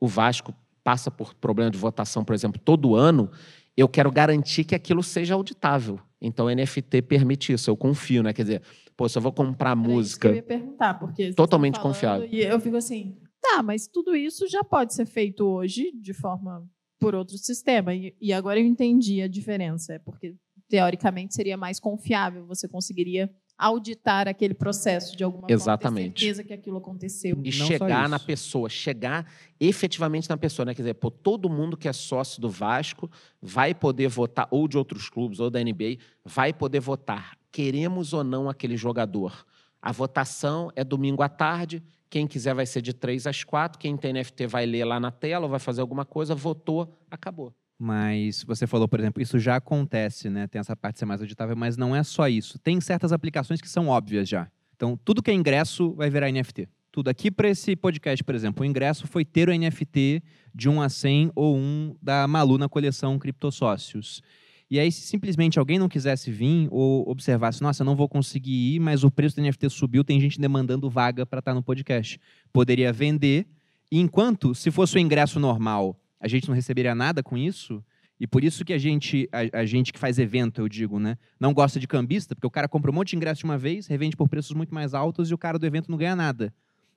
[0.00, 3.30] o Vasco passa por problema de votação, por exemplo, todo ano,
[3.76, 6.00] eu quero garantir que aquilo seja auditável.
[6.22, 8.32] Então, o NFT permite isso, eu confio, né?
[8.32, 8.62] Quer dizer,
[8.96, 10.28] pô, se eu vou comprar Era isso que música.
[10.28, 12.28] eu ia perguntar, porque vocês Totalmente falando confiável.
[12.32, 16.66] E eu fico assim, tá, mas tudo isso já pode ser feito hoje de forma
[16.98, 17.92] por outro sistema.
[17.94, 20.36] E, e agora eu entendi a diferença, é porque
[20.68, 26.04] teoricamente seria mais confiável, você conseguiria auditar aquele processo de alguma Exatamente.
[26.04, 27.38] forma, ter certeza que aquilo aconteceu.
[27.44, 30.74] E Não chegar na pessoa, chegar efetivamente na pessoa, né?
[30.74, 33.10] Quer dizer, pô, todo mundo que é sócio do Vasco
[33.40, 37.36] vai poder votar, ou de outros clubes, ou da NBA, vai poder votar.
[37.52, 39.44] Queremos ou não aquele jogador.
[39.80, 41.82] A votação é domingo à tarde.
[42.12, 43.78] Quem quiser vai ser de três às quatro.
[43.78, 46.34] Quem tem NFT vai ler lá na tela ou vai fazer alguma coisa.
[46.34, 47.54] Votou, acabou.
[47.78, 50.46] Mas você falou, por exemplo, isso já acontece, né?
[50.46, 52.58] Tem essa parte de ser mais auditável, mas não é só isso.
[52.58, 54.46] Tem certas aplicações que são óbvias já.
[54.76, 56.68] Então, tudo que é ingresso vai virar NFT.
[56.92, 60.22] Tudo aqui para esse podcast, por exemplo, o ingresso foi ter o NFT
[60.54, 64.20] de 1 a 100 ou um da Malu na coleção Criptosócios.
[64.72, 68.76] E aí, se simplesmente alguém não quisesse vir ou observasse, nossa, eu não vou conseguir
[68.76, 72.18] ir, mas o preço do NFT subiu, tem gente demandando vaga para estar no podcast.
[72.50, 73.46] Poderia vender,
[73.90, 77.84] e enquanto, se fosse o ingresso normal, a gente não receberia nada com isso,
[78.18, 81.18] e por isso que a gente, a, a gente que faz evento, eu digo, né,
[81.38, 83.86] não gosta de cambista, porque o cara compra um monte de ingresso de uma vez,
[83.86, 86.50] revende por preços muito mais altos e o cara do evento não ganha nada.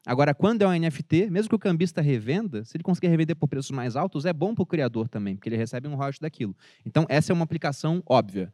[0.06, 3.48] Agora, quando é um NFT, mesmo que o cambista revenda, se ele conseguir revender por
[3.48, 6.56] preços mais altos, é bom para o criador também, porque ele recebe um royalty daquilo.
[6.86, 8.54] Então, essa é uma aplicação óbvia.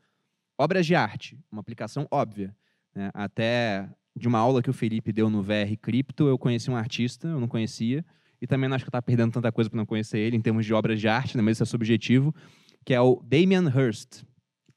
[0.58, 2.56] Obras de arte, uma aplicação óbvia.
[2.96, 3.12] né?
[3.14, 7.28] Até de uma aula que o Felipe deu no VR Cripto, eu conheci um artista,
[7.28, 8.06] eu não conhecia,
[8.42, 10.42] e também não acho que eu estava perdendo tanta coisa para não conhecer ele em
[10.42, 11.44] termos de obras de arte, né?
[11.44, 12.34] mas isso é subjetivo,
[12.86, 14.24] que é o Damian Hirst.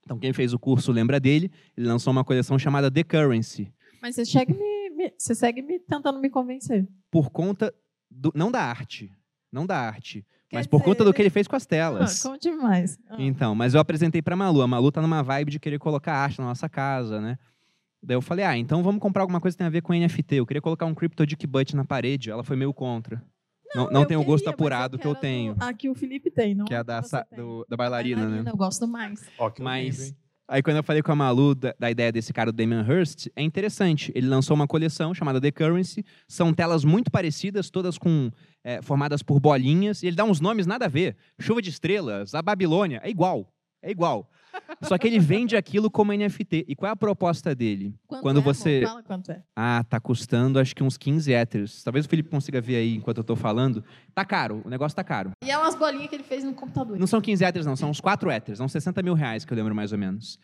[0.04, 3.72] Então, quem fez o curso lembra dele, ele lançou uma coleção chamada The Currency,
[4.02, 4.73] Mas você, chega me,
[5.04, 6.86] me- você segue me tentando me convencer.
[7.10, 7.72] por conta,
[8.10, 9.10] do, não da arte,
[9.52, 11.68] não da arte, Quer mas por conta dizer, do que ele fez com as Ah,
[11.68, 12.22] telas.
[12.22, 12.98] conte mais.
[13.08, 13.16] Ah.
[13.18, 14.62] Então, mas eu apresentei pra Malu.
[14.62, 17.38] A Malu tá numa vibe de querer colocar arte na nossa casa, né?
[18.02, 20.36] Daí eu falei, ah, então vamos comprar alguma coisa que tem a ver com NFT.
[20.36, 22.30] Eu queria colocar um Crypto Dick Butt na parede.
[22.30, 23.22] Ela foi meio contra.
[23.74, 25.54] Não, não, eu tem o gosto mas apurado que eu tenho.
[25.54, 27.76] do- A que o Felipe tem, não Que é a a da, sa- do- da
[27.76, 28.48] bailarina, né?
[28.48, 29.20] Eu gosto mais.
[29.38, 30.14] Ó, que Mas-?
[30.46, 33.28] Aí quando eu falei com a Malu da, da ideia desse cara, o Damian Hirst,
[33.34, 34.12] é interessante.
[34.14, 36.04] Ele lançou uma coleção chamada The Currency.
[36.28, 38.30] São telas muito parecidas, todas com
[38.62, 40.02] é, formadas por bolinhas.
[40.02, 41.16] E ele dá uns nomes nada a ver.
[41.38, 43.00] Chuva de Estrelas, a Babilônia.
[43.02, 43.53] É igual.
[43.84, 44.30] É igual.
[44.82, 46.64] Só que ele vende aquilo como NFT.
[46.68, 47.94] E qual é a proposta dele?
[48.06, 48.88] Quanto Quando é, você- amor?
[48.88, 49.42] Fala quanto é.
[49.54, 51.82] Ah, tá custando acho que uns 15 héteros.
[51.82, 53.84] Talvez o Felipe consiga ver aí enquanto eu tô falando.
[54.14, 55.32] Tá caro, o negócio tá caro.
[55.44, 56.98] E é umas bolinhas que ele fez no computador.
[56.98, 59.56] Não são 15 héteros, não, são uns 4 héteros, são 60 mil reais que eu
[59.56, 60.38] lembro mais ou menos.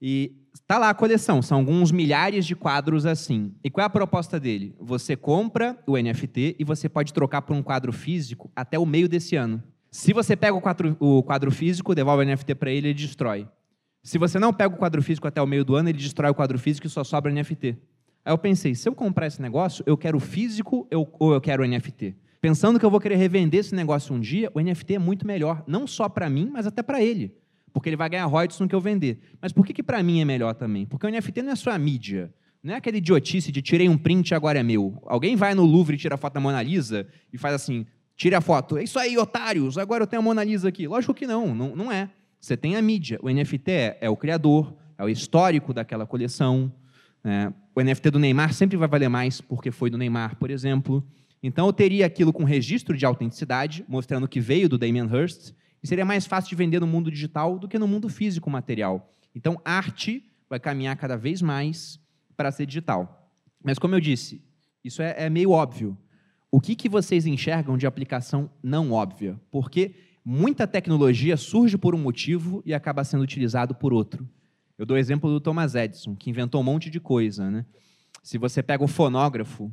[0.00, 0.36] E
[0.66, 3.54] tá lá a coleção, são alguns milhares de quadros assim.
[3.64, 4.76] E qual é a proposta dele?
[4.78, 9.08] Você compra o NFT e você pode trocar por um quadro físico até o meio
[9.08, 9.62] desse ano.
[9.96, 13.48] Se você pega o quadro, o quadro físico, devolve o NFT para ele, ele destrói.
[14.02, 16.34] Se você não pega o quadro físico até o meio do ano, ele destrói o
[16.34, 17.78] quadro físico e só sobra NFT.
[18.22, 21.40] Aí eu pensei, se eu comprar esse negócio, eu quero o físico eu- ou eu
[21.40, 22.14] quero o NFT?
[22.42, 25.64] Pensando que eu vou querer revender esse negócio um dia, o NFT é muito melhor,
[25.66, 27.34] não só para mim, mas até para ele.
[27.72, 29.18] Porque ele vai ganhar royalties no que eu vender.
[29.40, 30.84] Mas por que, que para mim é melhor também?
[30.84, 32.30] Porque o NFT não é só a mídia.
[32.62, 35.02] Não é aquela idiotice de tirei um print e agora é meu.
[35.06, 37.86] Alguém vai no Louvre e tira a foto da Mona Lisa e faz assim,
[38.16, 38.76] tira a foto.
[38.78, 40.88] É isso aí, otários, agora eu tenho a Mona Lisa aqui.
[40.88, 42.10] Lógico que não, não, não é.
[42.40, 43.18] Você tem a mídia.
[43.22, 46.72] O NFT é, é o criador, é o histórico daquela coleção.
[47.22, 47.52] né?
[47.74, 51.06] O NFT do Neymar sempre vai valer mais porque foi do Neymar, por exemplo.
[51.42, 55.52] Então eu teria aquilo com registro de autenticidade, mostrando que veio do Damien Hirst,
[55.82, 59.14] e seria mais fácil de vender no mundo digital do que no mundo físico material.
[59.34, 62.00] Então, arte vai caminhar cada vez mais
[62.36, 63.30] para ser digital.
[63.62, 64.42] Mas, como eu disse,
[64.82, 65.96] isso é, é meio óbvio.
[66.50, 69.38] O que, que vocês enxergam de aplicação não óbvia?
[69.50, 69.94] Porque
[70.24, 74.28] muita tecnologia surge por um motivo e acaba sendo utilizado por outro.
[74.78, 77.50] Eu dou o exemplo do Thomas Edison, que inventou um monte de coisa.
[77.50, 77.64] Né?
[78.22, 79.72] Se você pega o fonógrafo,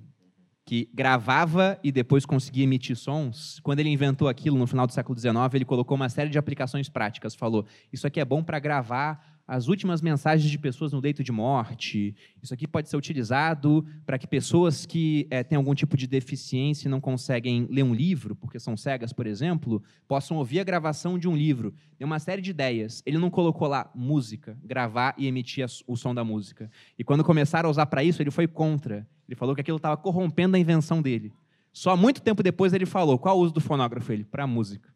[0.66, 5.18] que gravava e depois conseguia emitir sons, quando ele inventou aquilo no final do século
[5.18, 7.36] XIX, ele colocou uma série de aplicações práticas.
[7.36, 11.32] Falou: Isso aqui é bom para gravar as últimas mensagens de pessoas no leito de
[11.32, 12.16] morte.
[12.42, 16.88] Isso aqui pode ser utilizado para que pessoas que eh, têm algum tipo de deficiência
[16.88, 21.20] e não conseguem ler um livro, porque são cegas, por exemplo, possam ouvir a gravação
[21.20, 21.74] de um livro.
[21.98, 23.04] Tem uma série de ideias.
[23.06, 26.72] Ele não colocou lá música, gravar e emitir o som da música.
[26.98, 29.08] E quando começaram a usar para isso, ele foi contra.
[29.28, 31.34] Ele falou que aquilo estava corrompendo a invenção dele.
[31.72, 34.12] Só muito tempo depois ele falou: qual o uso do fonógrafo?
[34.14, 34.94] Ele, para música.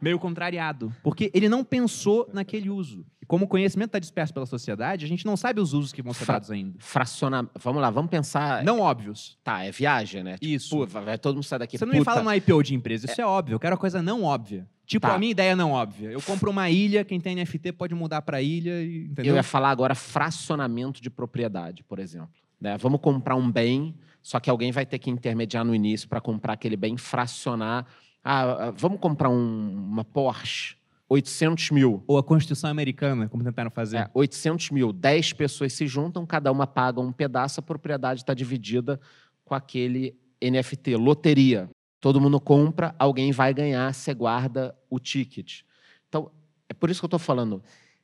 [0.00, 3.04] Meio contrariado, porque ele não pensou naquele uso.
[3.28, 6.12] Como o conhecimento está disperso pela sociedade, a gente não sabe os usos que vão
[6.14, 6.74] ser Fra- dados ainda.
[6.80, 7.48] Fraciona...
[7.62, 8.64] Vamos lá, vamos pensar.
[8.64, 9.38] Não óbvios.
[9.44, 10.32] Tá, é viagem, né?
[10.38, 10.70] Tipo, Isso.
[10.76, 11.76] pô, vai todo mundo sair daqui.
[11.78, 13.54] Você não me puta, fala no IPO de empresa, isso é, óbvio.
[13.54, 14.66] Eu quero a coisa não óbvia.
[14.86, 15.14] Tipo, Tá.
[15.14, 16.08] a minha ideia não óbvia.
[16.10, 19.32] Eu compro uma ilha, quem tem NFT pode mudar para ilha, e- entendeu?
[19.32, 22.30] Eu ia falar agora fracionamento de propriedade, por exemplo.
[22.60, 22.76] né?
[22.78, 26.54] Vamos comprar um bem, só que alguém vai ter que intermediar no início para comprar
[26.54, 27.86] aquele bem, fracionar.
[28.24, 30.76] Ah, ah, vamos comprar um- uma Porsche,
[31.08, 32.02] 800 mil.
[32.06, 33.98] Ou a Constituição Americana, como tentaram fazer.
[33.98, 34.92] É, 800 mil.
[34.92, 39.00] 10 pessoas se juntam, cada uma paga um pedaço, a propriedade está dividida
[39.44, 40.96] com aquele NFT.
[40.96, 41.70] Loteria.
[42.00, 45.62] Todo mundo compra, alguém vai ganhar, você guarda o ticket.
[46.08, 46.30] Então,
[46.68, 47.62] é por isso que eu estou falando.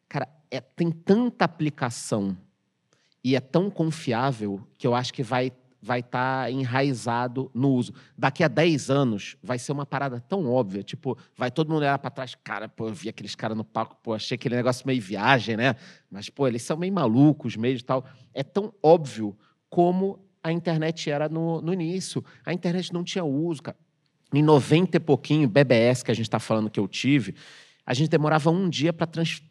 [0.08, 2.36] Cara, é, tem tanta aplicação
[3.22, 5.52] e é tão confiável que eu acho que vai
[5.84, 7.92] vai estar enraizado no uso.
[8.16, 11.98] Daqui a 10 anos vai ser uma parada tão óbvia, tipo, vai todo mundo olhar
[11.98, 15.02] para trás, cara, pô, eu vi aqueles caras no palco, pô, achei aquele negócio meio
[15.02, 15.76] viagem, né?
[16.10, 18.02] Mas pô, eles são meio malucos, meio de tal.
[18.32, 19.36] É tão óbvio
[19.68, 22.24] como a internet era no, no início.
[22.46, 23.76] A internet não tinha uso, cara.
[24.32, 27.34] Em 90 e pouquinho, BBS que a gente está falando que eu tive,
[27.86, 29.42] a gente demorava um dia para trans,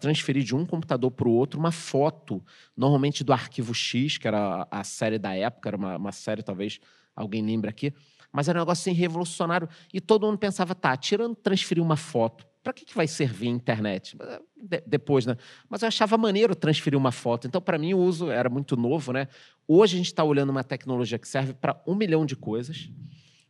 [0.00, 2.44] transferir de um computador para o outro uma foto,
[2.76, 6.78] normalmente do Arquivo X, que era a série da época, era uma, uma série, talvez
[7.16, 7.92] alguém lembre aqui,
[8.30, 9.68] mas era um negócio assim, revolucionário.
[9.92, 13.50] E todo mundo pensava, tá, tirando transferir uma foto, para que, que vai servir a
[13.50, 14.16] internet?
[14.54, 15.36] De- depois, né?
[15.68, 17.46] Mas eu achava maneiro transferir uma foto.
[17.46, 19.28] Então, para mim, o uso era muito novo, né?
[19.66, 22.90] Hoje a gente está olhando uma tecnologia que serve para um milhão de coisas.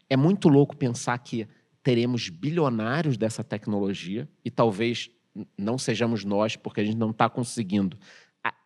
[0.09, 1.49] É muito louco pensar que
[1.83, 5.11] teremos bilionários dessa tecnologia e talvez
[5.57, 7.97] não sejamos nós, porque a gente não está conseguindo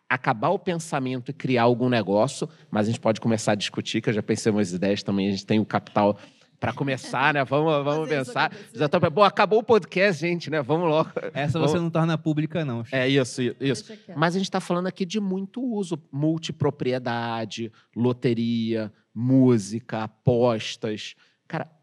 [0.09, 4.09] acabar o pensamento e criar algum negócio, mas a gente pode começar a discutir, que
[4.09, 6.19] eu já pensei umas ideias também, a gente tem o capital
[6.59, 7.43] para começar, né?
[7.43, 8.53] Vamos, vamos Fazer pensar.
[8.73, 10.61] Já tô, bom, acabou o podcast, gente, né?
[10.61, 11.09] Vamos logo.
[11.33, 12.85] Essa Vamos- você não torna pública, não.
[12.91, 13.91] É isso, isso.
[14.15, 21.15] Mas a gente está falando aqui de muito uso: multipropriedade, loteria, música, apostas.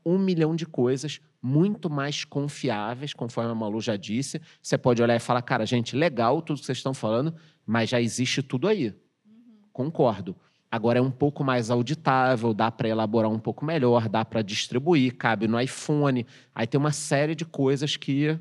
[0.05, 4.41] Um milhão de coisas muito mais confiáveis, conforme a Malu já disse.
[4.63, 7.35] Você pode olhar e falar, cara, gente, legal tudo que vocês estão falando,
[7.67, 8.95] mas já existe tudo aí.
[9.73, 10.37] Concordo.
[10.71, 15.17] Agora é um pouco mais auditável, dá para elaborar um pouco melhor, dá para distribuir,
[15.17, 16.25] cabe no iPhone.
[16.55, 18.39] Aí tem uma série de coisas que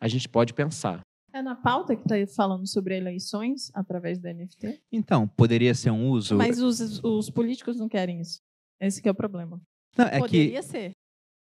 [0.00, 1.00] a gente pode pensar.
[1.32, 4.82] É na pauta que está falando sobre eleições através da NFT?
[4.90, 6.36] Então, poderia ser um uso.
[6.36, 8.40] Mas os, os políticos não querem isso.
[8.80, 9.60] Esse que é o problema.
[9.96, 10.92] Não, é que Poderia ser.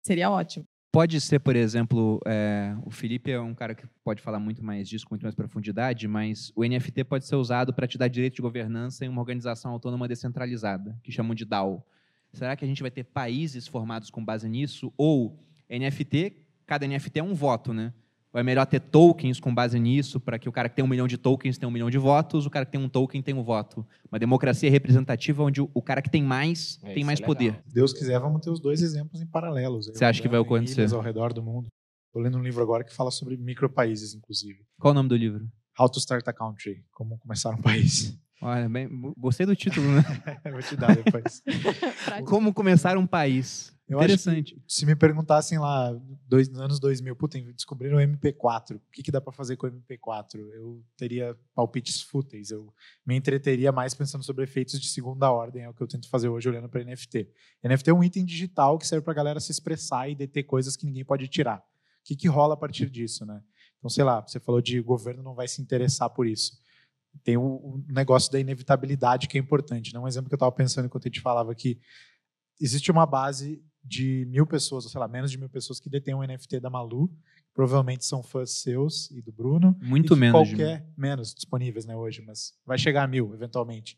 [0.05, 0.65] Seria ótimo.
[0.91, 4.87] pode ser, por exemplo, é, o Felipe é um cara que pode falar muito mais
[4.87, 8.35] disso, com muito mais profundidade, mas o NFT pode ser usado para te dar direito
[8.35, 11.85] de governança em uma organização autônoma descentralizada, que chamam de DAO.
[12.33, 14.91] Será que a gente vai ter países formados com base nisso?
[14.97, 15.39] Ou
[15.69, 17.93] NFT, cada NFT é um voto, né?
[18.34, 20.88] Ou é melhor ter tokens com base nisso, para que o cara que tem um
[20.88, 23.35] milhão de tokens tenha um milhão de votos, o cara que tem um token tem
[23.35, 23.85] um voto.
[24.11, 27.61] Uma democracia representativa onde o- cara que tem mais É, tem mais é poder.
[27.72, 29.85] Deus quiser, vamos ter os dois exemplos em paralelos.
[29.85, 30.91] Você acha que vai acontecer?
[30.91, 31.68] ao redor do mundo.
[32.07, 34.60] Estou lendo um livro agora que fala sobre micropaíses, inclusive.
[34.80, 35.47] Qual o nome do livro?
[35.80, 38.18] How to Start a Country, como começar um país.
[38.41, 40.03] Olha, bem, gostei do título, né?
[40.51, 41.41] Vou te dar depois.
[42.26, 43.72] Como começar um país.
[43.93, 44.61] Eu Interessante.
[44.67, 45.93] Se me perguntassem lá,
[46.27, 49.67] dois, nos anos 2000, puta, descobriram o MP4, o que, que dá para fazer com
[49.67, 50.39] o MP4?
[50.53, 52.73] Eu teria palpites fúteis, eu
[53.05, 56.27] me entreteria mais pensando sobre efeitos de segunda ordem, é o que eu tento fazer
[56.27, 57.29] hoje olhando para NFT.
[57.63, 60.75] NFT é um item digital que serve para a galera se expressar e deter coisas
[60.75, 61.59] que ninguém pode tirar.
[61.59, 63.41] O que, que rola a partir disso, né?
[63.77, 66.57] Então, sei lá, você falou de governo não vai se interessar por isso.
[67.23, 69.93] Tem o, o negócio da inevitabilidade que é importante.
[69.93, 69.99] Né?
[69.99, 71.79] Um exemplo que eu estava pensando enquanto a gente falava aqui,
[72.59, 76.15] existe uma base de mil pessoas, ou sei lá, menos de mil pessoas que detêm
[76.15, 77.11] um NFT da Malu,
[77.53, 79.77] provavelmente são fãs seus e do Bruno.
[79.81, 80.47] Muito de menos.
[80.47, 80.55] de.
[80.55, 83.97] Qualquer, menos disponíveis né, hoje, mas vai chegar a mil, eventualmente.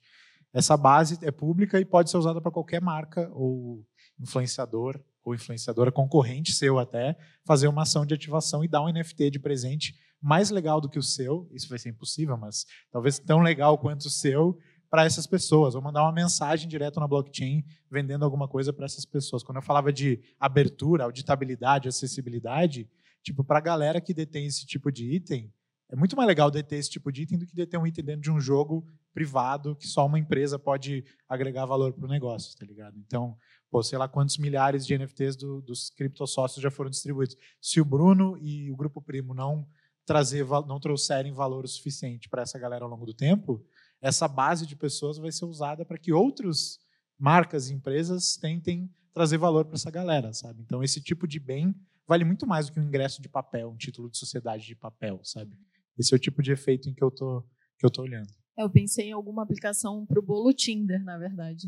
[0.53, 3.85] Essa base é pública e pode ser usada para qualquer marca ou
[4.19, 9.31] influenciador ou influenciadora concorrente seu até fazer uma ação de ativação e dar um NFT
[9.31, 11.49] de presente mais legal do que o seu.
[11.51, 14.57] Isso vai ser impossível, mas talvez tão legal quanto o seu
[14.95, 19.03] para essas pessoas, ou mandar uma mensagem direto na blockchain vendendo alguma coisa para essas
[19.03, 19.43] pessoas.
[19.43, 22.89] Quando eu falava de abertura, auditabilidade, acessibilidade,
[23.21, 25.53] tipo, para a galera que detém esse tipo de item,
[25.89, 28.21] é muito mais legal deter esse tipo de item do que deter um item dentro
[28.21, 32.65] de um jogo privado que só uma empresa pode agregar valor para o negócio, tá
[32.65, 32.97] ligado?
[32.97, 33.35] Então,
[33.69, 37.35] pô, sei lá quantos milhares de NFTs do, dos criptossócios já foram distribuídos.
[37.59, 39.67] Se o Bruno e o Grupo Primo não
[40.05, 43.61] trazer, não trouxerem valor o suficiente para essa galera ao longo do tempo,
[44.01, 46.79] essa base de pessoas vai ser usada para que outros
[47.17, 50.61] marcas e empresas tentem trazer valor para essa galera, sabe?
[50.61, 51.73] Então esse tipo de bem
[52.07, 55.19] vale muito mais do que um ingresso de papel, um título de sociedade de papel,
[55.23, 55.57] sabe?
[55.97, 57.43] Esse é o tipo de efeito em que eu tô
[57.77, 58.29] que eu tô olhando.
[58.57, 61.67] Eu pensei em alguma aplicação para o bolo Tinder, na verdade.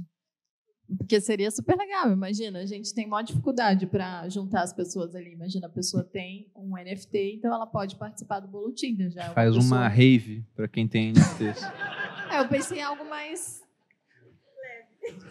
[0.97, 5.33] Porque seria super legal, imagina, a gente tem maior dificuldade para juntar as pessoas ali.
[5.33, 9.23] Imagina, a pessoa tem um NFT, então ela pode participar do bolo Tinder já.
[9.23, 9.87] é Faz uma, pessoa...
[9.89, 11.59] rave para quem tem NFTs.
[12.31, 13.61] É, eu pensei em algo mais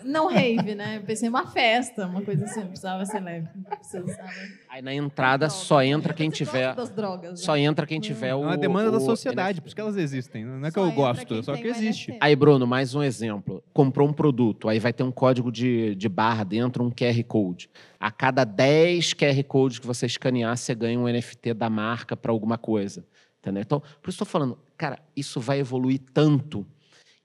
[0.04, 0.98] não rave, né?
[0.98, 3.48] Eu pensei em uma festa, uma coisa assim, precisava ser leve.
[3.68, 4.30] Precisava...
[4.68, 6.74] Aí na entrada só entra quem tiver.
[6.74, 7.36] Das drogas, né?
[7.36, 8.40] Só entra quem tiver É o.
[8.40, 9.60] uma demanda da o sociedade, NFT.
[9.60, 10.44] por isso que elas existem.
[10.44, 12.16] Não é que Só eu gosto, só que existe.
[12.20, 13.62] Aí, Bruno, mais um exemplo.
[13.72, 17.68] Comprou um produto, aí vai ter um código de, de barra dentro, um QR Code.
[17.98, 22.30] A cada 10 QR Codes que você escanear, você ganha um NFT da marca para
[22.30, 23.04] alguma coisa.
[23.40, 23.62] Entendeu?
[23.62, 26.66] Então, por isso estou falando, cara, isso vai evoluir tanto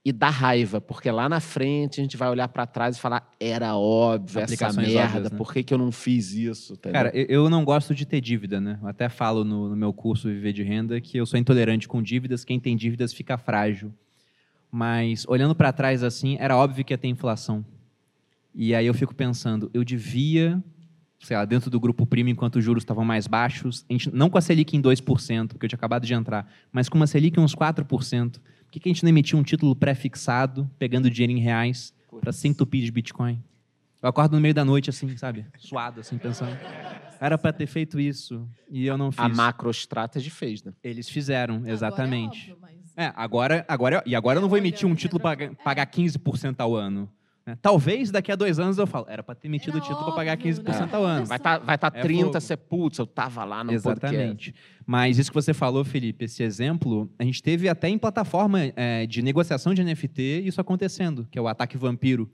[0.04, 3.30] e dá raiva, porque lá na frente a gente vai olhar para trás e falar,
[3.38, 5.38] era óbvio essa merda, óbvias, né?
[5.38, 6.72] por que, que eu não fiz isso?
[6.72, 6.92] Entendeu?
[6.92, 8.78] Cara, eu- eu não gosto de ter dívida, né?
[8.82, 12.02] Eu até falo no, no meu curso Viver de Renda que eu sou intolerante com
[12.02, 13.92] dívidas, quem tem dívidas fica frágil.
[14.70, 17.64] Mas olhando para trás assim, era óbvio que ia ter inflação.
[18.54, 20.62] E aí eu fico pensando, eu devia,
[21.20, 24.28] sei lá, dentro do grupo primo, enquanto os juros estavam mais baixos, a gente, não
[24.28, 27.38] com a Selic em 2%, porque eu tinha acabado de entrar, mas com uma Selic
[27.38, 28.40] em uns 4%,
[28.72, 31.92] por que, que a gente não emitiu um título pré-fixado, pegando dinheiro em reais,
[32.22, 33.38] para se entupir de Bitcoin?
[34.02, 35.44] Eu acordo no meio da noite, assim, sabe?
[35.58, 36.56] Suado, assim, pensando.
[37.20, 39.20] Era para ter feito isso e eu não fiz.
[39.20, 40.72] a MacroStrategy fez, né?
[40.82, 42.50] Eles fizeram, Agora é exatamente.
[42.50, 45.48] óbvio, mas- É, agora, agora, e agora eu não vou emitir um título para É.
[45.62, 47.10] pagar 15% ao ano.
[47.46, 47.58] Né?
[47.60, 50.32] Talvez daqui a dois anos eu falo, era para ter emitido o título para pagar
[50.34, 50.88] óbvio, 15% né?
[50.92, 51.26] ao ano.
[51.26, 52.40] Vai estar vai tá É 30, fogo.
[52.40, 54.16] você, putz, eu tava lá no podcast.
[54.16, 54.54] Exatamente.
[54.86, 59.06] Mas isso que você falou, Felipe, esse exemplo, a gente teve até em plataforma é,
[59.06, 62.30] de negociação de NFT isso acontecendo, que é o ataque vampiro.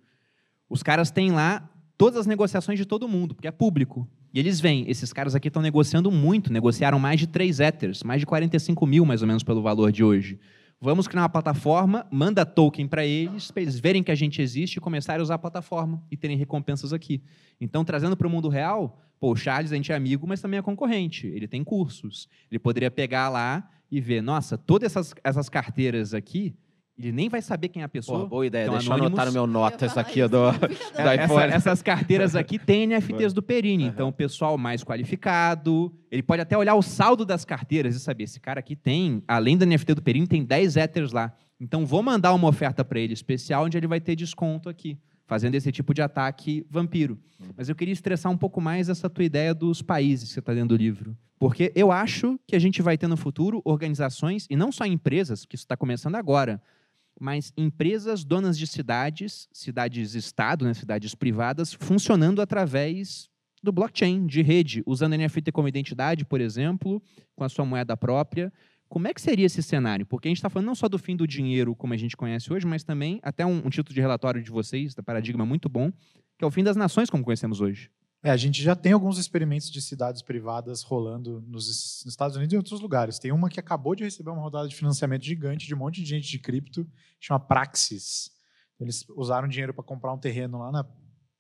[0.69, 4.09] Os caras têm lá todas as negociações de todo mundo, porque é público.
[4.33, 8.21] E eles vêm, esses caras aqui estão negociando muito, negociaram mais de 3 Ethers, mais
[8.21, 10.39] de 45 mil mais ou menos pelo valor de hoje.
[10.81, 14.77] Vamos criar uma plataforma, manda token para eles, para eles verem que a gente existe
[14.77, 17.21] e começarem a usar a plataforma e terem recompensas aqui.
[17.61, 20.59] Então, trazendo para o mundo real, pô, o Charles, a gente é amigo, mas também
[20.59, 21.27] é concorrente.
[21.27, 22.29] Ele tem cursos.
[22.49, 26.55] Ele poderia pegar lá e ver, nossa, todas essas, essas carteiras aqui,
[26.99, 28.21] ele nem vai saber quem é a pessoa.
[28.21, 28.65] Pô, boa ideia.
[28.65, 30.73] Então, Deixa eu anotar no meu notas aqui isso, do, do dando-
[31.09, 31.53] Essa- iPhone.
[31.53, 33.85] essas carteiras aqui têm NFTs do Perini.
[33.85, 38.25] Então, o pessoal mais qualificado, ele pode até olhar o saldo das carteiras e saber,
[38.25, 41.33] esse cara aqui tem, além do NFT do Perini, tem 10 Ethers lá.
[41.61, 45.55] Então, vou mandar uma oferta para ele especial, onde ele vai ter desconto aqui, fazendo
[45.55, 47.19] esse tipo de ataque vampiro.
[47.57, 50.53] Mas eu queria estressar um pouco mais essa tua ideia dos países que você está
[50.55, 51.17] dentro do livro.
[51.39, 55.45] Porque eu acho que a gente vai ter no futuro organizações, e não só empresas,
[55.45, 56.61] que isso está começando agora,
[57.21, 63.29] mas empresas donas de cidades, cidades-estado, né, cidades privadas, funcionando através
[63.63, 67.03] do blockchain, de rede, usando NFT como identidade, por exemplo,
[67.35, 68.53] com a sua moeda própria.
[68.89, 70.07] Como é que seria esse cenário?
[70.07, 72.53] Porque a gente está falando não só do fim do dinheiro como a gente conhece
[72.53, 75.93] hoje, mas também, até um, um título de relatório de vocês, da Paradigma muito bom,
[76.39, 77.91] que é o fim das nações como conhecemos hoje.
[78.23, 82.37] É, a gente já tem alguns experimentos de cidades privadas rolando nos Es- nos Estados
[82.37, 83.19] Unidos e em outros lugares.
[83.19, 86.07] Tem uma que acabou de receber uma rodada de financiamento gigante de um monte de
[86.09, 86.87] gente de cripto,
[87.21, 88.31] chama Praxis.
[88.81, 90.85] Eles usaram dinheiro para comprar um terreno lá na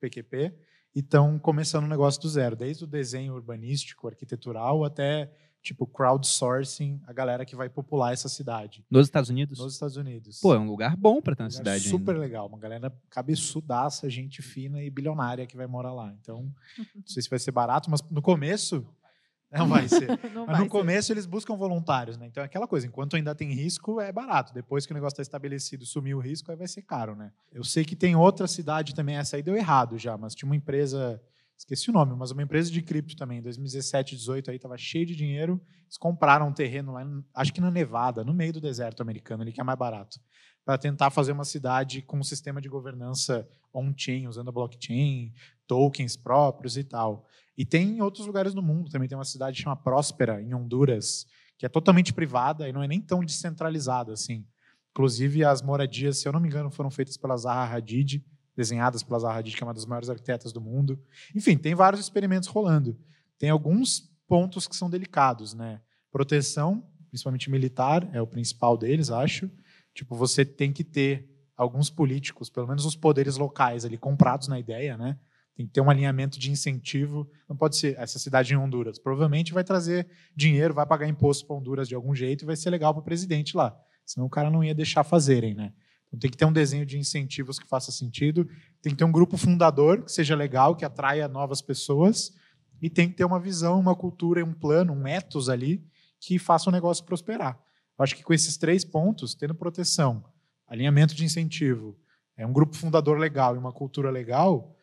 [0.00, 0.54] PQP
[0.94, 5.32] e estão começando um negócio do zero, desde o desenho urbanístico, arquitetural, até
[5.62, 9.58] tipo crowdsourcing, a galera que vai popular essa cidade Nos Estados Unidos?
[9.58, 10.40] nos Estados Unidos.
[10.40, 12.20] Pô, é um lugar bom para ter uma Um cidade super ainda.
[12.22, 16.14] legal, uma galera cabeçudaça, gente fina e bilionária que vai morar lá.
[16.20, 16.52] Então,
[16.94, 18.86] não sei se vai ser barato, mas no começo
[19.52, 20.08] não vai ser.
[20.32, 20.68] Não Mas vai no ser.
[20.70, 22.26] começo eles buscam voluntários, né?
[22.26, 24.52] Então é aquela coisa, enquanto ainda tem risco, é barato.
[24.52, 27.32] Depois que o negócio está estabelecido, sumiu o risco, aí vai ser caro, né?
[27.52, 30.56] Eu sei que tem outra cidade também, essa aí deu errado já, mas tinha uma
[30.56, 31.20] empresa,
[31.58, 35.04] esqueci o nome, mas uma empresa de cripto também, em 2017, 18 aí tava cheio
[35.04, 35.60] de dinheiro.
[35.82, 37.04] Eles compraram um terreno lá,
[37.34, 40.20] acho que na Nevada, no meio do deserto americano, ali que é mais barato,
[40.64, 45.32] para tentar fazer uma cidade com um sistema de governança on-chain, usando a blockchain,
[45.66, 47.26] tokens próprios e tal.
[47.56, 49.08] E tem em outros lugares do mundo também.
[49.08, 51.26] Tem uma cidade que chama Próspera, em Honduras,
[51.56, 54.46] que é totalmente privada e não é nem tão descentralizada assim.
[54.90, 58.24] Inclusive, as moradias, se eu não me engano, foram feitas pela Zaha Hadid,
[58.58, 61.00] desenhadas pela Zaha Hadid, que é uma das maiores arquitetas do mundo.
[61.32, 62.98] Enfim, tem vários experimentos rolando.
[63.38, 65.80] Tem alguns pontos que são delicados, né?
[66.10, 69.48] Proteção, principalmente militar, é o principal deles, acho.
[69.94, 74.58] Tipo, você tem que ter alguns políticos, pelo menos os poderes locais ali, comprados na
[74.58, 75.16] ideia, né?
[75.54, 77.30] Tem que ter um alinhamento de incentivo.
[77.48, 78.98] Não pode ser essa cidade em Honduras.
[78.98, 82.70] Provavelmente vai trazer dinheiro, vai pagar imposto para Honduras de algum jeito e vai ser
[82.70, 83.76] legal para o presidente lá.
[84.04, 85.72] Senão o cara não ia deixar fazerem, né?
[86.08, 88.48] Então, tem que ter um desenho de incentivos que faça sentido,
[88.82, 92.32] tem que ter um grupo fundador que seja legal, que atraia novas pessoas,
[92.80, 95.84] e tem que ter uma visão, uma cultura, um plano, um ethos ali
[96.20, 97.58] que faça o negócio prosperar.
[97.98, 100.24] Eu acho que com esses três pontos, tendo proteção,
[100.66, 101.98] alinhamento de incentivo,
[102.36, 104.76] é um grupo fundador legal e uma cultura legal,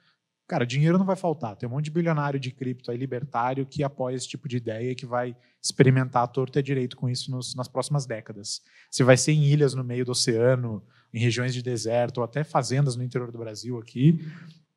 [0.46, 1.56] cara, dinheiro não vai faltar.
[1.56, 4.92] Tem um monte de bilionário de cripto aí, libertário, que apoia esse tipo de ideia
[4.92, 8.62] e que vai experimentar a torta e direito com isso nos, nas próximas décadas.
[8.92, 10.84] Se vai ser em ilhas no meio do oceano,
[11.16, 14.20] em regiões de deserto, ou até fazendas no interior do Brasil aqui,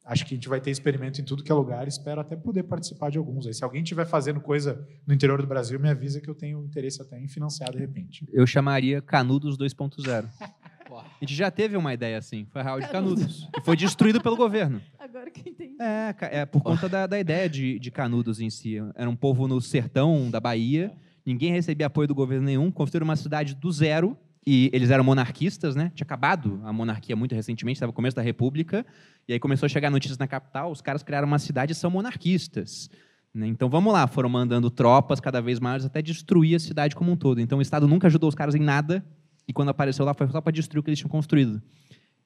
[0.05, 1.89] acho que a gente vai ter experimento em tudo que é lugar.
[1.89, 3.45] Espero até poder participar de alguns.
[3.49, 6.65] Aí, se alguém estiver fazendo coisa no interior do Brasil, me avisa que eu tenho
[6.65, 8.25] interesse até em financiar de repente.
[8.33, 10.29] Eu chamaria Canudos 2.0.
[10.91, 14.37] A gente já teve uma ideia assim, foi Arraial de Canudos, que foi destruído pelo
[14.37, 14.81] governo.
[14.99, 15.77] Agora que eu entendi.
[15.79, 18.79] É, é por conta da, da ideia de, de Canudos em si.
[18.95, 20.91] Era um povo no sertão da Bahia,
[21.27, 24.17] ninguém recebia apoio do governo nenhum, construíram uma cidade do zero,
[24.51, 25.93] e eles eram monarquistas, né?
[25.95, 28.87] Tinha acabado a monarquia muito recentemente, estava no começo da República,
[29.29, 31.91] e aí começou a chegar notícias na capital, os caras criaram uma cidade e são
[31.91, 32.89] monarquistas.
[33.35, 33.47] né?
[33.47, 37.17] Então vamos lá, foram mandando tropas cada vez maiores até destruir a cidade como um
[37.17, 37.43] todo.
[37.43, 39.05] Então o Estado nunca ajudou os caras em nada,
[39.47, 41.61] e quando apareceu lá foi só para destruir o que eles tinham construído.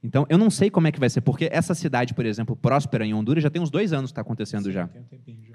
[0.01, 3.05] Então, eu não sei como é que vai ser, porque essa cidade, por exemplo, próspera
[3.05, 4.87] em Honduras, já tem uns dois anos que está acontecendo já.
[4.87, 5.55] Tem um tempinho já.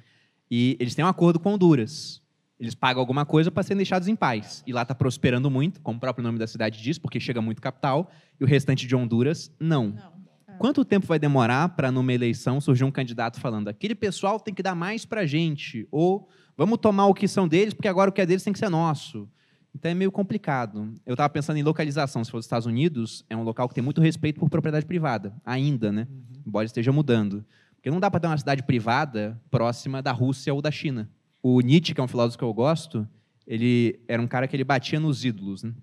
[0.52, 2.22] E eles têm um acordo com Honduras.
[2.59, 4.63] Eles pagam alguma coisa para serem deixados em paz.
[4.65, 7.61] E lá está prosperando muito, como o próprio nome da cidade diz, porque chega muito
[7.61, 8.09] capital,
[8.39, 9.89] e o restante de Honduras, não.
[9.89, 10.17] Não.
[10.57, 14.63] Quanto tempo vai demorar para, numa eleição, surgir um candidato falando aquele pessoal tem que
[14.63, 16.27] dar mais para a gente, ou
[16.57, 18.69] vamos tomar o que são deles, porque agora o que é deles tem que ser
[18.69, 19.29] nosso.
[19.75, 20.91] Então é meio complicado.
[21.05, 22.23] Eu estava pensando em localização.
[22.23, 25.35] Se for os Estados Unidos, é um local que tem muito respeito por propriedade privada,
[25.45, 26.07] ainda, né?
[26.45, 27.45] Embora esteja mudando.
[27.75, 31.07] Porque não dá para ter uma cidade privada próxima da Rússia ou da China.
[31.41, 33.07] O Nietzsche, que é um filósofo que eu gosto,
[33.45, 35.73] ele era um cara que ele batia nos ídolos, né?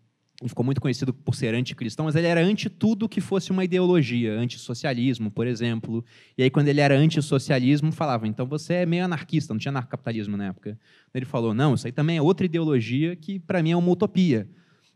[0.40, 3.64] Ele ficou muito conhecido por ser anticristão, mas ele era anti tudo que fosse uma
[3.64, 6.04] ideologia, antissocialismo, por exemplo.
[6.36, 10.36] E aí, quando ele era antissocialismo, falava, então você é meio anarquista, não tinha anarcapitalismo
[10.36, 10.78] na época.
[11.14, 14.48] Ele falou, não, isso aí também é outra ideologia que, para mim, é uma utopia.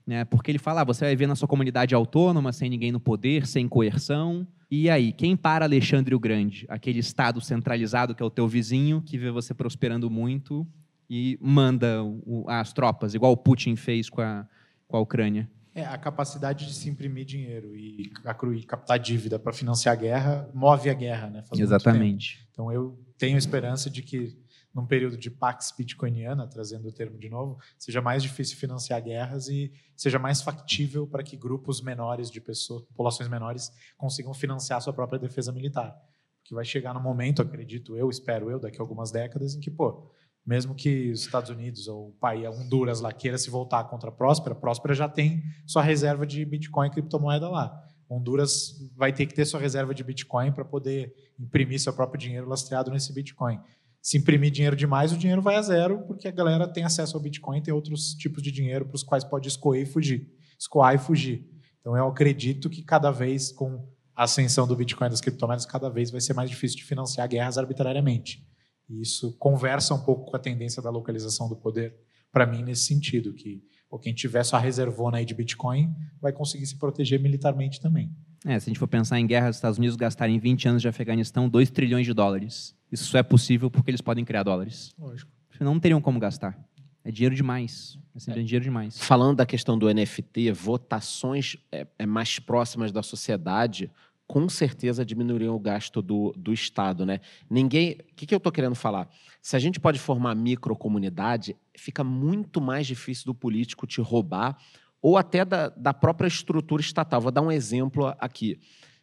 [0.08, 0.24] Né?
[0.24, 3.46] Porque ele fala, ah, você vai viver na sua comunidade autônoma, sem ninguém no poder,
[3.46, 4.48] sem coerção.
[4.70, 6.64] E aí, quem para Alexandre o Grande?
[6.70, 10.66] Aquele estado centralizado que é o teu vizinho, que vê você prosperando muito
[11.10, 14.48] e manda o- as tropas, igual o Putin fez com a,
[14.86, 15.46] com a Ucrânia.
[15.74, 18.10] É, a capacidade de se imprimir dinheiro e
[18.54, 21.42] e captar dívida para financiar a guerra move a guerra, né?
[21.42, 21.60] Faz.
[21.60, 22.48] Exatamente.
[22.50, 24.34] Então eu tenho esperança de que
[24.74, 29.48] num período de pax bitcoiniana, trazendo o termo de novo, seja mais difícil financiar guerras
[29.48, 34.92] e seja mais factível para que grupos menores de pessoas, populações menores, consigam financiar sua
[34.92, 35.96] própria defesa militar.
[36.40, 39.70] Porque vai chegar no momento, acredito eu, espero eu, daqui a algumas décadas, em que,
[39.70, 40.10] pô,
[40.46, 44.08] mesmo que os Estados Unidos ou o país, a Honduras lá queira se voltar contra
[44.08, 47.84] a Próspera, a Próspera já tem sua reserva de Bitcoin e criptomoeda lá.
[48.08, 52.48] Honduras vai ter que ter sua reserva de Bitcoin para poder imprimir seu próprio dinheiro
[52.48, 53.60] lastreado nesse Bitcoin.
[54.08, 57.22] Se imprimir dinheiro demais, o dinheiro vai a zero, porque a galera tem acesso ao
[57.22, 60.26] Bitcoin, tem outros tipos de dinheiro para os quais pode escoar e fugir.
[60.58, 61.46] Escoar e fugir.
[61.78, 63.86] Então eu acredito que cada vez, com
[64.16, 67.28] a ascensão do Bitcoin e das criptomoedas, cada vez vai ser mais difícil de financiar
[67.28, 68.42] guerras arbitrariamente.
[68.88, 71.94] E isso conversa um pouco com a tendência da localização do poder,
[72.32, 76.64] para mim, nesse sentido, que pô, quem tiver sua reservona aí de Bitcoin vai conseguir
[76.64, 78.10] se proteger militarmente também.
[78.46, 80.88] É, se a gente for pensar em guerra, os Estados Unidos gastarem 20 anos de
[80.88, 82.77] Afeganistão 2 trilhões de dólares.
[82.90, 84.94] Isso só é possível porque eles podem criar dólares.
[84.98, 85.30] Lógico.
[85.56, 86.58] Senão não teriam como gastar.
[87.04, 87.98] É dinheiro demais.
[88.14, 88.98] É simplesmente dinheiro demais.
[88.98, 93.90] Falando da questão do NFT, votações é, é, mais próximas da sociedade
[94.26, 97.20] com certeza diminuiriam o gasto do, do Estado, né?
[97.48, 97.92] Ninguém.
[97.92, 99.08] O que, que eu estou querendo falar?
[99.40, 104.58] Se a gente pode formar microcomunidade, fica muito mais difícil do político te roubar
[105.00, 107.22] ou até da, da própria estrutura estatal.
[107.22, 108.60] Vou dar um exemplo aqui.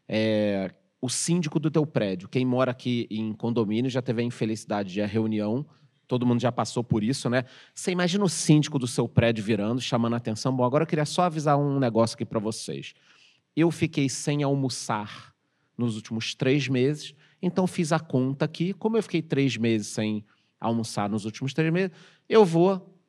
[0.07, 0.71] É,
[1.05, 5.01] o síndico do teu prédio, quem mora aqui em condomínio já teve a infelicidade de
[5.03, 5.63] a reunião,
[6.07, 7.45] todo mundo já passou por isso, né?
[7.75, 10.55] Você imagina o síndico do seu prédio virando, chamando a atenção.
[10.55, 12.95] Bom, agora eu queria só avisar um negócio aqui para vocês.
[13.55, 15.31] Eu fiquei sem almoçar
[15.77, 18.73] nos últimos três meses, então fiz a conta aqui.
[18.73, 20.25] Como eu fiquei três meses sem
[20.59, 21.91] almoçar nos últimos três meses,
[22.27, 22.99] eu vou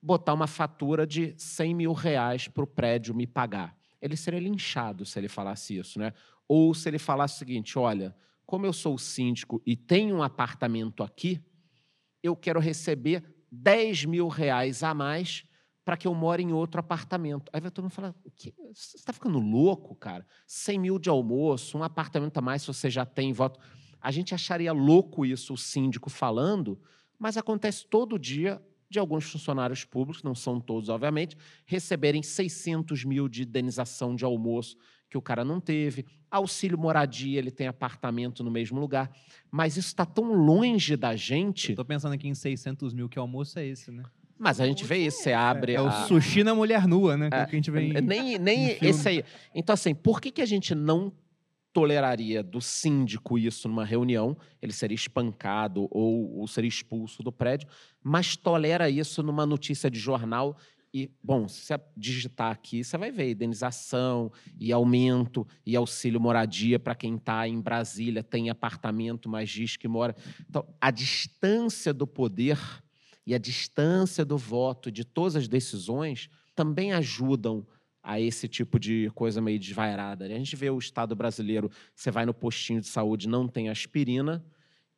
[0.00, 3.76] botar uma fatura de 100 mil reais para o prédio me pagar.
[4.04, 6.12] Ele seria linchado se ele falasse isso, né?
[6.46, 8.14] Ou se ele falasse o seguinte: olha,
[8.44, 11.40] como eu sou síndico e tenho um apartamento aqui,
[12.22, 15.44] eu quero receber 10 mil reais a mais
[15.86, 17.50] para que eu more em outro apartamento.
[17.50, 18.54] Aí vai todo mundo falar: o que?
[18.74, 20.26] você está ficando louco, cara?
[20.46, 23.58] 100 mil de almoço, um apartamento a mais se você já tem voto.
[24.02, 26.78] A gente acharia louco isso, o síndico falando,
[27.18, 28.62] mas acontece todo dia
[28.94, 34.76] de alguns funcionários públicos, não são todos, obviamente, receberem 600 mil de indenização de almoço
[35.10, 36.06] que o cara não teve.
[36.30, 39.10] Auxílio moradia, ele tem apartamento no mesmo lugar.
[39.50, 41.72] Mas isso está tão longe da gente.
[41.72, 44.04] Estou pensando aqui em 600 mil, que almoço é esse, né?
[44.38, 45.82] Mas a gente vê isso, você abre É a...
[45.82, 47.30] o sushi na mulher nua, né?
[47.30, 47.92] Que, é É, que a gente vê em...
[48.00, 48.88] Nem, nem em filme.
[48.88, 49.24] esse aí.
[49.52, 51.12] Então, assim, por que, que a gente não
[51.74, 54.36] toleraria do síndico isso numa reunião?
[54.62, 57.68] Ele seria espancado ou, ou seria expulso do prédio,
[58.02, 60.56] mas tolera isso numa notícia de jornal.
[60.94, 64.30] E, bom, se você digitar aqui, você vai ver indenização
[64.60, 69.88] e aumento e auxílio moradia para quem está em Brasília, tem apartamento, mas diz que
[69.88, 70.14] mora.
[70.48, 72.58] Então, a distância do poder
[73.26, 77.66] e a distância do voto de todas as decisões também ajudam
[78.04, 80.28] a esse tipo de coisa meio desvairada.
[80.28, 80.34] né?
[80.34, 84.44] A gente vê o Estado brasileiro, você vai no postinho de saúde, não tem aspirina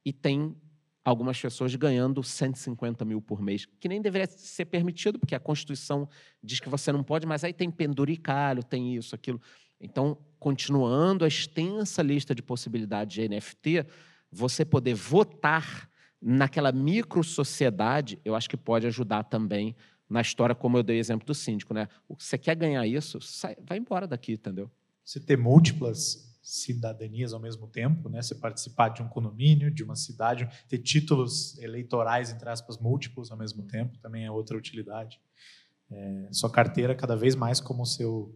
[0.04, 0.56] e tem
[1.04, 6.08] algumas pessoas ganhando 150 mil por mês, que nem deveria ser permitido, porque a Constituição
[6.42, 9.40] diz que você não pode, mas aí tem penduricalho, tem isso, aquilo.
[9.80, 13.86] Então, continuando a extensa lista de possibilidades de NFT,
[14.32, 15.88] você poder votar
[16.20, 19.76] naquela micro-sociedade, eu acho que pode ajudar também
[20.08, 21.88] na história, como eu dei exemplo do síndico, né?
[22.08, 24.70] Você quer ganhar isso, sai- vai embora daqui, entendeu?
[25.04, 28.22] Você ter múltiplas cidadanias ao mesmo tempo, né?
[28.22, 33.36] Você participar de um condomínio, de uma cidade, ter títulos eleitorais, entre aspas, múltiplos ao
[33.36, 35.20] mesmo tempo, também é outra utilidade.
[35.90, 38.32] É, sua carteira cada vez mais como seu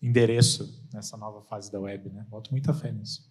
[0.00, 2.24] endereço nessa nova fase da web, né?
[2.28, 3.28] Boto muita fé nisso.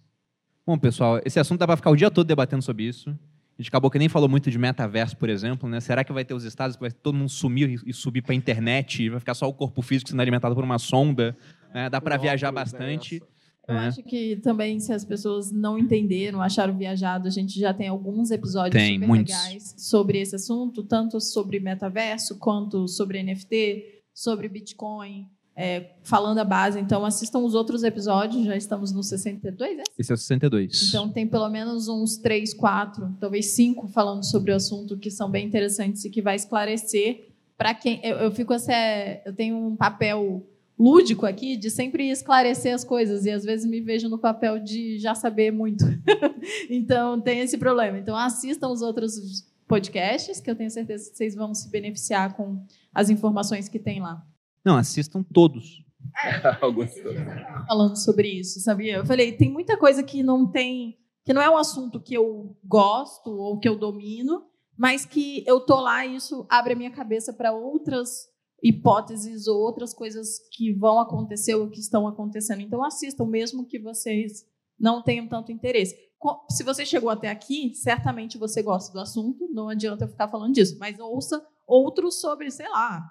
[0.65, 3.17] Bom, pessoal, esse assunto dá para ficar o dia todo debatendo sobre isso.
[3.59, 5.81] A gente acabou que nem falou muito de metaverso, por exemplo, né?
[5.81, 8.35] Será que vai ter os estados que vai todo mundo sumir e- subir para a
[8.35, 11.37] internet e vai ficar só o corpo físico sendo alimentado por uma sonda?
[11.73, 11.89] né?
[11.89, 13.21] Dá para viajar né, bastante.
[13.67, 13.87] Eu É.
[13.87, 18.31] acho que também, se as pessoas não entenderam, acharam viajado, a gente já tem alguns
[18.31, 19.35] episódios Tem, super muitos.
[19.35, 25.27] legais sobre esse assunto, tanto sobre metaverso, quanto sobre NFT, sobre Bitcoin,
[25.59, 26.79] é, falando a base.
[26.79, 29.83] Então, assistam os outros episódios, já estamos no 62, né?
[29.97, 30.87] Esse é o 62.
[30.87, 35.29] Então, tem pelo menos uns três, quatro, talvez cinco falando sobre o assunto que são
[35.29, 37.27] bem interessantes e que vai esclarecer
[37.57, 37.99] para quem.
[38.05, 38.71] Eu, eu fico assim,
[39.25, 40.47] eu tenho um papel
[40.79, 44.97] lúdico aqui de sempre esclarecer as coisas e às vezes me vejo no papel de
[44.97, 45.83] já saber muito.
[46.69, 47.97] então, tem esse problema.
[47.97, 52.63] Então, assistam os outros podcasts, que eu tenho certeza que vocês vão se beneficiar com
[52.95, 54.25] as informações que tem lá.
[54.63, 55.83] Não, assistam todos.
[57.67, 58.97] falando sobre isso, sabia?
[58.97, 62.55] Eu falei, tem muita coisa que não tem, que não é um assunto que eu
[62.63, 64.43] gosto ou que eu domino,
[64.77, 68.27] mas que eu tô lá e isso abre a minha cabeça para outras
[68.61, 72.61] hipóteses ou outras coisas que vão acontecer ou que estão acontecendo.
[72.61, 74.45] Então assistam, mesmo que vocês
[74.79, 75.95] não tenham tanto interesse.
[76.49, 80.53] Se você chegou até aqui, certamente você gosta do assunto, não adianta eu ficar falando
[80.53, 83.09] disso, mas ouça outros sobre, sei lá,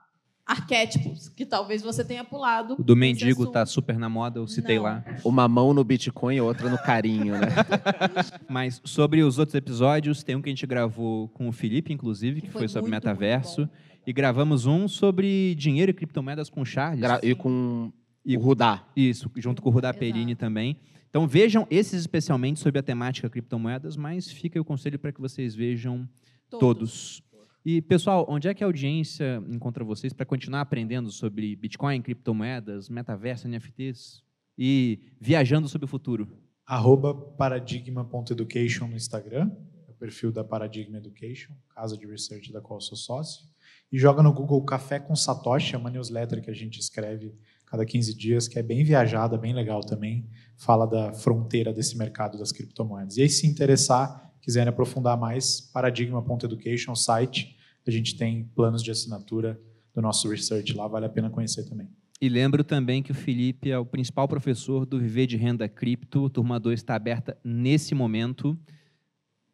[0.48, 2.74] arquétipos, que talvez você tenha pulado.
[2.78, 4.84] O do mendigo tá super na moda, eu citei Não.
[4.84, 5.04] lá.
[5.24, 7.48] Uma mão no Bitcoin e outra no carinho, né?
[8.48, 12.40] Mas sobre os outros episódios, tem um que a gente gravou com o Felipe, inclusive,
[12.40, 13.60] que, Que foi, foi sobre muito, metaverso.
[13.60, 13.72] muito
[14.06, 17.00] E gravamos um sobre dinheiro e criptomoedas com o Charles.
[17.00, 17.92] Gra- e com
[18.24, 18.84] E- o Rudá.
[18.96, 19.98] Isso, junto com o Rudá Exato.
[20.00, 20.76] Perini também.
[21.10, 25.54] Então vejam esses especialmente sobre a temática criptomoedas, mas fica o conselho para que vocês
[25.54, 26.08] vejam
[26.50, 27.22] todos.
[27.70, 32.88] E, pessoal, onde é que a audiência encontra vocês para continuar aprendendo sobre Bitcoin, criptomoedas,
[32.88, 34.22] metaverso, NFTs
[34.56, 36.26] e viajando sobre o futuro?
[36.64, 39.50] Arroba paradigma.education no Instagram,
[39.86, 43.44] é o perfil da Paradigma Education, casa de research da qual sou sócio.
[43.92, 47.34] E joga no Google Café com Satoshi, é uma newsletter que a gente escreve
[47.66, 50.26] cada 15 dias, que é bem viajada, bem legal também.
[50.56, 53.18] Fala da fronteira desse mercado das criptomoedas.
[53.18, 57.57] E aí, se interessar, quiserem aprofundar mais, paradigma.education, site.
[57.88, 59.58] A gente tem planos de assinatura
[59.94, 61.88] do nosso research lá, vale a pena conhecer também.
[62.20, 66.28] E lembro também que o Felipe é o principal professor do Viver de Renda Cripto.
[66.28, 68.58] Turma 2 está aberta nesse momento,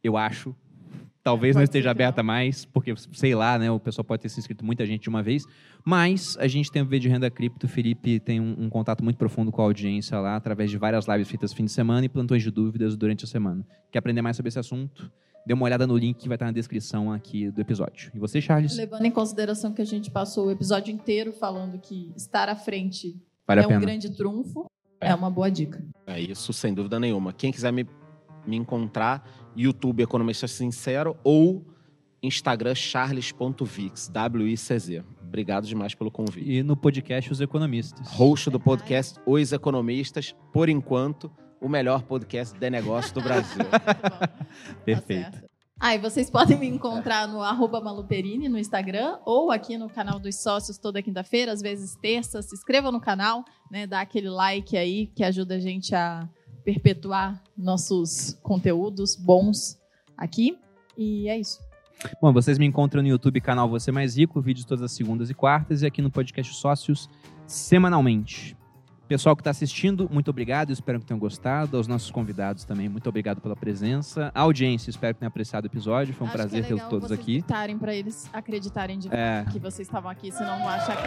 [0.03, 0.53] eu acho.
[1.23, 2.27] Talvez não esteja aberta não.
[2.27, 5.23] mais, porque, sei lá, né, o pessoal pode ter se inscrito muita gente de uma
[5.23, 5.47] vez.
[5.85, 7.67] Mas a gente tem o Viver de Renda Cripto.
[7.67, 11.07] O Felipe tem um, um contato muito profundo com a audiência lá, através de várias
[11.07, 13.65] lives feitas no fim de semana e plantões de dúvidas durante a semana.
[13.93, 15.11] Quer aprender mais sobre esse assunto?
[15.47, 18.11] Dê uma olhada no link que vai estar na descrição aqui do episódio.
[18.15, 18.77] E você, Charles?
[18.77, 23.21] Levando em consideração que a gente passou o episódio inteiro falando que estar à frente
[23.47, 25.85] Vale é um grande trunfo, é uma boa dica.
[26.07, 27.33] É isso, sem dúvida nenhuma.
[27.33, 27.87] Quem quiser me,
[28.47, 31.63] me encontrar, YouTube Economista Sincero ou
[32.23, 35.05] Instagram charles.vix, W-I-C-Z.
[35.23, 36.51] Obrigado demais pelo convite.
[36.51, 38.09] E no podcast Os Economistas.
[38.13, 41.31] Host do podcast Os Economistas, por enquanto,
[41.65, 43.65] o melhor podcast de negócio do Brasil.
[43.75, 45.33] Tá Perfeito.
[45.33, 45.51] certo.
[45.81, 50.21] Ah, e vocês podem me encontrar no arroba Maluperini no Instagram ou aqui no canal
[50.21, 52.41] dos sócios toda quinta-feira, às vezes terça.
[52.41, 53.87] Se inscreva no canal, né?
[53.87, 56.29] Dá aquele like aí que ajuda a gente a
[56.65, 59.79] perpetuar nossos conteúdos bons
[60.17, 60.57] aqui.
[60.97, 61.59] E é isso.
[62.21, 65.35] Bom, vocês me encontram no YouTube, canal Você Mais Rico, vídeos todas as segundas e
[65.35, 67.11] quartas, e aqui no podcast Sócios,
[67.47, 68.57] semanalmente.
[69.07, 71.77] Pessoal que está assistindo, muito obrigado, espero que tenham gostado.
[71.77, 74.33] Aos nossos convidados também, muito obrigado pela presença.
[74.35, 76.89] A audiência, espero que tenham apreciado o episódio, foi um Acho prazer que é tê-los
[76.89, 77.33] todos vocês aqui.
[77.35, 79.45] gritarem para eles acreditarem de É.
[79.53, 81.03] que vocês estavam aqui, senão não acha que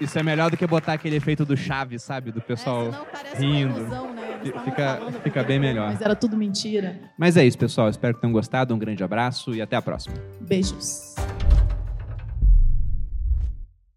[0.00, 2.30] Isso- é melhor do que botar aquele efeito do Chaves, sabe?
[2.30, 2.82] Do pessoal.
[2.88, 3.70] é, senão parece rindo.
[3.74, 4.40] uma ilusão, né?
[4.64, 5.90] Fica- fica bem melhor.
[5.90, 6.98] Mas era tudo mentira.
[7.18, 7.88] Mas é isso, pessoal.
[7.88, 8.74] Espero que tenham gostado.
[8.74, 10.14] Um grande abraço e até a próxima.
[10.40, 11.14] Beijos.